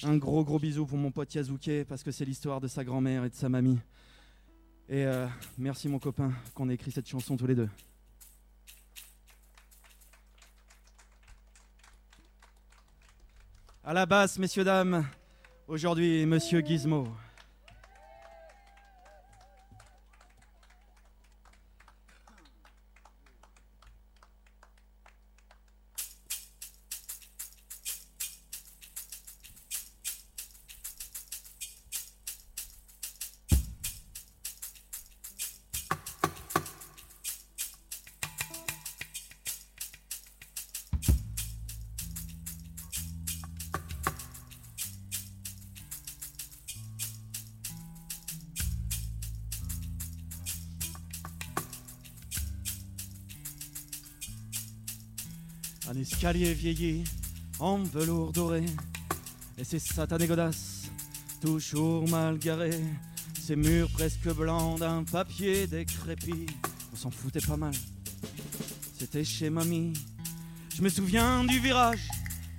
un 0.05 0.16
gros 0.16 0.45
gros 0.45 0.61
bisou 0.61 0.87
pour 0.87 0.97
mon 0.97 1.11
pote 1.11 1.35
Yazuke, 1.35 1.85
parce 1.89 2.05
que 2.05 2.12
c'est 2.12 2.24
l'histoire 2.24 2.61
de 2.61 2.68
sa 2.68 2.85
grand-mère 2.85 3.24
et 3.24 3.30
de 3.30 3.35
sa 3.35 3.49
mamie. 3.49 3.80
Et 4.89 5.05
euh, 5.05 5.26
merci 5.59 5.89
mon 5.89 5.99
copain 5.99 6.32
qu'on 6.55 6.70
ait 6.70 6.74
écrit 6.74 6.93
cette 6.93 7.09
chanson 7.09 7.37
tous 7.37 7.49
les 7.49 7.57
deux. 7.57 7.68
À 13.82 13.93
la 13.93 14.07
basse, 14.07 14.39
messieurs, 14.39 14.62
dames, 14.62 15.05
aujourd'hui, 15.68 16.26
monsieur 16.26 16.60
Gizmo. 16.60 17.08
Un 55.97 56.32
vieilli 56.32 57.05
en 57.61 57.78
velours 57.84 58.32
doré. 58.32 58.64
Et 59.57 59.62
ses 59.62 59.78
satanés 59.78 60.26
godasses 60.26 60.90
toujours 61.40 62.09
mal 62.09 62.38
garés 62.38 62.82
Ces 63.40 63.55
murs 63.55 63.88
presque 63.92 64.28
blancs 64.34 64.80
d'un 64.80 65.05
papier 65.05 65.68
décrépit. 65.68 66.47
On 66.92 66.97
s'en 66.97 67.11
foutait 67.12 67.40
pas 67.40 67.57
mal 67.57 67.74
C'était 68.99 69.22
chez 69.22 69.51
mamie. 69.51 69.92
Je 70.74 70.82
me 70.82 70.88
souviens 70.88 71.45
du 71.45 71.61
virage 71.61 72.09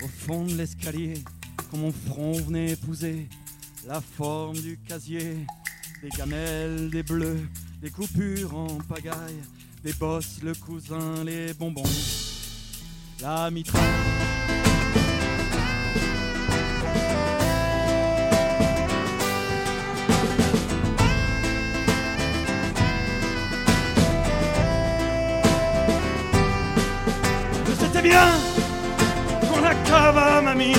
Au 0.02 0.08
fond 0.08 0.46
de 0.46 0.56
l'escalier 0.56 1.16
Quand 1.70 1.78
mon 1.78 1.92
front 1.92 2.40
venait 2.42 2.72
épouser 2.72 3.28
La 3.86 4.00
forme 4.00 4.58
du 4.58 4.78
casier. 4.78 5.46
Des 6.02 6.10
gamelles, 6.10 6.90
des 6.90 7.04
bleus 7.04 7.50
Des 7.82 7.90
coupures 7.90 8.56
en 8.56 8.78
pagaille 8.88 9.42
Des 9.84 9.94
bosses, 9.94 10.42
le 10.42 10.54
cousin, 10.54 11.24
les 11.26 11.54
bonbons 11.54 11.84
la 13.26 13.50
mitraille. 13.50 13.82
C'était 27.80 28.02
bien 28.02 28.28
quand 29.50 29.62
la 29.62 29.74
cave 29.90 30.18
à 30.18 30.42
mamie, 30.42 30.74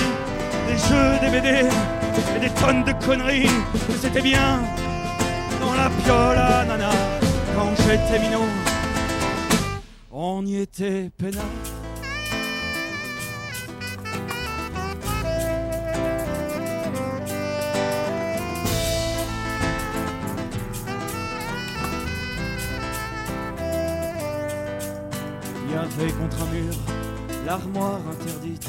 des 0.67 0.77
jeux, 0.87 1.19
des 1.21 1.29
BD 1.29 1.49
et 2.35 2.39
des 2.39 2.49
tonnes 2.61 2.83
de 2.85 2.93
conneries. 3.05 3.49
C'était 4.01 4.21
bien 4.21 4.61
dans 5.59 5.73
la 5.73 5.89
piole 5.89 6.37
à 6.37 6.63
nana 6.63 6.91
quand 7.55 7.71
j'étais 7.83 8.19
minot. 8.19 8.47
On 10.11 10.45
y 10.45 10.61
était 10.61 11.09
peinard. 11.17 11.76
L'armoire 27.57 27.99
interdite, 28.11 28.67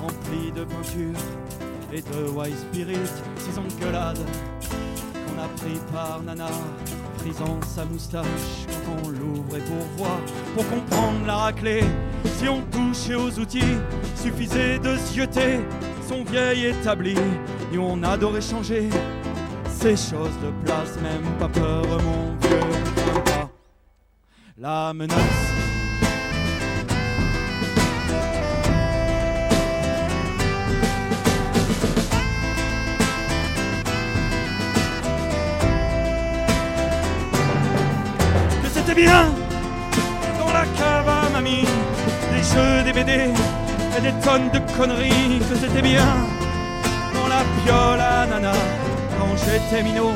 remplie 0.00 0.52
de 0.52 0.64
peinture 0.64 1.18
et 1.92 2.02
de 2.02 2.28
white 2.30 2.58
spirit, 2.58 2.96
six 3.38 3.58
engueulades 3.58 4.18
qu'on 5.12 5.42
a 5.42 5.48
pris 5.56 5.80
par 5.92 6.22
Nana, 6.22 6.48
frisant 7.18 7.58
sa 7.66 7.84
moustache 7.84 8.66
quand 8.84 8.96
on 9.04 9.08
l'ouvrait 9.10 9.60
pour 9.60 9.84
voir, 9.96 10.18
pour 10.54 10.68
comprendre 10.68 11.26
la 11.26 11.36
raclée. 11.36 11.84
Si 12.38 12.48
on 12.48 12.62
touchait 12.62 13.14
aux 13.14 13.38
outils, 13.38 13.76
suffisait 14.14 14.78
de 14.78 14.96
zioter 14.96 15.60
son 16.06 16.24
vieil 16.24 16.66
établi, 16.66 17.14
et 17.72 17.78
on 17.78 18.02
adorait 18.02 18.40
changer 18.40 18.88
ces 19.70 19.96
choses 19.96 20.36
de 20.42 20.50
place, 20.64 20.96
même 21.02 21.38
pas 21.38 21.48
peur, 21.48 21.84
mon 21.86 22.36
vieux, 22.40 23.48
la 24.58 24.92
menace. 24.92 25.77
Bien 38.98 39.26
dans 40.40 40.52
la 40.52 40.64
cave 40.78 41.08
à 41.08 41.30
mamie, 41.30 41.64
des 42.32 42.42
jeux, 42.42 42.82
des 42.84 42.92
BD 42.92 43.30
et 43.96 44.00
des 44.00 44.14
tonnes 44.24 44.50
de 44.50 44.60
conneries, 44.76 45.38
que 45.48 45.54
c'était 45.54 45.82
bien 45.82 46.08
dans 47.14 47.28
la 47.28 47.42
piole 47.62 48.00
à 48.00 48.26
nana 48.26 48.52
quand 49.16 49.34
j'étais 49.36 49.82
minot. 49.84 50.14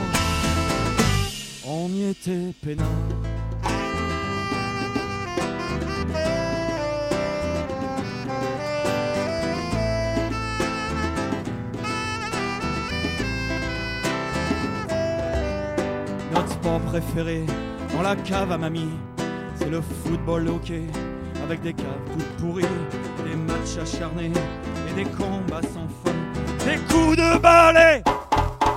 On 1.64 1.89
y 1.91 2.11
était 2.11 2.53
peinard. 2.61 2.87
Notre 16.35 16.51
sport 16.51 16.80
préféré 16.80 17.45
dans 17.93 18.03
la 18.03 18.16
cave 18.16 18.53
à 18.53 18.59
mamie, 18.59 18.90
c'est 19.57 19.70
le 19.70 19.80
football 19.80 20.49
hockey 20.49 20.82
avec 21.45 21.61
des 21.62 21.72
caves 21.72 21.86
toutes 22.12 22.36
pourries, 22.38 22.64
des 23.24 23.36
matchs 23.36 23.78
acharnés 23.80 24.32
et 24.88 24.95
des 24.95 25.11
combats 25.11 25.61
sans 25.62 25.88
fin, 26.03 26.16
des 26.64 26.78
coups 26.93 27.16
de 27.16 27.38
balai. 27.38 28.03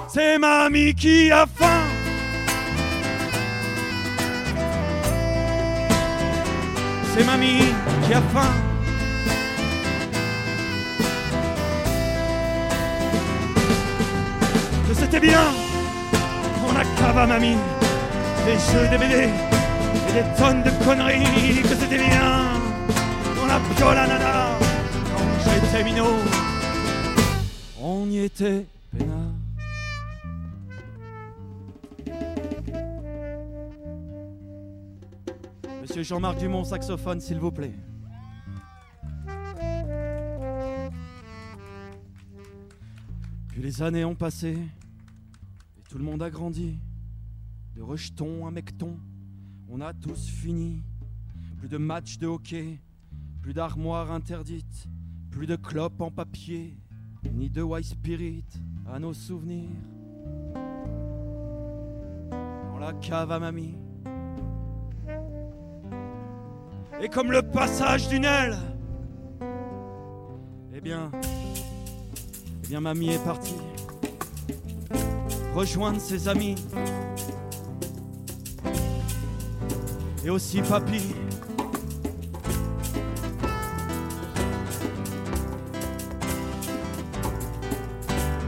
C'est 0.08 0.38
mamie 0.38 0.94
qui 0.94 1.32
a 1.32 1.46
faim. 1.46 1.84
C'est 7.14 7.26
mamie 7.26 7.74
qui 8.06 8.14
a 8.14 8.22
faim. 8.22 8.54
Que 14.88 14.94
c'était 14.94 15.20
bien 15.20 15.44
dans 16.66 16.74
la 16.74 16.84
cave 16.98 17.18
à 17.18 17.28
mamie, 17.28 17.58
des 18.46 18.60
jeux, 18.60 18.88
des 18.90 18.98
BD 18.98 19.30
et 20.08 20.14
des 20.14 20.24
tonnes 20.38 20.62
de 20.62 20.70
conneries. 20.86 21.62
Que 21.64 21.76
c'était 21.76 21.98
bien 21.98 22.54
dans 23.36 23.48
la 23.48 23.60
piole 23.76 23.96
nana 23.96 24.58
quand 25.16 25.30
j'étais 25.44 25.84
minot. 25.84 26.16
On 27.82 28.08
y 28.10 28.20
était 28.20 28.66
peinard. 28.92 29.34
Monsieur 35.82 36.04
Jean-Marc 36.04 36.38
Dumont, 36.40 36.64
saxophone, 36.64 37.20
s'il 37.20 37.40
vous 37.40 37.52
plaît. 37.52 37.74
Puis 43.50 43.62
les 43.62 43.82
années 43.82 44.04
ont 44.04 44.16
passé 44.16 44.50
et 44.50 45.90
tout 45.90 45.98
le 45.98 46.04
monde 46.04 46.22
a 46.22 46.30
grandi. 46.30 46.78
De 47.76 47.82
rejetons 47.82 48.48
à 48.48 48.52
mecton, 48.52 48.98
on 49.70 49.82
a 49.82 49.94
tous 49.94 50.30
fini. 50.30 50.82
Plus 51.58 51.68
de 51.68 51.78
matchs 51.78 52.18
de 52.18 52.26
hockey, 52.26 52.80
plus 53.42 53.54
d'armoires 53.54 54.12
interdites, 54.12 54.88
plus 55.30 55.46
de 55.46 55.58
clopes 55.58 56.00
en 56.00 56.10
papier, 56.10 56.78
ni 57.34 57.50
de 57.50 57.62
white 57.62 57.86
spirit 57.86 58.46
à 58.92 58.98
nos 58.98 59.14
souvenirs. 59.14 59.70
Dans 62.32 62.80
la 62.80 62.94
cave 62.94 63.32
à 63.32 63.40
mamie. 63.40 63.76
Et 67.02 67.10
comme 67.10 67.32
le 67.32 67.42
passage 67.42 68.08
d'une 68.08 68.24
aile, 68.24 68.58
eh 70.74 70.80
bien, 70.80 71.12
eh 72.64 72.68
bien, 72.68 72.80
mamie 72.80 73.10
est 73.10 73.24
partie 73.24 73.56
rejoindre 75.56 76.02
ses 76.02 76.28
amis. 76.28 76.56
Et 80.26 80.30
aussi 80.32 80.60
papy. 80.64 81.14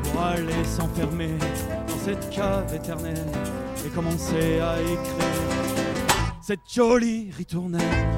Pour 0.03 0.21
aller 0.23 0.65
s'enfermer 0.65 1.37
dans 1.87 1.97
cette 2.03 2.29
cave 2.31 2.73
éternelle 2.73 3.15
et 3.85 3.89
commencer 3.89 4.59
à 4.59 4.81
écrire 4.81 5.67
cette 6.41 6.61
jolie 6.67 7.29
ritournelle. 7.37 8.16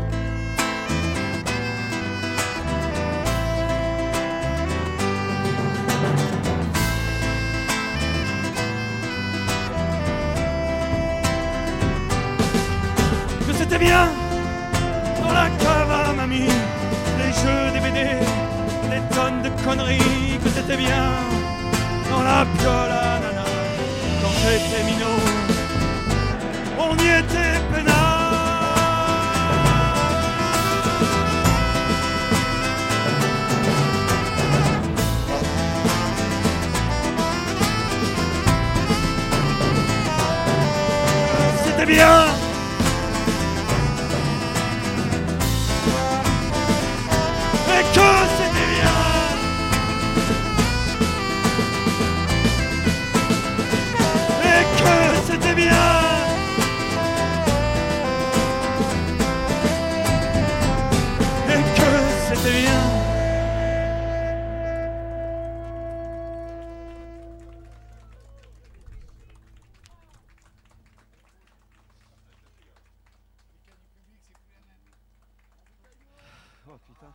Putain. 76.87 77.13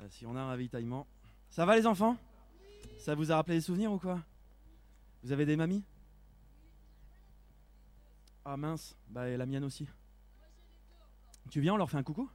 Euh, 0.00 0.08
si 0.10 0.26
on 0.26 0.36
a 0.36 0.40
un 0.40 0.46
ravitaillement. 0.46 1.06
Ça 1.50 1.64
va 1.66 1.76
les 1.76 1.86
enfants? 1.86 2.16
Ça 2.98 3.14
vous 3.14 3.30
a 3.32 3.36
rappelé 3.36 3.56
des 3.56 3.60
souvenirs 3.60 3.92
ou 3.92 3.98
quoi? 3.98 4.20
Vous 5.22 5.32
avez 5.32 5.46
des 5.46 5.56
mamies? 5.56 5.84
Ah 8.44 8.56
mince, 8.56 8.96
bah 9.08 9.28
et 9.28 9.36
la 9.36 9.46
mienne 9.46 9.64
aussi. 9.64 9.88
Tu 11.50 11.60
viens, 11.60 11.74
on 11.74 11.76
leur 11.76 11.90
fait 11.90 11.98
un 11.98 12.02
coucou? 12.02 12.28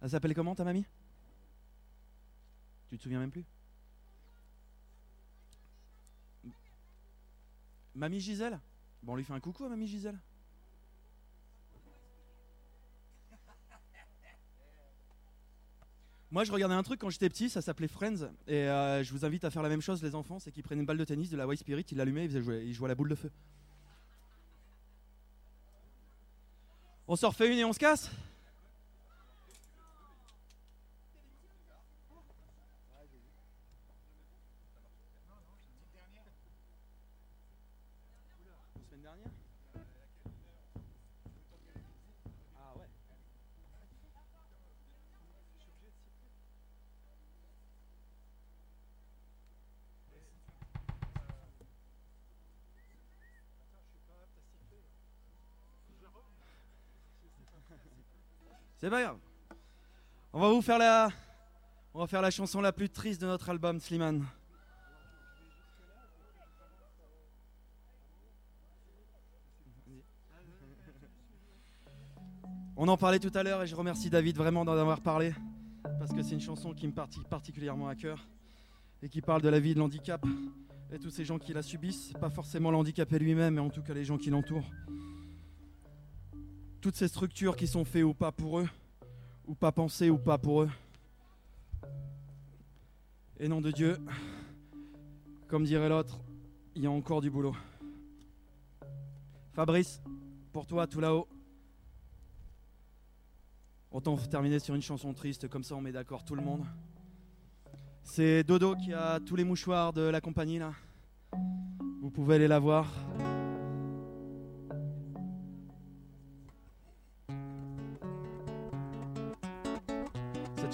Elle 0.00 0.10
s'appelle 0.10 0.34
comment 0.34 0.54
ta 0.54 0.64
mamie? 0.64 0.86
Tu 2.88 2.96
te 2.96 3.02
souviens 3.02 3.18
même 3.18 3.30
plus? 3.30 3.44
Mamie 7.94 8.20
Gisèle? 8.20 8.60
Bon, 9.02 9.14
on 9.14 9.16
lui 9.16 9.24
fait 9.24 9.32
un 9.32 9.40
coucou 9.40 9.64
à 9.64 9.68
Mamie 9.68 9.86
Gisèle 9.86 10.18
Moi, 16.32 16.42
je 16.42 16.50
regardais 16.50 16.74
un 16.74 16.82
truc 16.82 17.00
quand 17.00 17.08
j'étais 17.08 17.28
petit, 17.28 17.48
ça 17.48 17.62
s'appelait 17.62 17.86
Friends, 17.86 18.28
et 18.48 18.68
euh, 18.68 19.04
je 19.04 19.12
vous 19.12 19.24
invite 19.24 19.44
à 19.44 19.50
faire 19.50 19.62
la 19.62 19.68
même 19.68 19.80
chose, 19.80 20.02
les 20.02 20.16
enfants, 20.16 20.40
c'est 20.40 20.50
qu'ils 20.50 20.64
prennent 20.64 20.80
une 20.80 20.86
balle 20.86 20.98
de 20.98 21.04
tennis, 21.04 21.30
de 21.30 21.36
la 21.36 21.46
White 21.46 21.60
Spirit, 21.60 21.86
ils 21.92 21.96
l'allumaient, 21.96 22.24
ils, 22.24 22.34
ils 22.34 22.74
jouaient 22.74 22.86
à 22.86 22.88
la 22.88 22.94
boule 22.96 23.08
de 23.08 23.14
feu. 23.14 23.30
On 27.06 27.14
s'en 27.14 27.28
refait 27.28 27.52
une 27.52 27.58
et 27.58 27.64
on 27.64 27.72
se 27.72 27.78
casse 27.78 28.10
La 38.74 38.82
semaine 38.90 39.02
dernière 39.02 39.30
Ah 42.58 42.74
ouais. 42.76 42.86
C'est. 58.88 59.18
On 60.32 60.38
va 60.38 60.62
faire 60.62 60.78
la. 60.78 61.08
On 61.92 61.98
va 61.98 62.06
faire 62.06 62.22
la 62.22 62.30
chanson 62.30 62.60
la 62.60 62.70
plus 62.72 62.88
triste 62.88 63.20
de 63.20 63.26
notre 63.26 63.50
album, 63.50 63.80
Slimane. 63.80 64.24
On 72.76 72.86
en 72.86 72.96
parlait 72.96 73.18
tout 73.18 73.32
à 73.34 73.42
l'heure 73.42 73.60
et 73.64 73.66
je 73.66 73.74
remercie 73.74 74.08
David 74.08 74.36
vraiment 74.36 74.64
d'en 74.64 74.78
avoir 74.78 75.00
parlé 75.00 75.34
parce 75.98 76.12
que 76.12 76.22
c'est 76.22 76.34
une 76.34 76.40
chanson 76.40 76.72
qui 76.72 76.86
me 76.86 76.92
partit 76.92 77.24
particulièrement 77.28 77.88
à 77.88 77.96
cœur 77.96 78.28
et 79.02 79.08
qui 79.08 79.20
parle 79.20 79.42
de 79.42 79.48
la 79.48 79.58
vie 79.58 79.74
de 79.74 79.80
l'handicap 79.80 80.24
et 80.92 81.00
tous 81.00 81.10
ces 81.10 81.24
gens 81.24 81.40
qui 81.40 81.52
la 81.52 81.62
subissent, 81.62 82.12
pas 82.20 82.30
forcément 82.30 82.70
l'handicapé 82.70 83.18
lui-même, 83.18 83.54
mais 83.54 83.60
en 83.60 83.70
tout 83.70 83.82
cas 83.82 83.94
les 83.94 84.04
gens 84.04 84.18
qui 84.18 84.30
l'entourent. 84.30 84.70
Toutes 86.86 86.94
ces 86.94 87.08
structures 87.08 87.56
qui 87.56 87.66
sont 87.66 87.84
faites 87.84 88.04
ou 88.04 88.14
pas 88.14 88.30
pour 88.30 88.60
eux, 88.60 88.68
ou 89.48 89.56
pas 89.56 89.72
pensées 89.72 90.08
ou 90.08 90.18
pas 90.18 90.38
pour 90.38 90.62
eux. 90.62 90.70
Et 93.40 93.48
nom 93.48 93.60
de 93.60 93.72
Dieu, 93.72 93.98
comme 95.48 95.64
dirait 95.64 95.88
l'autre, 95.88 96.20
il 96.76 96.82
y 96.84 96.86
a 96.86 96.90
encore 96.92 97.20
du 97.20 97.28
boulot. 97.28 97.56
Fabrice, 99.52 100.00
pour 100.52 100.64
toi 100.68 100.86
tout 100.86 101.00
là-haut, 101.00 101.26
autant 103.90 104.16
terminer 104.16 104.60
sur 104.60 104.76
une 104.76 104.80
chanson 104.80 105.12
triste, 105.12 105.48
comme 105.48 105.64
ça 105.64 105.74
on 105.74 105.80
met 105.80 105.90
d'accord 105.90 106.24
tout 106.24 106.36
le 106.36 106.42
monde. 106.44 106.64
C'est 108.04 108.44
Dodo 108.44 108.76
qui 108.76 108.92
a 108.92 109.18
tous 109.18 109.34
les 109.34 109.42
mouchoirs 109.42 109.92
de 109.92 110.02
la 110.02 110.20
compagnie 110.20 110.60
là. 110.60 110.72
Vous 112.00 112.10
pouvez 112.10 112.36
aller 112.36 112.46
la 112.46 112.60
voir. 112.60 112.86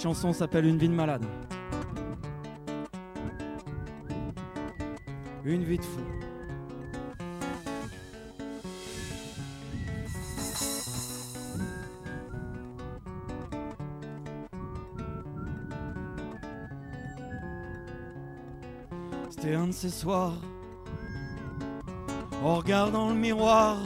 Chanson 0.03 0.32
s'appelle 0.32 0.66
Une 0.66 0.78
vie 0.78 0.88
de 0.88 0.94
malade. 0.94 1.24
Une 5.44 5.62
vie 5.62 5.78
de 5.78 5.84
fou. 5.84 6.00
C'était 19.30 19.55
un 19.55 19.68
de 19.68 19.72
ces 19.72 19.88
soirs, 19.88 20.34
en 22.42 22.57
regardant 22.57 23.11
le 23.11 23.14
miroir, 23.14 23.78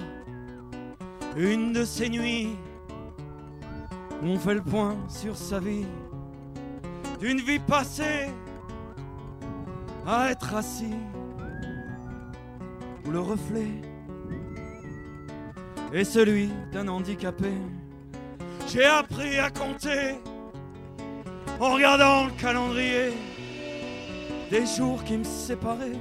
une 1.37 1.75
de 1.75 1.85
ces 1.85 2.09
nuits 2.09 2.57
où 4.23 4.27
on 4.27 4.39
fait 4.39 4.55
le 4.55 4.63
point 4.63 4.97
sur 5.09 5.37
sa 5.37 5.61
vie, 5.61 5.85
d'une 7.19 7.41
vie 7.41 7.59
passée 7.59 8.29
à 10.07 10.31
être 10.31 10.55
assis, 10.55 10.95
où 13.07 13.11
le 13.11 13.21
reflet 13.21 13.71
est 15.93 16.05
celui 16.05 16.51
d'un 16.73 16.89
handicapé. 16.89 17.53
J'ai 18.69 18.85
appris 18.85 19.39
à 19.39 19.51
compter 19.51 20.17
en 21.61 21.73
regardant 21.73 22.27
le 22.27 22.33
calendrier 22.33 23.13
des 24.51 24.67
jours 24.67 25.03
qui 25.05 25.17
me 25.19 25.25
séparaient 25.25 26.01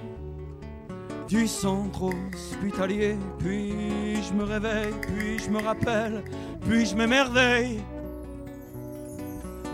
du 1.28 1.47
centre 1.47 2.03
hospitalier. 2.03 3.18
Puis 3.39 4.22
je 4.22 4.34
me 4.34 4.43
réveille, 4.43 4.93
puis 5.01 5.39
je 5.39 5.49
me 5.49 5.59
rappelle, 5.59 6.24
puis 6.61 6.86
je 6.86 6.95
m'émerveille 6.95 7.80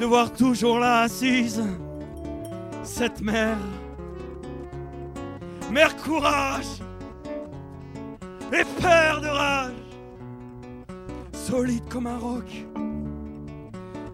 de 0.02 0.06
voir 0.08 0.34
toujours 0.34 0.80
là 0.80 1.02
assise 1.02 1.62
cette 2.84 3.22
mère. 3.22 3.60
Mère 5.72 5.96
courage 5.98 6.82
et 8.52 8.64
père 8.82 9.22
de 9.22 9.28
rage, 9.28 9.72
solide 11.34 11.84
comme 11.88 12.08
un 12.08 12.18
roc, 12.18 12.66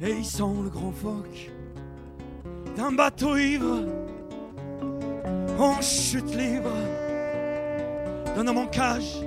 et 0.01 0.11
il 0.11 0.25
sent 0.25 0.43
le 0.61 0.69
grand 0.69 0.91
phoque 0.91 1.51
d'un 2.75 2.91
bateau 2.91 3.37
ivre 3.37 3.85
en 5.57 5.81
chute 5.81 6.35
libre 6.35 6.75
d'un 8.35 8.45
homme 8.45 8.57
en 8.57 8.67
cage, 8.67 9.21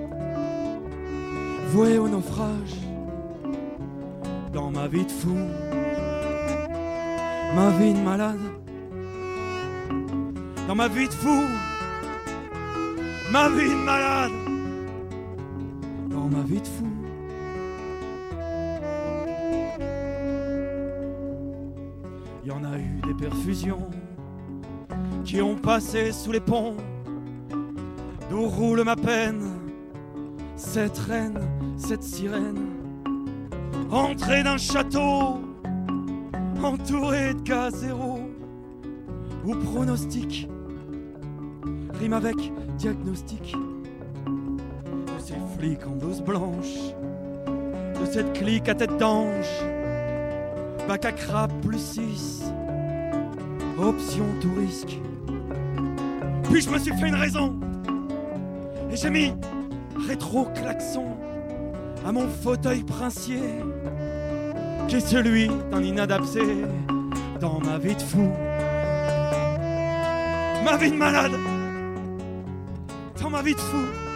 voué 1.69 1.97
au 1.97 2.07
naufrage. 2.07 2.77
Dans 4.53 4.71
ma 4.71 4.89
vie 4.89 5.07
de 5.07 5.11
fou, 5.11 5.37
ma 7.55 7.71
vie 7.71 7.95
de 7.95 7.99
malade, 7.99 8.39
dans 10.69 10.75
ma 10.75 10.89
vie 10.89 11.09
de 11.09 11.13
fou, 11.13 11.43
ma 13.33 13.49
vie 13.49 13.71
de 13.71 13.85
malade, 13.85 14.33
dans 16.09 16.29
ma 16.29 16.43
vie 16.43 16.61
de 16.61 16.67
fou. 16.67 16.87
Il 22.43 22.49
y 22.49 22.53
en 22.53 22.65
a 22.65 22.79
eu 22.79 23.01
des 23.07 23.15
perfusions 23.15 23.89
qui 25.25 25.43
ont 25.43 25.57
passé 25.57 26.13
sous 26.13 26.33
les 26.33 26.41
ponts, 26.41 26.77
d'où 28.29 28.47
roule 28.47 28.85
ma 28.85 28.97
peine, 28.97 29.43
cette 30.57 30.99
reine, 30.99 31.41
cette 31.77 32.03
sirène, 32.03 32.67
entrée 33.91 34.43
d'un 34.43 34.57
château, 34.57 35.41
entourée 36.65 37.35
de 37.35 37.41
cas 37.41 37.71
zéro, 37.71 38.21
où 39.45 39.55
pronostic 39.55 40.49
rime 41.95 42.13
avec 42.13 42.37
diagnostic, 42.79 43.55
de 44.27 45.23
ces 45.23 45.35
flics 45.59 45.87
en 45.87 45.97
blouse 45.97 46.23
blanche, 46.23 46.95
de 48.01 48.07
cette 48.11 48.33
clique 48.33 48.69
à 48.69 48.75
tête 48.75 48.97
d'ange, 48.97 49.65
bac 50.89 51.05
à 51.05 51.49
plus 51.63 51.79
6 51.79 52.53
option 53.83 54.25
tout 54.41 54.53
risque. 54.59 54.99
Puis 56.45 56.61
je 56.63 56.71
me 56.71 56.79
suis 56.79 56.93
fait 56.97 57.09
une 57.09 57.15
raison. 57.15 57.59
Et 58.91 58.97
j'ai 58.97 59.11
mis 59.11 59.33
rétro-klaxon 60.09 61.07
à 62.05 62.13
mon 62.13 62.29
fauteuil 62.29 62.83
princier, 62.83 63.41
est 64.95 65.01
celui 65.01 65.49
d'un 65.71 65.83
inadapté 65.83 66.41
dans 67.41 67.61
ma 67.61 67.79
vie 67.79 67.95
de 67.95 68.03
fou. 68.03 68.31
Ma 70.65 70.77
vie 70.77 70.91
de 70.91 70.97
malade, 70.97 71.33
dans 73.21 73.31
ma 73.31 73.43
vie 73.43 73.55
de 73.55 73.61
fou. 73.61 74.10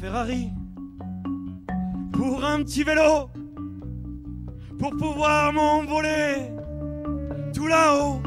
Ferrari. 0.00 0.48
Pour 2.12 2.42
un 2.42 2.62
petit 2.62 2.84
vélo, 2.84 3.28
pour 4.78 4.96
pouvoir 4.96 5.52
m'envoler 5.52 6.36
tout 7.52 7.66
là-haut. 7.66 8.22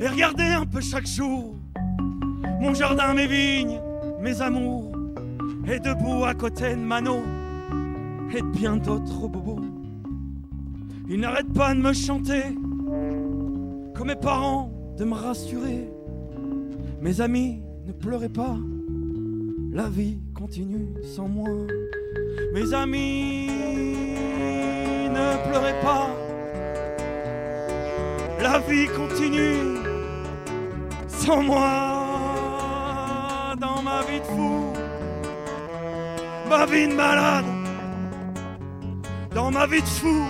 Et 0.00 0.08
regarder 0.08 0.42
un 0.42 0.66
peu 0.66 0.80
chaque 0.80 1.06
jour 1.06 1.54
mon 2.60 2.74
jardin, 2.74 3.14
mes 3.14 3.28
vignes, 3.28 3.80
mes 4.20 4.42
amours. 4.42 4.90
Et 5.68 5.78
debout 5.78 6.24
à 6.24 6.34
côté 6.34 6.70
de 6.70 6.80
Mano 6.80 7.22
et 8.34 8.40
de 8.40 8.46
bien 8.48 8.76
d'autres 8.76 9.28
bobos. 9.28 9.60
Ils 11.08 11.20
n'arrêtent 11.20 11.52
pas 11.52 11.74
de 11.74 11.80
me 11.80 11.92
chanter, 11.92 12.42
comme 13.94 14.08
mes 14.08 14.16
parents, 14.16 14.72
de 14.98 15.04
me 15.04 15.14
rassurer. 15.14 15.88
Mes 17.00 17.20
amis, 17.20 17.62
ne 17.86 17.92
pleurez 17.92 18.28
pas, 18.28 18.56
la 19.74 19.88
vie 19.88 20.18
continue 20.34 20.94
sans 21.02 21.26
moi. 21.26 21.48
Mes 22.54 22.72
amis, 22.72 23.48
ne 25.10 25.48
pleurez 25.48 25.74
pas, 25.82 26.08
la 28.40 28.60
vie 28.60 28.86
continue 28.86 29.80
sans 31.08 31.42
moi. 31.42 31.90
Dans 33.60 33.82
ma 33.82 34.02
vie 34.02 34.20
de 34.20 34.26
fou, 34.26 34.72
ma 36.48 36.66
vie 36.66 36.88
de 36.88 36.94
malade, 36.94 37.44
dans 39.34 39.50
ma 39.50 39.66
vie 39.66 39.80
de 39.80 39.86
fou, 39.86 40.24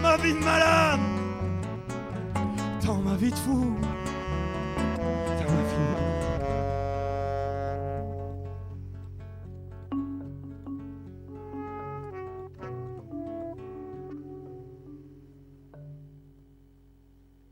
ma 0.00 0.16
vie 0.16 0.32
de 0.34 0.38
malade, 0.38 1.00
dans 2.84 2.96
ma 2.96 3.16
vie 3.16 3.30
de 3.30 3.36
fou, 3.36 3.74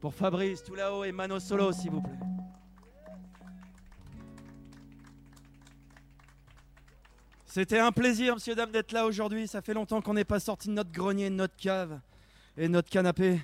Pour 0.00 0.14
Fabrice, 0.14 0.62
tout 0.62 0.74
là-haut, 0.74 1.04
et 1.04 1.12
Mano 1.12 1.38
Solo, 1.38 1.72
s'il 1.72 1.90
vous 1.90 2.00
plaît. 2.00 2.18
C'était 7.44 7.80
un 7.80 7.92
plaisir, 7.92 8.34
monsieur, 8.34 8.54
dame, 8.54 8.70
d'être 8.70 8.92
là 8.92 9.04
aujourd'hui. 9.04 9.46
Ça 9.46 9.60
fait 9.60 9.74
longtemps 9.74 10.00
qu'on 10.00 10.14
n'est 10.14 10.24
pas 10.24 10.40
sorti 10.40 10.68
de 10.68 10.72
notre 10.72 10.92
grenier, 10.92 11.28
de 11.28 11.34
notre 11.34 11.56
cave 11.56 12.00
et 12.56 12.68
de 12.68 12.72
notre 12.72 12.88
canapé. 12.88 13.40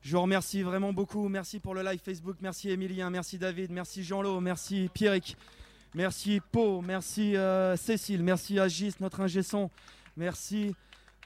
Je 0.00 0.16
vous 0.16 0.22
remercie 0.22 0.62
vraiment 0.62 0.92
beaucoup. 0.92 1.28
Merci 1.28 1.60
pour 1.60 1.74
le 1.74 1.82
live 1.82 2.00
Facebook. 2.02 2.38
Merci 2.40 2.70
Emilien. 2.70 3.08
Merci 3.10 3.38
David. 3.38 3.70
Merci 3.70 4.02
Jean-Lo. 4.02 4.40
Merci 4.40 4.90
Pierrick. 4.92 5.36
Merci 5.94 6.40
Pau. 6.50 6.80
Merci 6.80 7.36
euh, 7.36 7.76
Cécile. 7.76 8.22
Merci 8.22 8.58
Agis, 8.58 8.94
notre 8.98 9.20
ingé 9.20 9.42
son. 9.42 9.70
Merci 10.16 10.74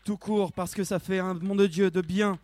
tout 0.05 0.17
court 0.17 0.53
parce 0.53 0.75
que 0.75 0.85
ça 0.85 0.99
fait 0.99 1.21
un 1.21 1.35
monde 1.35 1.61
de 1.61 1.67
Dieu 1.67 1.91
de 1.91 2.01
bien. 2.01 2.39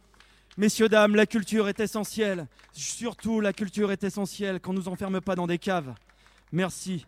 Messieurs, 0.56 0.88
dames, 0.88 1.16
la 1.16 1.26
culture 1.26 1.68
est 1.68 1.80
essentielle. 1.80 2.46
Surtout, 2.72 3.40
la 3.40 3.52
culture 3.52 3.90
est 3.90 4.04
essentielle 4.04 4.60
qu'on 4.60 4.72
ne 4.72 4.78
nous 4.78 4.88
enferme 4.88 5.20
pas 5.20 5.34
dans 5.34 5.48
des 5.48 5.58
caves. 5.58 5.92
Merci. 6.52 7.04